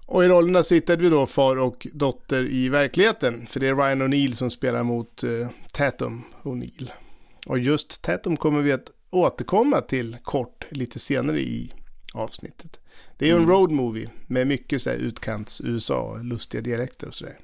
[0.07, 3.47] Och i rollerna så hittade vi då far och dotter i verkligheten.
[3.47, 6.91] För det är Ryan O'Neill som spelar mot eh, Tatum O'Neill.
[7.47, 11.73] Och just Tatum kommer vi att återkomma till kort lite senare i
[12.15, 12.81] avsnittet.
[13.19, 17.15] Det är ju en road movie med mycket så här utkants USA, lustiga dialekter och
[17.15, 17.39] sådär.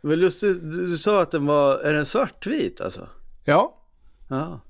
[0.00, 3.08] Var lustigt, du sa att den var, är den svartvit alltså?
[3.44, 3.78] Ja,
[4.28, 4.60] Ja.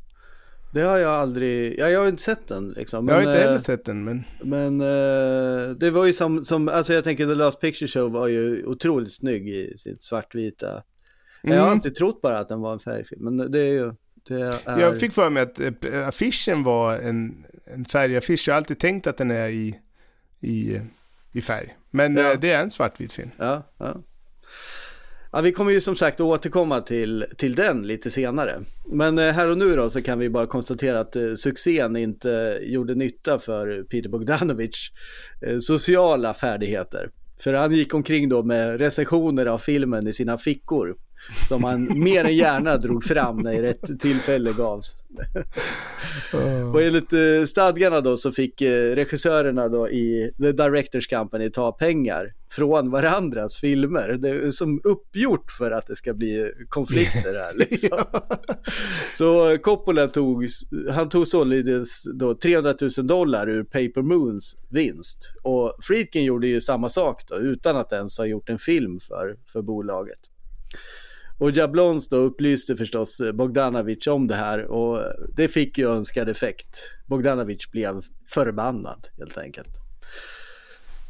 [0.75, 3.09] Det har jag aldrig, ja, jag har inte sett den liksom.
[3.09, 6.45] jag har men, inte heller eh, sett den, men Men eh, det var ju som,
[6.45, 10.83] som, alltså jag tänker The Last Picture Show var ju otroligt snygg i sitt svartvita.
[11.43, 11.73] Jag har Mm.
[11.73, 13.93] alltid trott bara att den var en färgfilm, men det är ju,
[14.31, 14.81] är...
[14.81, 17.45] jag fick för mig att eh, affischen var en,
[17.75, 18.49] en färgaffisch.
[18.49, 19.79] Jag har alltid tänkt att den är i,
[20.41, 20.81] i,
[21.33, 21.77] i färg.
[21.91, 22.33] Men Ja.
[22.33, 23.31] eh, det är en svartvit film.
[23.39, 23.97] Ja, ja.
[25.35, 28.61] Ja, vi kommer ju som sagt återkomma till, till den lite senare.
[28.93, 32.59] Men eh, här och nu då så kan vi bara konstatera att eh, succén inte
[32.63, 34.91] gjorde nytta för Peter Bogdanovich
[35.47, 37.11] eh, sociala färdigheter.
[37.43, 40.97] För han gick omkring då med recensioner av filmen i sina fickor.
[41.49, 44.97] Som han mer än gärna drog fram när rätt tillfälle gavs.
[46.73, 51.73] Och enligt eh, stadgarna då så fick eh, regissörerna då i The Directors Company ta
[51.73, 54.09] pengar från varandras filmer.
[54.09, 57.99] Det är som uppgjort för att det ska bli konflikter här liksom.
[59.15, 60.47] Så Coppola tog,
[60.91, 65.35] han tog således då 300 000 dollar ur Paper Moons vinst.
[65.43, 69.37] Och Friedkin gjorde ju samma sak då utan att ens ha gjort en film för,
[69.53, 70.21] för bolaget.
[71.39, 74.99] Och Jablons då upplyste förstås Bogdanovich om det här och
[75.37, 76.83] det fick ju önskad effekt.
[77.07, 78.03] Bogdanovich blev
[78.35, 79.83] förbannad helt enkelt.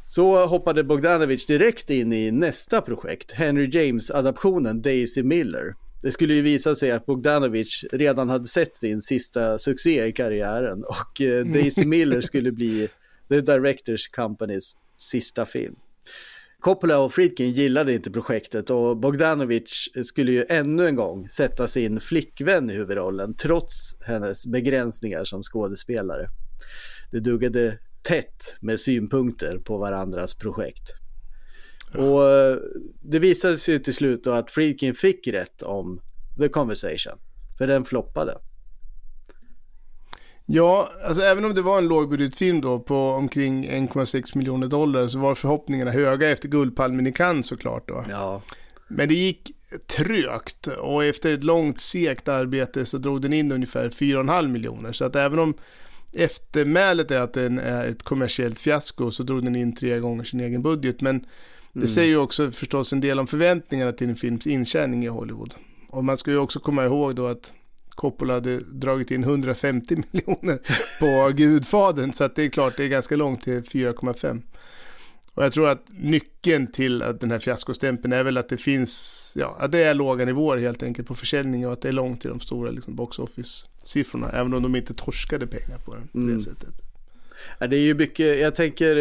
[0.07, 5.74] Så hoppade Bogdanovich direkt in i nästa projekt, Henry James-adaptionen Daisy Miller.
[6.03, 10.85] Det skulle ju visa sig att Bogdanovich redan hade sett sin sista succé i karriären
[10.85, 12.89] och eh, Daisy Miller skulle bli
[13.28, 15.77] The Directors Companys sista film.
[16.62, 22.01] Coppola och Friedkin gillade inte projektet och Bogdanovich skulle ju ännu en gång sätta sin
[22.01, 26.28] flickvän i huvudrollen trots hennes begränsningar som skådespelare.
[27.10, 30.93] Det duggade tätt med synpunkter på varandras projekt.
[31.94, 32.56] Och eh,
[33.01, 36.01] det visade sig till slut då att Friedkin fick rätt om
[36.39, 37.18] The Conversation,
[37.59, 38.39] för den floppade.
[40.55, 45.19] Ja, alltså även om det var en lågbudgetfilm då på omkring 1,6 miljoner dollar så
[45.19, 48.05] var förhoppningarna höga efter Guldpalmen i Cannes såklart då.
[48.11, 48.43] Ja,
[48.89, 49.51] Men det gick
[49.87, 54.93] trögt och efter ett långt segt arbete så drog den in ungefär 4,5 miljoner.
[54.93, 55.55] Så att även om
[56.12, 60.41] eftermälet är att den är ett kommersiellt fiasko så drog den in tre gånger sin
[60.41, 61.01] egen budget.
[61.01, 61.27] Men
[61.73, 65.55] det säger ju också förstås en del om förväntningarna till en films intjäning i Hollywood.
[65.89, 67.53] Och man ska ju också komma ihåg då att
[67.94, 70.59] Coppola hade dragit in 150 miljoner
[71.01, 74.43] på Gudfadern så det är klart det är ganska långt till 4,5.
[75.35, 79.32] Och jag tror att nyckeln till att den här fiaskostämpeln är väl att det finns,
[79.36, 82.20] ja, att det är låga nivåer helt enkelt på försäljning och att det är långt
[82.20, 86.19] till de stora liksom, box office-siffrorna, även om de inte torskade pengar på den på
[86.19, 86.74] det sättet.
[87.59, 88.97] Ja, det är ju mycket, jag tänker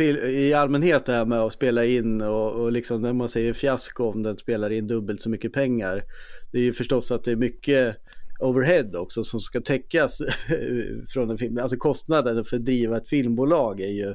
[0.00, 3.52] eh, i allmänhet det här med att spela in och, och liksom när man säger
[3.52, 6.04] fiasko om den spelar in dubbelt så mycket pengar.
[6.52, 7.96] Det är ju förstås att det är mycket
[8.42, 10.22] overhead också som ska täckas
[11.08, 11.58] från en film.
[11.58, 14.14] Alltså kostnaden för att driva ett filmbolag är ju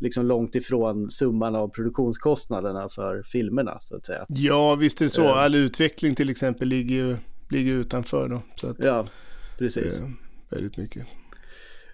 [0.00, 4.26] liksom långt ifrån summan av produktionskostnaderna för filmerna så att säga.
[4.28, 5.24] Ja, visst är det så.
[5.24, 5.38] Eh.
[5.38, 7.16] All utveckling till exempel ligger ju
[7.50, 8.42] ligger utanför då.
[8.56, 9.06] Så att, Ja,
[9.58, 10.00] precis.
[10.00, 10.08] eh,
[10.50, 11.06] väldigt mycket.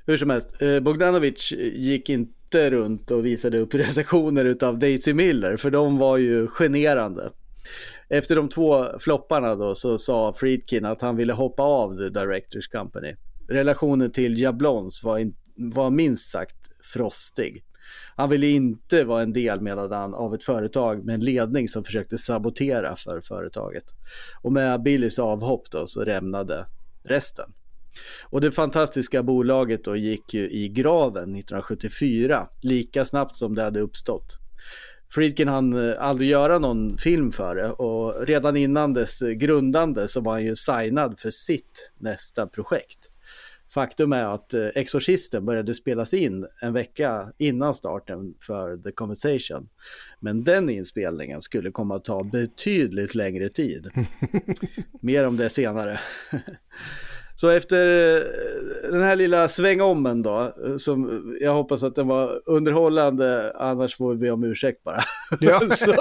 [0.07, 5.57] Hur som helst, eh, Bogdanovic gick inte runt och visade upp recensioner utav Daisy Miller,
[5.57, 7.31] för de var ju generande.
[8.09, 12.69] Efter de två flopparna då så sa Friedkin att han ville hoppa av The Directors
[12.69, 13.17] Company.
[13.49, 16.57] Relationen till Jablons var, in, var minst sagt
[16.93, 17.65] frostig.
[18.17, 21.85] Han ville inte vara en del, menade han, av ett företag med en ledning som
[21.85, 23.85] försökte sabotera för företaget.
[24.43, 26.67] Och med Billys avhopp då så rämnade
[27.05, 27.53] resten.
[28.31, 33.81] Och det fantastiska bolaget då gick ju i graven 1974, lika snabbt som det hade
[33.81, 34.39] uppstått.
[35.15, 40.21] Friedkin hann eh, aldrig göra någon film för det och redan innan dess grundande så
[40.21, 42.99] var han ju signad för sitt nästa projekt.
[43.75, 49.69] Faktum är att eh, Exorcisten började spelas in en vecka innan starten för The Conversation.
[50.21, 53.91] Men den inspelningen skulle komma att ta betydligt längre tid.
[55.01, 56.01] Mer om det senare.
[57.35, 57.87] Så efter
[58.17, 63.97] eh, den här lilla svängommen då, eh, som jag hoppas att den var underhållande, annars
[63.97, 65.03] får vi be om ursäkt bara.
[65.41, 65.61] Ja.
[65.71, 65.95] så,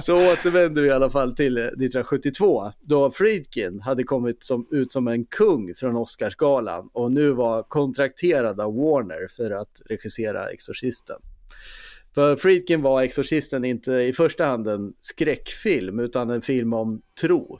[0.00, 5.08] så återvänder vi i alla fall till 1972, då Friedkin hade kommit som, ut som
[5.08, 11.16] en kung från Oscarsgalan och nu var kontrakterad av Warner för att regissera Exorcisten.
[12.14, 17.58] För Friedkin var Exorcisten inte i första hand en skräckfilm utan en film om tro.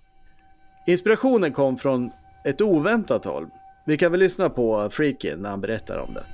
[0.86, 2.10] Inspirationen kom från
[2.44, 3.50] ett oväntat håll.
[3.86, 6.24] Vi kan väl lyssna på Friedkin när han berättar om det.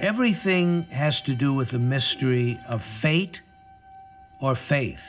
[0.00, 3.40] Everything has to do with the mystery of fate
[4.40, 5.02] or faith.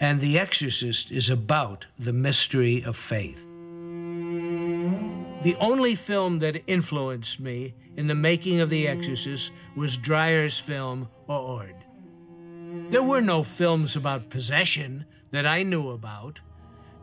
[0.00, 3.46] And The Exorcist is about the mystery of faith.
[5.42, 11.08] The only film that influenced me in the making of The Exorcist was Dreyer's film
[11.28, 11.74] Ord.
[12.90, 16.40] There were no films about possession that I knew about.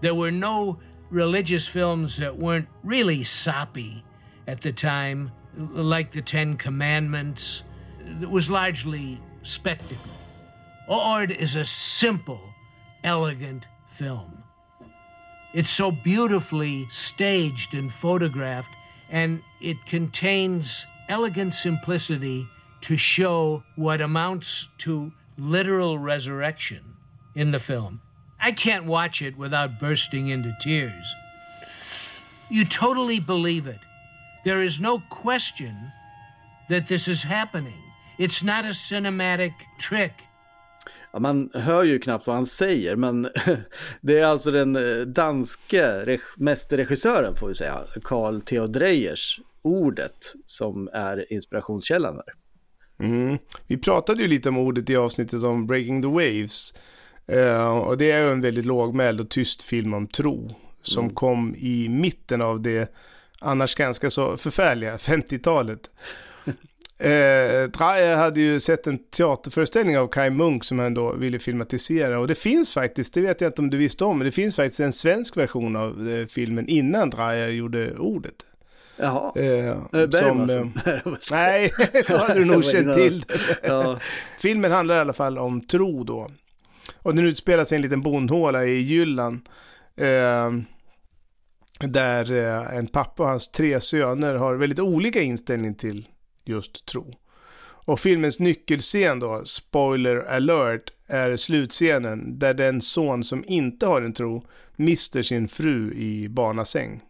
[0.01, 0.79] There were no
[1.09, 4.03] religious films that weren't really soppy
[4.47, 7.63] at the time, like the Ten Commandments.
[8.21, 10.11] It was largely spectacle.
[10.87, 12.41] Ord is a simple,
[13.03, 14.43] elegant film.
[15.53, 18.71] It's so beautifully staged and photographed,
[19.09, 22.47] and it contains elegant simplicity
[22.81, 26.95] to show what amounts to literal resurrection
[27.35, 28.01] in the film.
[28.49, 31.15] I can't watch it without bursting into tears.
[32.49, 33.79] You totally believe it.
[34.43, 35.75] There is no question
[36.69, 37.81] that this is happening.
[38.17, 39.53] It's not a cinematic
[39.89, 40.13] trick.
[41.13, 43.29] Ja, man hör ju knappt vad han säger, men
[44.01, 50.33] det är alltså den eh, danske reg- mästerregissören, får vi säga, Carl Theo Dreyers ordet
[50.45, 52.33] som är inspirationskällan här.
[53.07, 53.37] Mm.
[53.67, 56.73] Vi pratade ju lite om ordet i avsnittet om Breaking the Waves.
[57.27, 60.55] Eh, och det är ju en väldigt lågmäld och tyst film om tro.
[60.83, 62.91] Som kom i mitten av det
[63.39, 65.89] annars ganska så förfärliga 50-talet.
[66.97, 72.19] Eh, Dreyer hade ju sett en teaterföreställning av Kai Munk som han då ville filmatisera.
[72.19, 74.55] Och det finns faktiskt, det vet jag inte om du visste om, men det finns
[74.55, 78.33] faktiskt en svensk version av eh, filmen innan Dreyer gjorde ordet.
[78.97, 79.75] Jaha, Eh,
[80.11, 80.49] som-
[80.85, 81.71] eh, nej,
[82.07, 83.25] då hade du nog känt till.
[83.63, 83.99] ja,
[84.39, 86.31] Filmen handlar i alla fall om tro då.
[87.03, 89.49] Och den utspelar sig i en liten bondhåla i Jylland.
[89.95, 90.51] Eh,
[91.79, 96.07] där eh, en pappa och hans tre söner har väldigt olika inställning till
[96.45, 97.15] just tro.
[97.85, 104.13] Och filmens nyckelscen då, spoiler alert, är slutscenen där den son som inte har en
[104.13, 104.45] tro
[104.75, 107.01] mister sin fru i barnasäng.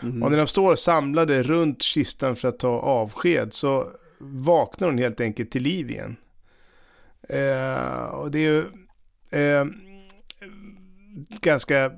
[0.00, 3.86] Och när de står samlade runt kistan för att ta avsked så
[4.18, 6.16] vaknar hon helt enkelt till liv igen.
[7.28, 8.64] Eh, och det är ju
[9.30, 9.64] eh,
[11.40, 11.92] ganska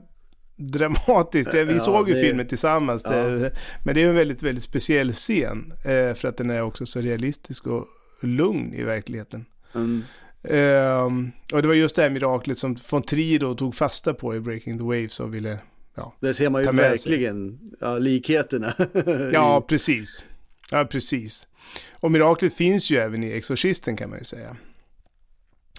[0.56, 1.54] dramatiskt.
[1.54, 3.02] Vi Ja, såg ju det- filmen tillsammans.
[3.06, 3.12] Ja.
[3.14, 3.50] eh,
[3.84, 5.72] Men det är en väldigt, väldigt speciell scen.
[5.84, 7.86] Eh, för att den är också så realistisk och
[8.22, 9.44] lugn i verkligheten.
[9.74, 10.02] mm,
[10.42, 14.34] Ehm, och det var just det här miraklet som von Trier då tog fasta på
[14.36, 15.58] i Breaking the Waves och ville,
[15.96, 16.14] ja.
[16.20, 18.74] där ser man ju verkligen ja, likheterna.
[19.32, 20.24] Ja, precis.
[20.70, 21.46] Ja, precis.
[21.92, 24.56] Och miraklet finns ju även i Exorcisten kan man ju säga.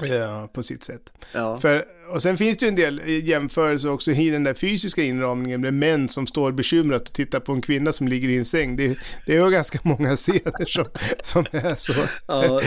[0.07, 1.13] Ja, på sitt sätt.
[1.33, 1.57] Ja.
[1.57, 5.61] För, och sen finns det ju en del jämförelser också i den där fysiska inramningen
[5.61, 8.75] med män som står bekymrat och tittar på en kvinna som ligger i en säng.
[8.75, 10.85] Det, det är ju ganska många scener som,
[11.21, 11.93] som är så.
[12.27, 12.61] Ja,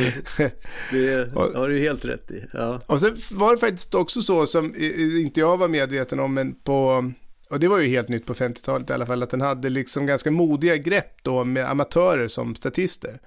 [0.90, 2.44] det har du helt rätt i.
[2.52, 2.80] Ja.
[2.86, 6.54] Och sen var det faktiskt också så som eh, inte jag var medveten om, men
[6.54, 7.12] på,
[7.50, 10.06] och det var ju helt nytt på 50-talet i alla fall, att den hade liksom
[10.06, 13.20] ganska modiga grepp då med amatörer som statister.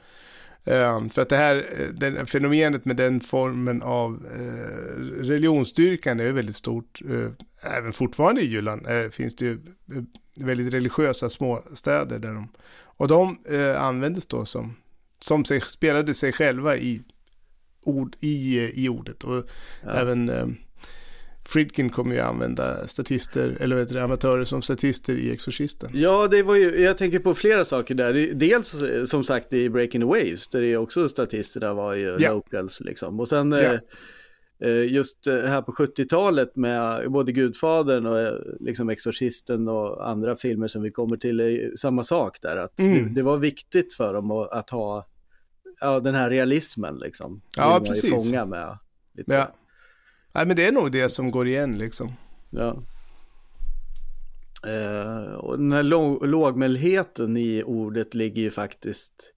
[0.68, 6.32] Um, för att det här eh, den, fenomenet med den formen av uh, religionsstyrkan är
[6.32, 7.02] väldigt stort.
[7.10, 7.30] Uh,
[7.78, 9.60] även fortfarande i Jylland finns det ju
[10.38, 12.20] väldigt religiösa småstäder.
[12.20, 12.50] Där de,
[12.80, 13.38] och de
[13.78, 14.76] användes då som,
[15.20, 17.02] som sig, spelade sig själva i,
[17.84, 19.24] ord, i, i ordet.
[19.24, 19.44] Och
[19.84, 19.92] ja.
[19.92, 20.58] även
[21.48, 25.90] Friedkin kommer ju använda statister, eller vet du, amatörer som statister i Exorcisten.
[25.94, 28.14] Ja, det var ju, jag tänker på flera saker där.
[28.34, 28.76] Dels
[29.06, 32.34] som sagt i Breaking the Waves, där det är också statisterna var ju ja.
[32.34, 33.20] locals liksom.
[33.20, 33.80] Och sen ja.
[34.68, 40.82] eh, just här på 70-talet med både Gudfadern och liksom Exorcisten och andra filmer som
[40.82, 42.58] vi kommer till är samma sak där.
[42.58, 43.04] Att mm.
[43.04, 45.08] det, det, var viktigt för dem att, att ha
[45.82, 47.42] ja, den här realismen liksom.
[47.58, 48.12] Ja, precis.
[48.12, 48.78] Fånga med.
[49.18, 49.34] Lite.
[49.34, 49.52] Ja.
[50.38, 52.14] Nej, men det är nog det som går igen liksom.
[52.50, 52.84] Ja.
[54.68, 55.84] Eh, och den här
[56.28, 59.34] lågmäldheten i ordet ligger ju faktiskt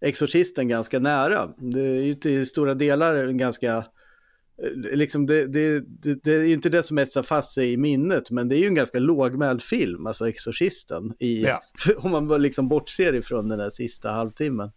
[0.00, 1.50] exorcisten ganska nära.
[1.58, 6.42] Det är ju till stora delar en ganska, eh, liksom det, det, det, det är
[6.42, 8.98] ju inte det som etsar fast sig i minnet, men det är ju en ganska
[8.98, 11.62] lågmäld film, alltså Exorcisten, i, ja.
[11.96, 14.70] om man liksom bortser ifrån den här sista halvtimmen.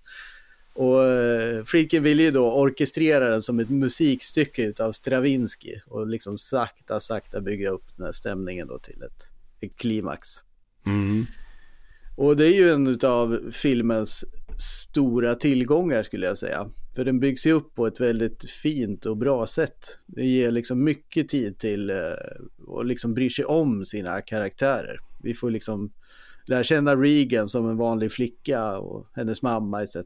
[0.74, 6.38] Och eh, Friedkin ville ju då orkestrera den som ett musikstycke utav Stravinsky och liksom
[6.38, 9.28] sakta, sakta bygga upp den här stämningen då till ett,
[9.62, 10.30] ett klimax.
[10.86, 11.26] Mm.
[12.18, 14.26] Och det är ju en av filmens
[14.60, 16.70] stora tillgångar skulle jag säga.
[16.96, 20.00] För den byggs ju upp på ett väldigt fint och bra sätt.
[20.06, 21.96] Det ger liksom mycket tid till eh,
[22.68, 25.00] och liksom bryr sig om sina karaktärer.
[25.24, 25.92] Vi får liksom
[26.46, 29.98] lär känna Regan som en vanlig flicka och hennes mamma etc.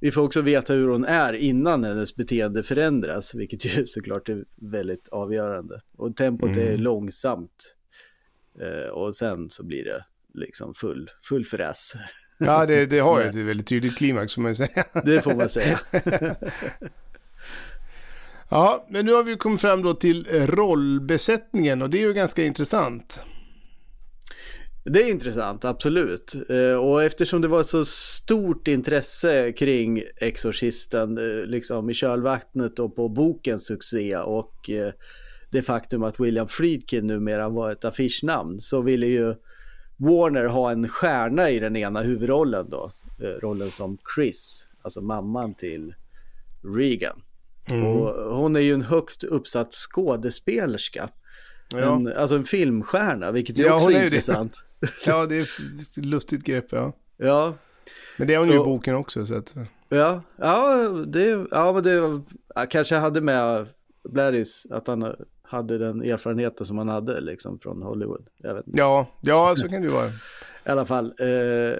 [0.00, 4.44] Vi får också veta hur hon är innan hennes beteende förändras, vilket ju såklart är
[4.56, 5.80] väldigt avgörande.
[5.96, 6.72] Och tempot mm.
[6.72, 7.76] är långsamt.
[8.60, 10.04] Eh, och sen så blir det
[10.34, 11.92] liksom full, full fräs.
[12.42, 14.84] Ja, det, det har ju ett väldigt tydligt klimax får man säga.
[15.04, 15.80] Det får man säga.
[18.48, 22.44] ja, men nu har vi kommit fram då till rollbesättningen och det är ju ganska
[22.44, 23.20] intressant.
[24.84, 26.34] Det är intressant, absolut.
[26.48, 32.96] Eh, och eftersom det var så stort intresse kring Exorcisten, eh, liksom i kölvattnet och
[32.96, 34.92] på bokens succé och eh,
[35.50, 39.34] det faktum att William Friedkin numera var ett affischnamn så ville ju
[39.96, 42.90] Warner ha en stjärna i den ena huvudrollen då,
[43.42, 45.94] rollen som Chris, alltså mamman till
[46.76, 47.22] Regan.
[47.70, 47.86] Mm.
[47.86, 51.10] Och hon är ju en högt uppsatt skådespelerska.
[51.72, 51.96] Ja.
[51.96, 54.62] En, alltså en filmstjärna, vilket är ja, också är intressant.
[55.06, 56.92] Ja, det är ett lustigt grepp, ja.
[57.16, 57.54] Ja.
[58.18, 59.54] Men det har hon så, ju i boken också, så att...
[59.88, 63.66] Ja, ja, det, ja, men det kanske hade med
[64.08, 68.28] Bladys, att han hade den erfarenheten som han hade liksom från Hollywood.
[68.36, 68.78] Jag vet inte.
[68.78, 70.08] Ja, ja, så kan det ju vara.
[70.66, 71.76] I alla fall, eh,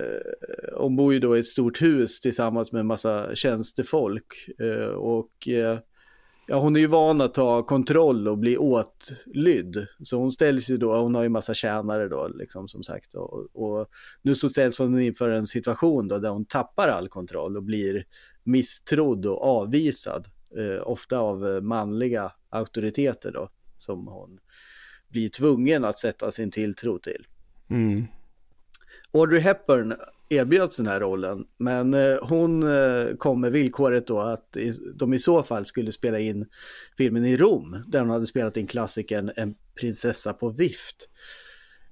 [0.77, 4.49] hon bor ju då i ett stort hus tillsammans med en massa tjänstefolk.
[4.59, 5.79] Eh, och eh,
[6.51, 9.87] ja, hon är ju van att ta kontroll och bli åtlydd.
[10.03, 13.15] Så hon ställs ju då, hon har ju massa tjänare då, liksom som sagt.
[13.15, 13.89] Och, och
[14.23, 18.05] nu så ställs hon inför en situation då där hon tappar all kontroll och blir
[18.45, 20.29] misstrodd och avvisad.
[20.59, 24.39] Eh, ofta av eh, manliga auktoriteter då, som hon
[25.09, 27.27] blir tvungen att sätta sin tilltro till.
[27.71, 28.07] Mm.
[29.13, 29.95] Audrey Hepburn
[30.31, 31.45] erbjöds den här rollen.
[31.59, 34.57] Men eh, hon eh, kom med villkoret då att
[34.95, 36.47] de i så fall skulle spela in
[36.99, 41.09] filmen i Rom, där hon hade spelat in klassikern En prinsessa på vift.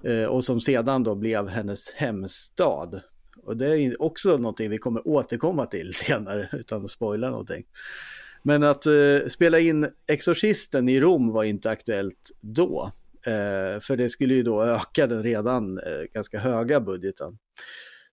[0.05, 3.01] Eh, och som sedan då blev hennes hemstad.
[3.43, 7.65] Och det är också någonting vi kommer återkomma till senare, utan att spoila någonting.
[8.43, 12.93] Men att eh, spela in Exorcisten i Rom var inte aktuellt då.
[13.27, 17.39] Eh, för det skulle ju då öka den redan eh, ganska höga budgeten.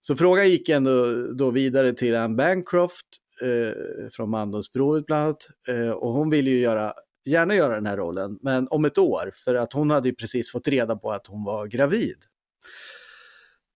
[0.08, 3.06] Så frågan gick ändå då vidare till Anne Bancroft
[3.42, 5.48] eh, från Mandomsprovet bland annat.
[5.70, 6.94] Eh, och hon ville ju göra,
[7.26, 9.32] gärna göra den här rollen, men om ett år.
[9.36, 12.16] För att hon hade ju precis fått reda på att hon var gravid.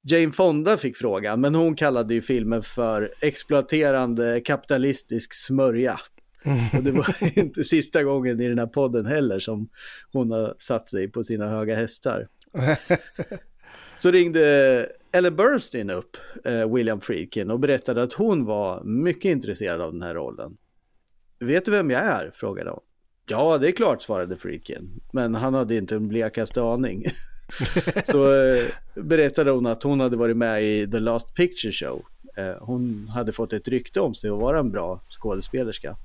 [0.04, 6.00] Jane Fonda fick frågan, men hon kallade ju filmen för exploaterande kapitalistisk smörja.
[6.78, 9.70] Och det var inte sista gången i den här podden heller som
[10.12, 12.28] hon har satt sig på sina höga hästar.
[13.98, 19.82] Så ringde Ellen Burstyn upp eh, William Friedkin och berättade att hon var mycket intresserad
[19.82, 20.58] av den här rollen.
[21.40, 22.32] vet du vem jag är?
[22.34, 22.80] frågade hon.
[23.26, 25.02] Ja, det är klart, svarade Friedkin.
[25.12, 27.04] Men han hade inte en blekaste aning.
[28.06, 28.64] Så eh,
[28.96, 32.06] berättade hon att hon hade varit med i The Last Picture Show.
[32.38, 35.96] Eh, hon hade fått ett rykte om sig att vara en bra skådespelerska.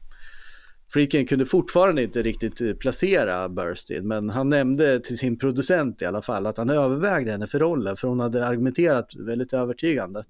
[0.94, 6.04] Friedkin kunde fortfarande inte riktigt eh, placera Burstyn, men han nämnde till sin producent i
[6.04, 10.24] alla fall att han övervägde henne för rollen, för hon hade argumenterat väldigt övertygande.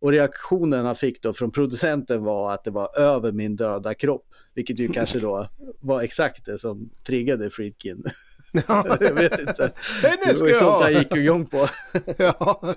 [0.00, 4.26] Och reaktionen han fick då från producenten var att det var över min döda kropp,
[4.54, 5.48] vilket ju kanske då
[5.80, 8.04] var exakt det som triggade Friedkin.
[8.68, 9.72] jag vet inte.
[10.02, 10.82] Henne Det var ju sånt ha.
[10.82, 11.68] han gick igång på.
[12.16, 12.74] Ja.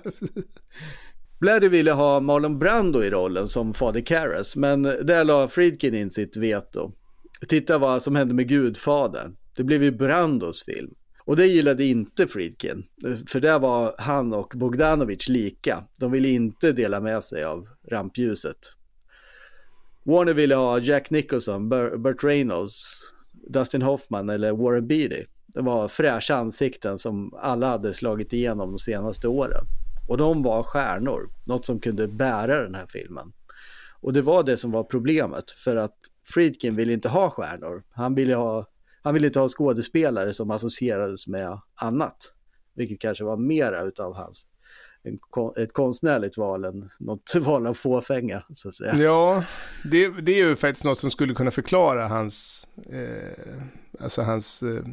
[1.42, 6.10] Bladdy ville ha Marlon Brando i rollen som fader Karras, men där la Friedkin in
[6.10, 6.92] sitt veto.
[7.48, 9.36] Titta vad som hände med Gudfadern.
[9.56, 10.94] Det blev ju Brandos film.
[11.24, 12.84] Och det gillade inte Friedkin,
[13.28, 15.84] för där var han och Bogdanovich lika.
[15.96, 18.58] De ville inte dela med sig av rampljuset.
[20.04, 22.84] Warner ville ha Jack Nicholson, Burt Reynolds,
[23.32, 25.24] Dustin Hoffman eller Warren Beatty.
[25.46, 29.66] Det var fräscha ansikten som alla hade slagit igenom de senaste åren.
[30.06, 33.32] Och de var stjärnor, något som kunde bära den här filmen.
[34.00, 37.82] Och det var det som var problemet, för att Friedkin ville inte ha stjärnor.
[37.90, 38.66] Han ville, ha,
[39.02, 42.16] han ville inte ha skådespelare som associerades med annat.
[42.74, 44.46] Vilket kanske var mera utav hans,
[45.02, 45.18] en,
[45.56, 48.94] ett konstnärligt val än något val av fåfänga, så att säga.
[48.96, 49.44] Ja,
[49.90, 53.62] det, det är ju faktiskt något som skulle kunna förklara hans, eh,
[54.00, 54.84] alltså hans eh,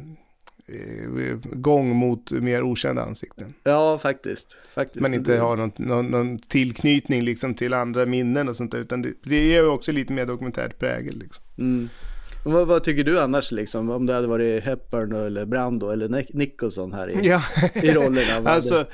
[1.52, 3.54] gång mot mer okända ansikten.
[3.64, 4.56] Ja, faktiskt.
[4.74, 5.00] faktiskt.
[5.00, 9.02] Man inte har någon, någon, någon tillknytning liksom till andra minnen och sånt där, utan
[9.02, 11.18] det, det ger ju också lite mer dokumentärt prägel.
[11.18, 11.44] Liksom.
[11.58, 11.88] Mm.
[12.44, 16.30] Vad, vad tycker du annars, liksom, om det hade varit Hepburn eller Brando eller Nic-
[16.36, 17.42] Nicholson här i, Ja,
[17.74, 18.50] i rollerna?
[18.50, 18.84] alltså,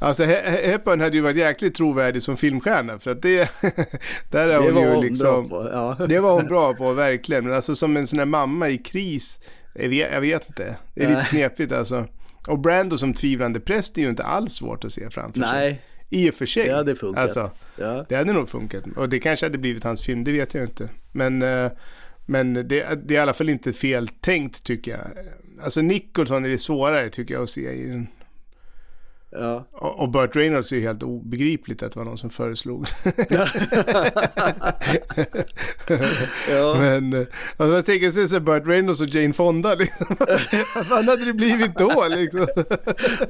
[0.00, 3.50] alltså He- He- Hepburn hade ju varit jäkligt trovärdig som filmstjärna, för att det,
[4.30, 5.48] där är det hon var ju hon liksom...
[5.48, 5.68] bra på.
[5.72, 6.06] Ja.
[6.06, 7.44] Det var hon bra på, verkligen.
[7.44, 9.40] Men alltså som en sån här mamma i kris,
[9.74, 10.76] jag vet, jag vet inte.
[10.94, 12.06] Det är lite knepigt alltså.
[12.48, 15.50] Och Brando som tvivlande präst är ju inte alls svårt att se framför sig.
[15.52, 16.64] Nej, I och för sig.
[16.66, 17.22] det hade funkat.
[17.22, 18.06] Alltså, ja.
[18.08, 18.84] det hade nog funkat.
[18.96, 20.88] Och det kanske hade blivit hans film, det vet jag inte.
[21.12, 21.70] Men, eh,
[22.26, 25.00] men det, det är i alla fall inte fel tänkt tycker jag.
[25.64, 28.08] Alltså Nicholson är det svårare tycker jag att se i en
[29.34, 29.66] Ja.
[29.72, 32.86] och Burt Reynolds är ju helt obegripligt att det var någon som föreslog.
[36.50, 36.74] ja.
[36.78, 37.26] Men eh,
[37.56, 40.06] alltså jag tänker sig så Burt Reynolds och Jane Fonda liksom.
[40.74, 42.46] Vad fan hade det blivit då liksom?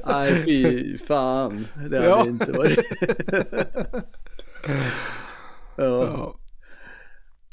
[0.07, 1.67] Nej, fy fan.
[1.89, 2.25] Det hade Ja.
[2.27, 2.79] inte varit.
[5.75, 5.83] ja.
[5.85, 6.35] Ja.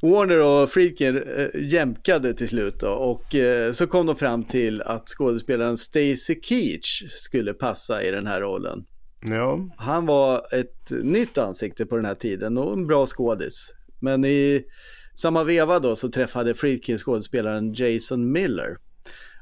[0.02, 4.82] Warner och Friedkin äh, jämkade till slut då, och eh, så kom de fram till
[4.82, 8.84] att skådespelaren Stacy Keach skulle passa i den här rollen.
[9.20, 9.58] ja.
[9.76, 13.74] Han var ett nytt ansikte på den här tiden och en bra skådis.
[14.00, 14.64] Men i
[15.14, 18.76] samma veva då så träffade Friedkin skådespelaren Jason Miller.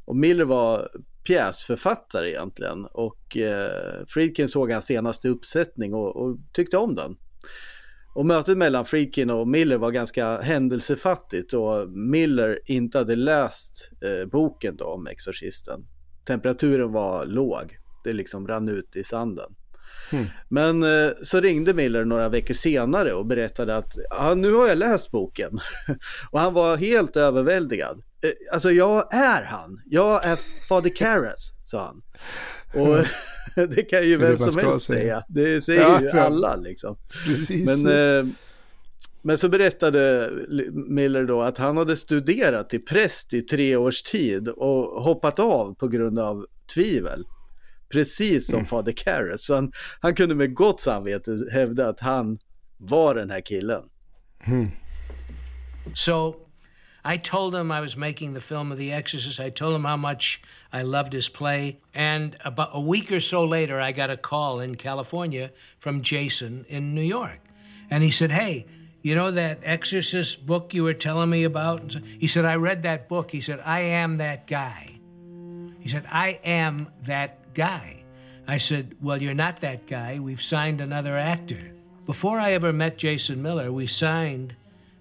[0.04, 0.88] Och Miller var
[1.24, 7.16] pjäsförfattare egentligen och eh, Friedkin såg hans senaste uppsättning och, och tyckte om den.
[8.18, 14.28] Och mötet mellan Friedkin och Miller var ganska händelsefattigt och Miller inte hade läst eh,
[14.28, 15.80] boken då om Exorcisten.
[16.26, 19.54] Temperaturen var låg, det liksom rann ut i sanden.
[20.48, 24.78] Men eh, så ringde Miller några veckor senare och berättade att ja, nu har jag
[24.78, 25.60] läst boken.
[26.30, 28.02] och han var helt överväldigad.
[28.24, 30.38] Eh, alltså jag är han, jag är
[30.68, 32.02] fader Karras, sa han.
[32.82, 33.04] Och
[33.76, 35.00] det kan ju vem man som helst säga.
[35.00, 35.24] säga.
[35.28, 36.96] Det säger Ja, ju alla liksom.
[37.24, 37.66] Precis.
[37.66, 38.32] Men, eh,
[39.22, 40.30] men så berättade
[40.72, 45.74] Miller då att han hade studerat till präst i tre års tid och hoppat av
[45.74, 47.24] på grund av tvivel.
[47.88, 49.44] Precis som fader Karras.
[49.46, 52.38] Så han, han kunde med gott samvete hävda att han
[52.76, 53.82] var den här killen.
[55.94, 56.47] So
[57.04, 59.40] I told him I was making the film of The Exorcist.
[59.40, 60.42] I told him how much
[60.72, 61.78] I loved his play.
[61.94, 66.64] And about a week or so later, I got a call in California from Jason
[66.68, 67.38] in New York.
[67.90, 68.66] And he said, Hey,
[69.02, 71.94] you know that Exorcist book you were telling me about?
[72.18, 73.30] He said, I read that book.
[73.30, 74.98] He said, I am that guy.
[75.78, 78.02] He said, I am that guy.
[78.46, 80.18] I said, Well, you're not that guy.
[80.18, 81.72] We've signed another actor.
[82.06, 84.56] Before I ever met Jason Miller, we signed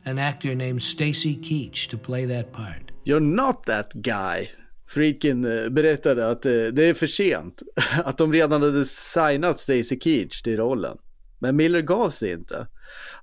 [0.07, 2.91] an actor named Stacy Keach to play that part.
[3.05, 4.49] You're not that guy.
[4.89, 7.61] Freakin eh, berättade att eh, det är för sent.
[8.03, 10.97] Att de redan hade signat Stacy Keach till rollen.
[11.39, 12.67] Men Miller gav sig inte.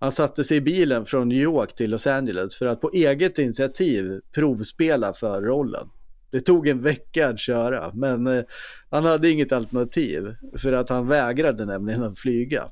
[0.01, 3.39] Han satte sig i bilen från New York till Los Angeles för att på eget
[3.39, 5.89] initiativ provspela för rollen.
[6.31, 8.44] Det tog en vecka att köra, men eh,
[8.90, 12.65] han hade inget alternativ för att han vägrade nämligen att flyga.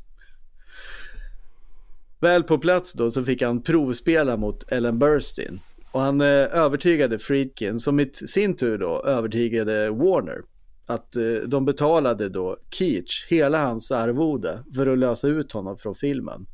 [2.22, 5.60] Väl på plats då så fick han provspela mot Ellen Burstyn.
[5.90, 10.42] Och han eh, övertygade Friedkin, som i sin tur då övertygade Warner,
[10.86, 15.94] att eh, de betalade då Keach hela hans arvode för att lösa ut honom från
[15.94, 16.46] filmen.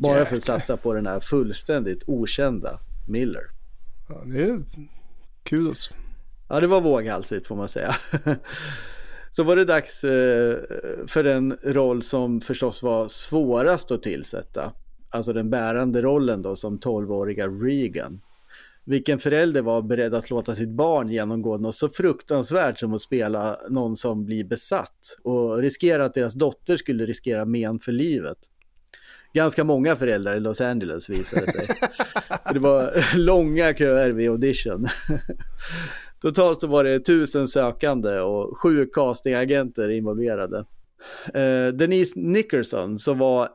[0.00, 3.44] Bara för att satsa på den här fullständigt okända Miller.
[4.08, 4.62] Ja, det är
[5.42, 5.90] kudos.
[6.48, 7.94] Ja, det var våghalsigt får man säga.
[9.32, 10.56] Så var det dags eh,
[11.06, 14.72] för den roll som förstås var svårast att tillsätta.
[15.14, 18.20] Alltså den bärande rollen då som 12-åriga Regan.
[18.84, 23.58] Vilken förälder var beredd att låta sitt barn genomgå något så fruktansvärt som att spela
[23.70, 28.38] någon som blir besatt och riskera att deras dotter skulle riskera men för livet.
[29.32, 31.68] Ganska många föräldrar i Los Angeles visade sig.
[32.52, 34.88] det var långa köer vid audition.
[36.20, 40.64] Totalt så var det tusen sökande och sju castingagenter involverade.
[41.34, 43.48] Eh, Denise Nickerson som var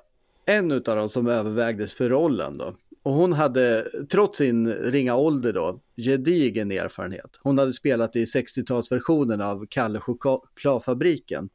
[0.50, 2.76] en av dem som övervägdes för rollen då.
[3.04, 7.40] Och hon hade, trots sin ringa ålder då, gedigen erfarenhet.
[7.42, 11.50] Hon hade spelat i 60-talsversionen av Kalle chokladfabriken.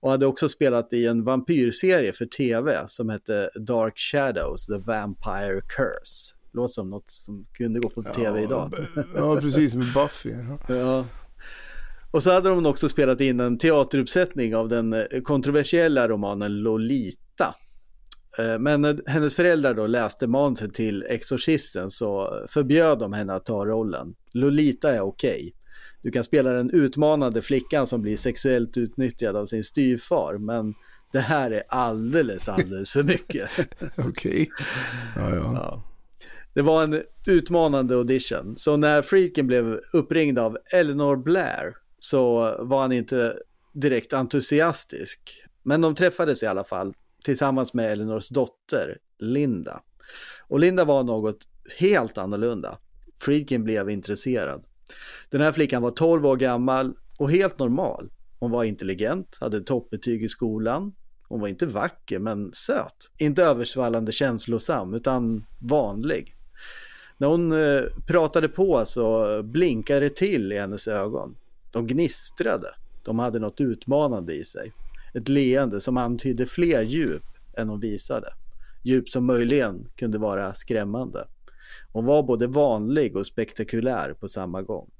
[0.00, 5.60] Och hade också spelat i en vampyrserie för tv som hette Dark Shadows, The Vampire
[5.60, 6.34] Curse.
[6.52, 8.74] Låter som något som kunde gå på tv idag.
[9.16, 10.30] Ja, precis med Buffy.
[10.30, 10.58] Ja.
[10.74, 11.04] Ja.
[12.10, 17.54] Och så hade de också spelat in en teateruppsättning av den eh, kontroversiella romanen Lolita.
[18.38, 23.46] Eh, Men när hennes föräldrar då läste manuset till Exorcisten så förbjöd de henne att
[23.46, 24.14] ta rollen.
[24.32, 25.54] Lolita är okej.
[26.02, 30.74] Du kan spela den utmanande flickan som blir sexuellt utnyttjad av sin styvfar, men
[31.12, 33.50] det här är alldeles, alldeles för mycket.
[33.96, 34.50] Okej.
[35.16, 35.52] Ja, ja.
[35.54, 35.84] Ja.
[36.54, 38.54] Det var en utmanande audition.
[38.58, 43.36] Så när Friedkin blev uppringd av Eleanor Blair så var han inte
[43.72, 45.44] direkt entusiastisk.
[45.62, 46.94] Men de träffades i alla fall
[47.28, 49.82] tillsammans med Elinors dotter Linda.
[50.48, 51.48] Och Linda var något
[51.78, 52.78] helt annorlunda.
[53.20, 54.64] Friedkin blev intresserad.
[55.30, 58.10] Den här flickan var 12 år gammal och helt normal.
[58.38, 60.92] Hon var intelligent, hade toppbetyg i skolan.
[61.28, 63.10] Hon var inte vacker men söt.
[63.18, 66.36] Inte översvallande känslosam utan vanlig.
[67.18, 71.36] När hon eh, pratade på så blinkade det till i hennes ögon.
[71.70, 72.68] De gnistrade.
[73.02, 74.72] De hade något utmanande i sig.
[75.14, 77.24] Ett leende som antydde fler djup
[77.56, 78.28] än hon visade.
[78.82, 81.24] Djup som möjligen kunde vara skrämmande.
[81.92, 84.90] Hon var både vanlig och spektakulär på samma gång.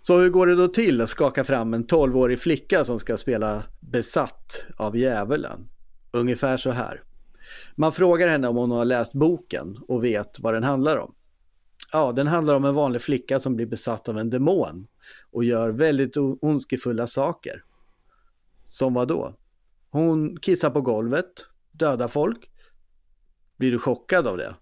[0.00, 3.62] Så hur går det då till att skaka fram en 12-årig flicka som ska spela
[3.80, 5.68] besatt av djävulen?
[6.12, 7.02] Ungefär så här.
[7.74, 11.14] Man frågar henne om hon har läst boken och vet vad den handlar om.
[11.92, 14.86] Ja, den handlar om en vanlig flicka som blir besatt av en demon
[15.30, 17.62] och gör väldigt ondskefulla saker.
[18.70, 19.34] Som vad då?
[19.90, 21.26] Hon kissar på golvet,
[21.72, 22.50] dödar folk.
[23.56, 24.54] Blir du chockad av det?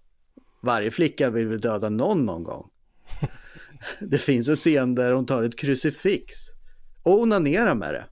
[0.61, 2.69] Varje flicka vill väl döda någon någon gång.
[3.99, 6.33] Det finns en scen där hon tar ett krucifix
[7.03, 8.05] och onanerar med det.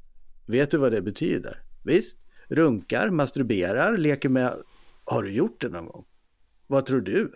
[0.46, 1.64] Vet du vad det betyder?
[1.84, 2.18] Visst,
[2.48, 4.54] runkar, masturberar, leker med...
[5.06, 6.06] Har du gjort det någon gång?
[6.68, 7.32] Vad tror du?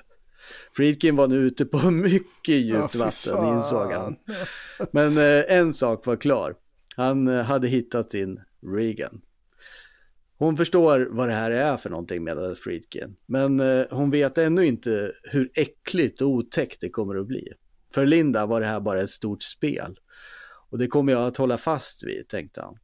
[0.75, 4.15] Friedkin var nu ute på mycket djupt vatten insåg han.
[4.91, 6.55] Men eh, en sak var klar.
[6.95, 9.21] Han eh, hade hittat sin Regan.
[10.37, 13.15] Hon förstår vad det här är för någonting med Friedkin.
[13.25, 17.47] Men eh, hon vet ännu inte hur äckligt och otäckt det kommer att bli.
[17.93, 19.99] För Linda var det här bara ett stort spel.
[20.69, 22.77] Och det kommer jag att hålla fast vid, tänkte han.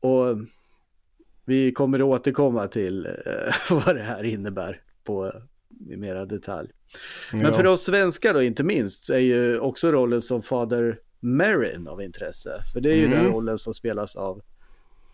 [0.00, 0.38] Och
[1.44, 3.12] vi kommer att återkomma till eh,
[3.86, 5.32] vad det här innebär på
[5.90, 6.70] i mera detalj.
[7.32, 7.52] Men Ja.
[7.52, 12.50] för oss svenskar då inte minst är ju också rollen som fader Merrin av intresse.
[12.72, 13.18] För det är ju Mm.
[13.18, 14.42] den rollen som spelas av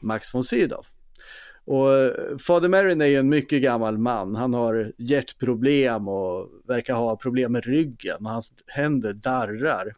[0.05, 0.86] Max von Sydow.
[1.64, 4.35] Och eh, fader Merrin är ju en mycket gammal man.
[4.35, 8.26] Han har hjärtproblem och verkar ha problem med ryggen.
[8.26, 9.94] Hans händer darrar.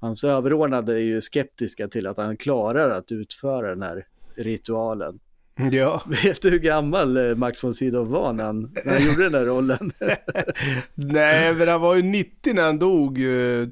[0.00, 5.20] Hans överordnade är ju skeptiska till att han klarar att utföra den här ritualen.
[5.72, 9.22] Ja, Vet du hur gammal eh, Max von Sydow var när han, när han gjorde
[9.22, 9.92] den här rollen?
[10.94, 13.66] nej men han var ju 90 när han dog eh,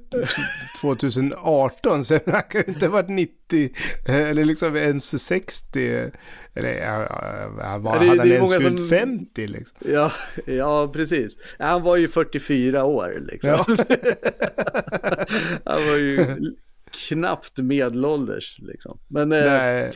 [0.81, 3.71] 2018, så han kan ju inte ha varit 90,
[4.09, 6.11] eh, eller liksom ens 60,
[6.55, 6.87] eller
[7.63, 9.77] han var, det hade han ens fyllt som- 50 liksom?
[9.81, 10.13] Ja,
[10.47, 11.33] ja, precis.
[11.59, 13.51] Han var ju 44 år liksom.
[13.51, 13.65] Ja.
[15.65, 16.27] han var ju
[17.09, 18.99] knappt medelålders liksom.
[19.09, 19.91] Men eh, Nej.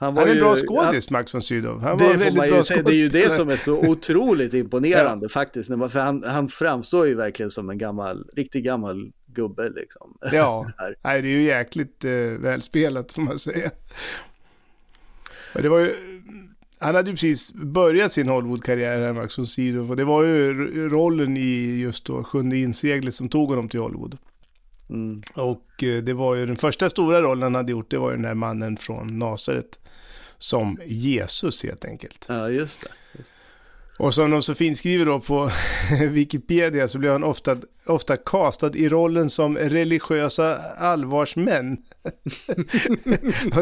[0.00, 1.80] Han var Han är en bra skådis, Max von Sydow.
[1.80, 2.82] Han Det, var väldigt bra säga.
[2.82, 5.70] det är ju det som är så otroligt imponerande faktiskt.
[5.70, 10.18] När man, för han, han framstår ju verkligen som en gammal, riktigt gammal gubbe liksom.
[10.32, 10.70] Ja,
[11.04, 12.10] nej, det är ju jäkligt eh,
[12.40, 13.70] välspelat får man säga.
[15.54, 15.90] Men det var ju,
[16.78, 19.90] han hade ju precis börjat sin Hollywood-karriär här, Max von Sydow.
[19.90, 20.54] Och det var ju
[20.88, 24.18] rollen i just då Sjunde inseglet som tog honom till Hollywood.
[24.90, 25.22] Mm.
[25.34, 28.16] Och eh, det var ju den första stora rollen han hade gjort, det var ju
[28.16, 29.78] den här mannen från Nasaret.
[30.38, 32.26] Som Jesus helt enkelt.
[32.28, 32.88] Ja, just det.
[33.98, 35.50] Och som de så fint skriver då på
[36.10, 37.56] Wikipedia så blev han ofta,
[37.86, 41.76] ofta castad i rollen som religiösa allvarsmän.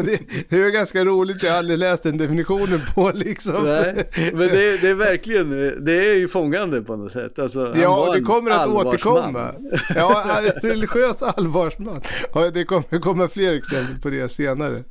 [0.05, 0.19] det,
[0.49, 3.63] det är ganska roligt, jag har aldrig läst den definitionen på liksom.
[3.63, 5.49] Nej, men det, det är verkligen,
[5.85, 7.39] det är ju fångande på något sätt.
[7.39, 8.87] Alltså, Ja, det kommer att allvarsman.
[8.87, 9.53] återkomma.
[9.95, 12.01] Ja, religiös allvarsman.
[12.33, 14.83] Ja, det kommer komma fler exempel på det senare.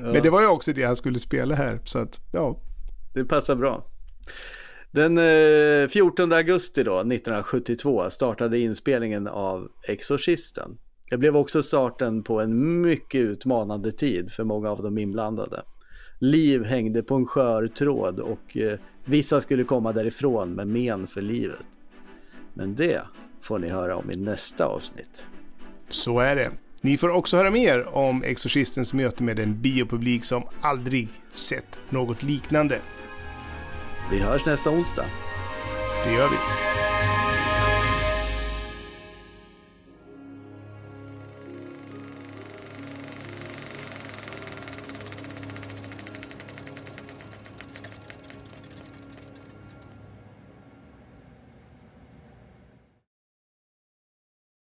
[0.00, 2.60] Men det var ju också det han skulle spela här, så att ja.
[3.14, 3.86] Det passar bra.
[4.96, 10.78] Den eh, 14 augusti då, 1972 startade inspelningen av Exorcisten.
[11.10, 15.62] Det blev också starten på en mycket utmanande tid för många av de inblandade.
[16.18, 21.22] Liv hängde på en skör tråd och eh, vissa skulle komma därifrån med men för
[21.22, 21.66] livet.
[22.54, 23.00] Men det
[23.42, 25.26] får ni höra om i nästa avsnitt.
[25.88, 26.50] Så är det.
[26.82, 32.22] Ni får också höra mer om Exorcistens möte med en biopublik som aldrig sett något
[32.22, 32.80] liknande.
[34.10, 35.06] Vi hörs nästa onsdag.
[36.04, 36.65] Det gör vi.